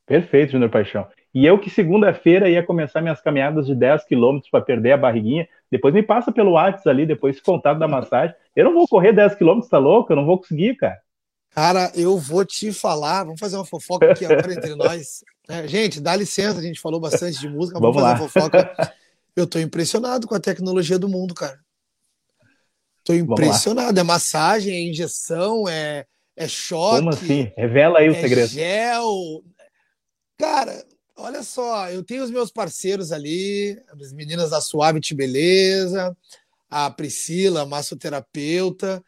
Perfeito, 0.07 0.53
Júnior 0.53 0.71
Paixão. 0.71 1.07
E 1.33 1.47
eu 1.47 1.57
que 1.61 1.71
segunda-feira 1.71 2.49
ia 2.49 2.65
começar 2.65 3.01
minhas 3.01 3.21
caminhadas 3.21 3.67
de 3.67 3.75
10 3.77 4.05
quilômetros 4.07 4.51
para 4.51 4.61
perder 4.61 4.93
a 4.93 4.97
barriguinha, 4.97 5.49
depois 5.71 5.95
me 5.95 6.03
passa 6.03 6.33
pelo 6.33 6.53
WhatsApp 6.53 6.89
ali, 6.89 7.07
depois 7.07 7.37
esse 7.37 7.45
contato 7.45 7.79
da 7.79 7.87
massagem. 7.87 8.35
Eu 8.57 8.65
não 8.65 8.75
vou 8.75 8.89
correr 8.89 9.13
10 9.13 9.37
quilômetros, 9.37 9.71
tá 9.71 9.79
louco? 9.79 10.11
Eu 10.11 10.17
não 10.17 10.27
vou 10.27 10.39
conseguir, 10.39 10.75
cara. 10.75 10.99
Cara, 11.51 11.91
eu 11.95 12.17
vou 12.17 12.45
te 12.45 12.73
falar, 12.73 13.25
vamos 13.25 13.41
fazer 13.41 13.57
uma 13.57 13.67
fofoca 13.67 14.13
aqui 14.13 14.25
agora 14.25 14.53
entre 14.53 14.75
nós. 14.77 15.25
É, 15.49 15.67
gente, 15.67 16.01
dá 16.01 16.15
licença, 16.15 16.59
a 16.59 16.63
gente 16.63 16.81
falou 16.81 17.01
bastante 17.01 17.41
de 17.41 17.49
música, 17.49 17.81
vamos, 17.81 17.97
vamos 17.97 18.11
fazer 18.11 18.23
uma 18.23 18.29
fofoca. 18.29 18.95
Eu 19.35 19.47
tô 19.47 19.59
impressionado 19.59 20.27
com 20.27 20.35
a 20.35 20.41
tecnologia 20.41 20.99
do 20.99 21.09
mundo, 21.09 21.35
cara. 21.35 21.59
Tô 23.05 23.15
impressionado. 23.15 23.99
É 23.99 24.03
massagem, 24.03 24.75
é 24.75 24.81
injeção, 24.81 25.69
é, 25.69 26.05
é 26.37 26.49
choque. 26.49 26.99
Como 26.99 27.11
assim? 27.11 27.53
Revela 27.57 28.01
aí 28.01 28.09
o 28.09 28.13
é 28.13 28.21
segredo. 28.21 28.49
Gel. 28.49 29.45
Cara, 30.37 30.85
olha 31.17 31.43
só, 31.43 31.89
eu 31.91 32.03
tenho 32.03 32.25
os 32.25 32.31
meus 32.31 32.51
parceiros 32.51 33.13
ali, 33.13 33.81
as 34.01 34.13
meninas 34.13 34.51
da 34.51 34.61
Suave 34.61 35.01
Beleza, 35.15 36.17
a 36.69 36.91
Priscila, 36.91 37.65
massoterapeuta. 37.65 39.03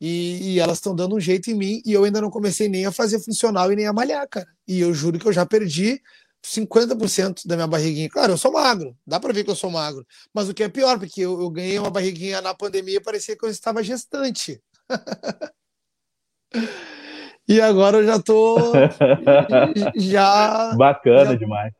E, 0.00 0.54
e 0.54 0.60
elas 0.60 0.78
estão 0.78 0.94
dando 0.94 1.16
um 1.16 1.20
jeito 1.20 1.50
em 1.50 1.54
mim 1.54 1.82
e 1.84 1.92
eu 1.92 2.04
ainda 2.04 2.20
não 2.20 2.30
comecei 2.30 2.68
nem 2.68 2.84
a 2.84 2.92
fazer 2.92 3.18
funcional 3.18 3.72
e 3.72 3.76
nem 3.76 3.86
a 3.86 3.92
malhar, 3.92 4.28
cara. 4.28 4.46
E 4.68 4.80
eu 4.80 4.92
juro 4.92 5.18
que 5.18 5.26
eu 5.26 5.32
já 5.32 5.46
perdi 5.46 6.02
50% 6.44 7.46
da 7.46 7.56
minha 7.56 7.66
barriguinha. 7.66 8.08
Claro, 8.08 8.32
eu 8.32 8.38
sou 8.38 8.52
magro, 8.52 8.96
dá 9.06 9.18
para 9.18 9.32
ver 9.32 9.42
que 9.42 9.50
eu 9.50 9.56
sou 9.56 9.70
magro. 9.70 10.06
Mas 10.32 10.48
o 10.48 10.54
que 10.54 10.62
é 10.62 10.68
pior, 10.68 10.98
porque 10.98 11.20
eu, 11.22 11.40
eu 11.40 11.50
ganhei 11.50 11.78
uma 11.78 11.90
barriguinha 11.90 12.40
na 12.40 12.54
pandemia, 12.54 13.00
parecia 13.00 13.36
que 13.36 13.44
eu 13.44 13.50
estava 13.50 13.82
gestante. 13.82 14.62
e 17.48 17.60
agora 17.60 17.98
eu 17.98 18.04
já 18.04 18.20
tô 18.20 18.72
já 19.96 20.74
bacana 20.76 21.32
já 21.32 21.34
demais. 21.34 21.72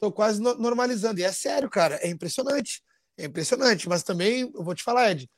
Tô 0.00 0.10
quase 0.10 0.40
normalizando. 0.40 1.20
E 1.20 1.24
é 1.24 1.32
sério, 1.32 1.68
cara, 1.68 1.96
é 1.96 2.08
impressionante. 2.08 2.82
É 3.16 3.24
impressionante, 3.26 3.88
mas 3.88 4.02
também 4.04 4.50
eu 4.54 4.62
vou 4.62 4.74
te 4.74 4.84
falar, 4.84 5.10
Ed, 5.10 5.28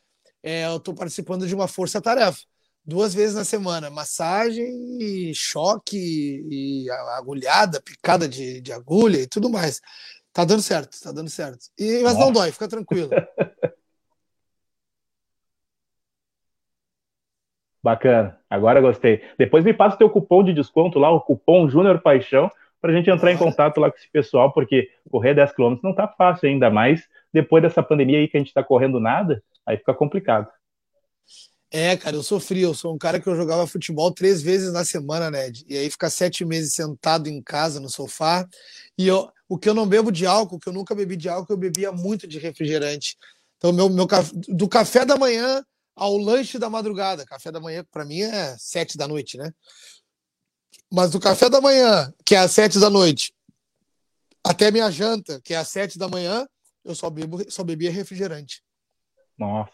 é, 0.43 0.67
eu 0.67 0.77
estou 0.77 0.95
participando 0.95 1.47
de 1.47 1.55
uma 1.55 1.69
força-tarefa. 1.69 2.41
Duas 2.85 3.15
vezes 3.15 3.37
na 3.37 3.45
semana, 3.45 3.91
massagem, 3.91 4.67
e 5.01 5.35
choque, 5.35 5.97
e 5.97 6.91
agulhada, 7.17 7.81
picada 7.81 8.27
de, 8.27 8.61
de 8.61 8.73
agulha 8.73 9.19
e 9.19 9.27
tudo 9.27 9.51
mais. 9.51 9.81
Tá 10.33 10.45
dando 10.45 10.63
certo, 10.63 10.99
tá 11.01 11.13
dando 11.13 11.29
certo. 11.29 11.67
E, 11.79 12.03
mas 12.03 12.15
Nossa. 12.15 12.25
não 12.25 12.33
dói, 12.33 12.53
fica 12.53 12.69
tranquilo. 12.69 13.11
Bacana, 17.83 18.39
agora 18.49 18.81
gostei. 18.81 19.23
Depois 19.39 19.65
me 19.65 19.73
passa 19.73 19.97
o 19.97 19.99
teu 19.99 20.11
cupom 20.11 20.45
de 20.45 20.53
desconto 20.53 20.99
lá, 20.99 21.11
o 21.11 21.21
cupom 21.21 21.69
Júnior 21.69 22.01
Paixão, 22.01 22.51
para 22.81 22.93
a 22.93 22.95
gente 22.95 23.11
entrar 23.11 23.33
em 23.33 23.37
contato 23.37 23.81
lá 23.81 23.91
com 23.91 23.97
esse 23.97 24.11
pessoal, 24.11 24.53
porque 24.53 24.91
correr 25.11 25.35
10 25.35 25.53
km 25.53 25.77
não 25.83 25.95
tá 25.95 26.07
fácil 26.09 26.49
ainda 26.49 26.71
mais 26.71 27.09
depois 27.33 27.63
dessa 27.63 27.83
pandemia 27.83 28.19
aí 28.19 28.29
que 28.29 28.37
a 28.37 28.41
gente 28.41 28.49
está 28.49 28.63
correndo 28.63 29.01
nada. 29.01 29.43
Aí 29.67 29.77
fica 29.77 29.95
complicado. 29.95 30.49
É, 31.71 31.97
cara, 31.97 32.17
eu 32.17 32.23
sofri. 32.23 32.63
Eu 32.63 32.75
sou 32.75 32.95
um 32.95 32.99
cara 32.99 33.21
que 33.21 33.29
eu 33.29 33.37
jogava 33.37 33.67
futebol 33.67 34.13
três 34.13 34.43
vezes 34.43 34.73
na 34.73 34.85
semana, 34.85 35.31
Ned. 35.31 35.65
E 35.69 35.77
aí 35.77 35.89
ficar 35.89 36.11
sete 36.11 36.45
meses 36.45 36.75
sentado 36.75 37.29
em 37.29 37.41
casa, 37.41 37.79
no 37.79 37.89
sofá. 37.89 38.47
E 38.99 39.07
eu, 39.07 39.31
o 39.49 39.57
que 39.57 39.69
eu 39.69 39.75
não 39.75 39.87
bebo 39.87 40.11
de 40.11 40.27
álcool, 40.27 40.59
que 40.59 40.69
eu 40.69 40.73
nunca 40.73 40.95
bebi 40.95 41.17
de 41.17 41.29
álcool, 41.29 41.53
eu 41.53 41.59
bebia 41.59 41.93
muito 41.93 42.27
de 42.27 42.39
refrigerante. 42.39 43.17
Então, 43.57 43.73
meu, 43.73 43.89
meu 43.89 44.07
do 44.49 44.69
café 44.69 45.05
da 45.05 45.17
manhã 45.17 45.65
ao 45.95 46.17
lanche 46.17 46.59
da 46.59 46.71
madrugada. 46.71 47.27
Café 47.27 47.53
da 47.53 47.61
manhã, 47.61 47.85
para 47.91 48.05
mim, 48.05 48.23
é 48.23 48.57
sete 48.59 48.97
da 48.97 49.07
noite, 49.07 49.37
né? 49.37 49.53
Mas 50.91 51.11
do 51.11 51.21
café 51.21 51.49
da 51.49 51.61
manhã, 51.61 52.13
que 52.25 52.35
é 52.35 52.39
às 52.39 52.51
sete 52.51 52.81
da 52.81 52.91
noite, 52.91 53.33
até 54.43 54.71
minha 54.71 54.91
janta, 54.91 55.41
que 55.43 55.55
é 55.55 55.59
às 55.59 55.69
sete 55.69 55.99
da 55.99 56.09
manhã, 56.09 56.49
eu 56.85 56.95
só, 56.95 57.11
bebo, 57.11 57.49
só 57.51 57.63
bebia 57.63 57.93
refrigerante. 57.93 58.63
Nossa. 59.41 59.73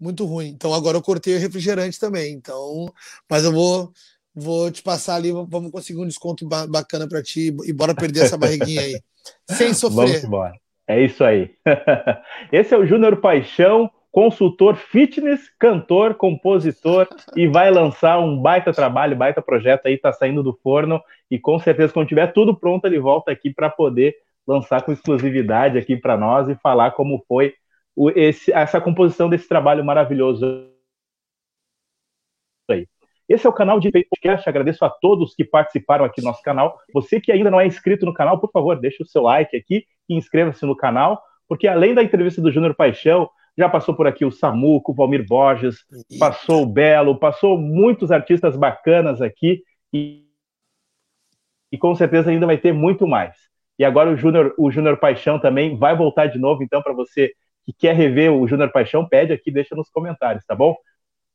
muito 0.00 0.24
ruim. 0.24 0.48
Então 0.48 0.72
agora 0.72 0.96
eu 0.96 1.02
cortei 1.02 1.36
o 1.36 1.38
refrigerante 1.38 2.00
também. 2.00 2.32
Então, 2.32 2.92
mas 3.30 3.44
eu 3.44 3.52
vou 3.52 3.92
vou 4.34 4.70
te 4.70 4.82
passar 4.82 5.14
ali, 5.14 5.32
vamos 5.32 5.70
conseguir 5.70 5.98
um 5.98 6.06
desconto 6.06 6.46
bacana 6.46 7.08
para 7.08 7.22
ti 7.22 7.54
e 7.64 7.72
bora 7.72 7.94
perder 7.94 8.24
essa 8.24 8.36
barriguinha 8.36 8.82
aí. 8.82 9.00
Sem 9.48 9.72
sofrer. 9.72 10.08
Vamos 10.08 10.24
embora. 10.24 10.52
É 10.86 11.02
isso 11.02 11.24
aí. 11.24 11.50
Esse 12.52 12.74
é 12.74 12.78
o 12.78 12.86
Júnior 12.86 13.16
Paixão, 13.16 13.90
consultor 14.12 14.76
fitness, 14.76 15.40
cantor, 15.58 16.14
compositor 16.14 17.08
e 17.34 17.48
vai 17.48 17.70
lançar 17.70 18.18
um 18.18 18.40
baita 18.40 18.72
trabalho, 18.72 19.16
baita 19.16 19.42
projeto 19.42 19.86
aí, 19.86 19.98
tá 19.98 20.12
saindo 20.12 20.42
do 20.42 20.52
forno 20.62 21.00
e 21.30 21.38
com 21.38 21.58
certeza 21.58 21.92
quando 21.92 22.08
tiver 22.08 22.32
tudo 22.32 22.54
pronto 22.54 22.86
ele 22.86 23.00
volta 23.00 23.32
aqui 23.32 23.50
para 23.50 23.70
poder 23.70 24.14
lançar 24.46 24.82
com 24.82 24.92
exclusividade 24.92 25.76
aqui 25.76 25.96
para 25.96 26.16
nós 26.16 26.48
e 26.48 26.54
falar 26.56 26.92
como 26.92 27.24
foi 27.26 27.54
o, 27.96 28.10
esse, 28.10 28.52
essa 28.52 28.80
composição 28.80 29.28
desse 29.28 29.48
trabalho 29.48 29.84
maravilhoso 29.84 30.70
aí. 32.70 32.86
Esse 33.28 33.46
é 33.46 33.50
o 33.50 33.52
canal 33.52 33.80
de 33.80 33.90
podcast. 33.90 34.48
Agradeço 34.48 34.84
a 34.84 34.90
todos 34.90 35.34
que 35.34 35.44
participaram 35.44 36.04
aqui 36.04 36.20
do 36.20 36.26
nosso 36.26 36.42
canal. 36.42 36.78
Você 36.92 37.20
que 37.20 37.32
ainda 37.32 37.50
não 37.50 37.60
é 37.60 37.66
inscrito 37.66 38.04
no 38.04 38.14
canal, 38.14 38.38
por 38.38 38.50
favor, 38.52 38.78
deixe 38.78 39.02
o 39.02 39.06
seu 39.06 39.22
like 39.22 39.56
aqui 39.56 39.84
e 40.08 40.14
inscreva-se 40.14 40.64
no 40.64 40.76
canal, 40.76 41.20
porque 41.48 41.66
além 41.66 41.94
da 41.94 42.02
entrevista 42.02 42.40
do 42.40 42.52
Júnior 42.52 42.74
Paixão, 42.74 43.28
já 43.58 43.68
passou 43.68 43.94
por 43.94 44.06
aqui 44.06 44.24
o 44.24 44.30
Samuco, 44.30 44.92
o 44.92 44.94
Valmir 44.94 45.24
Borges, 45.26 45.84
passou 46.18 46.62
o 46.62 46.66
Belo, 46.66 47.18
passou 47.18 47.56
muitos 47.56 48.12
artistas 48.12 48.54
bacanas 48.54 49.22
aqui 49.22 49.62
e, 49.92 50.26
e 51.72 51.78
com 51.78 51.94
certeza 51.94 52.30
ainda 52.30 52.46
vai 52.46 52.58
ter 52.58 52.72
muito 52.72 53.08
mais. 53.08 53.34
E 53.78 53.84
agora 53.84 54.10
o 54.10 54.16
Júnior, 54.16 54.54
o 54.58 54.70
Júnior 54.70 54.98
Paixão 54.98 55.38
também 55.38 55.76
vai 55.76 55.96
voltar 55.96 56.26
de 56.26 56.38
novo, 56.38 56.62
então 56.62 56.82
para 56.82 56.92
você 56.92 57.32
que 57.66 57.72
quer 57.72 57.96
rever 57.96 58.32
o 58.32 58.46
Júnior 58.46 58.70
Paixão, 58.70 59.08
pede 59.08 59.32
aqui, 59.32 59.50
deixa 59.50 59.74
nos 59.74 59.90
comentários, 59.90 60.44
tá 60.46 60.54
bom? 60.54 60.76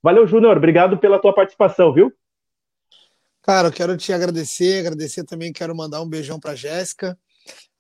Valeu, 0.02 0.26
Júnior. 0.26 0.56
Obrigado 0.56 0.98
pela 0.98 1.20
tua 1.20 1.36
participação, 1.36 1.94
viu? 1.94 2.12
Cara, 3.44 3.68
eu 3.68 3.72
quero 3.72 3.98
te 3.98 4.14
agradecer, 4.14 4.80
agradecer 4.80 5.26
também, 5.26 5.52
quero 5.52 5.76
mandar 5.76 6.02
um 6.02 6.08
beijão 6.08 6.40
para 6.40 6.56
Jéssica, 6.56 7.18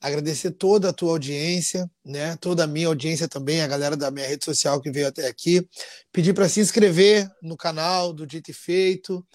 agradecer 0.01 0.51
toda 0.51 0.89
a 0.89 0.93
tua 0.93 1.11
audiência, 1.11 1.89
né? 2.03 2.35
Toda 2.41 2.65
a 2.65 2.67
minha 2.67 2.87
audiência 2.87 3.27
também, 3.27 3.61
a 3.61 3.67
galera 3.67 3.95
da 3.95 4.11
minha 4.11 4.27
rede 4.27 4.43
social 4.43 4.81
que 4.81 4.91
veio 4.91 5.07
até 5.07 5.27
aqui. 5.27 5.65
Pedir 6.11 6.33
para 6.33 6.49
se 6.49 6.59
inscrever 6.59 7.29
no 7.41 7.55
canal 7.55 8.11
do 8.11 8.27
Dito 8.27 8.51
e 8.51 8.53
Feito, 8.53 9.25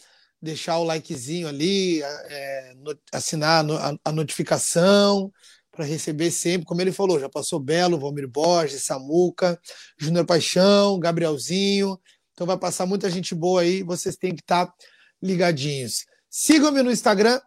deixar 0.43 0.79
o 0.79 0.85
likezinho 0.85 1.49
ali, 1.49 2.03
é, 2.03 2.75
assinar 3.13 3.65
a, 3.65 3.97
a 4.05 4.13
notificação 4.13 5.33
para 5.77 5.85
receber 5.85 6.31
sempre, 6.31 6.67
como 6.67 6.81
ele 6.81 6.91
falou, 6.91 7.21
já 7.21 7.29
passou 7.29 7.61
Belo, 7.61 7.99
Valmir 7.99 8.27
Borges, 8.27 8.83
Samuca, 8.83 9.61
Júnior 9.99 10.25
Paixão, 10.25 10.99
Gabrielzinho, 10.99 11.99
então 12.33 12.47
vai 12.47 12.59
passar 12.59 12.87
muita 12.87 13.11
gente 13.11 13.35
boa 13.35 13.61
aí, 13.61 13.83
vocês 13.83 14.17
têm 14.17 14.35
que 14.35 14.41
estar 14.41 14.67
tá 14.67 14.75
ligadinhos. 15.23 16.07
Sigam-me 16.31 16.83
no 16.83 16.91
Instagram, 16.91 17.41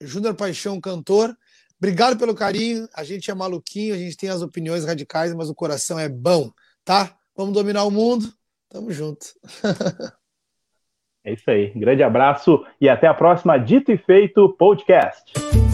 Júnior 0.00 0.34
Paixão 0.34 0.80
Cantor. 0.80 1.34
Obrigado 1.78 2.18
pelo 2.18 2.34
carinho. 2.34 2.88
A 2.94 3.04
gente 3.04 3.30
é 3.30 3.34
maluquinho, 3.34 3.94
a 3.94 3.98
gente 3.98 4.16
tem 4.16 4.30
as 4.30 4.42
opiniões 4.42 4.84
radicais, 4.84 5.34
mas 5.34 5.48
o 5.48 5.54
coração 5.54 5.98
é 5.98 6.08
bom, 6.08 6.50
tá? 6.84 7.16
Vamos 7.36 7.54
dominar 7.54 7.84
o 7.84 7.90
mundo. 7.90 8.32
Tamo 8.68 8.90
junto. 8.92 9.26
é 11.24 11.32
isso 11.32 11.50
aí. 11.50 11.72
Grande 11.74 12.02
abraço 12.02 12.64
e 12.80 12.88
até 12.88 13.06
a 13.06 13.14
próxima 13.14 13.58
Dito 13.58 13.92
e 13.92 13.98
Feito 13.98 14.48
Podcast. 14.58 15.65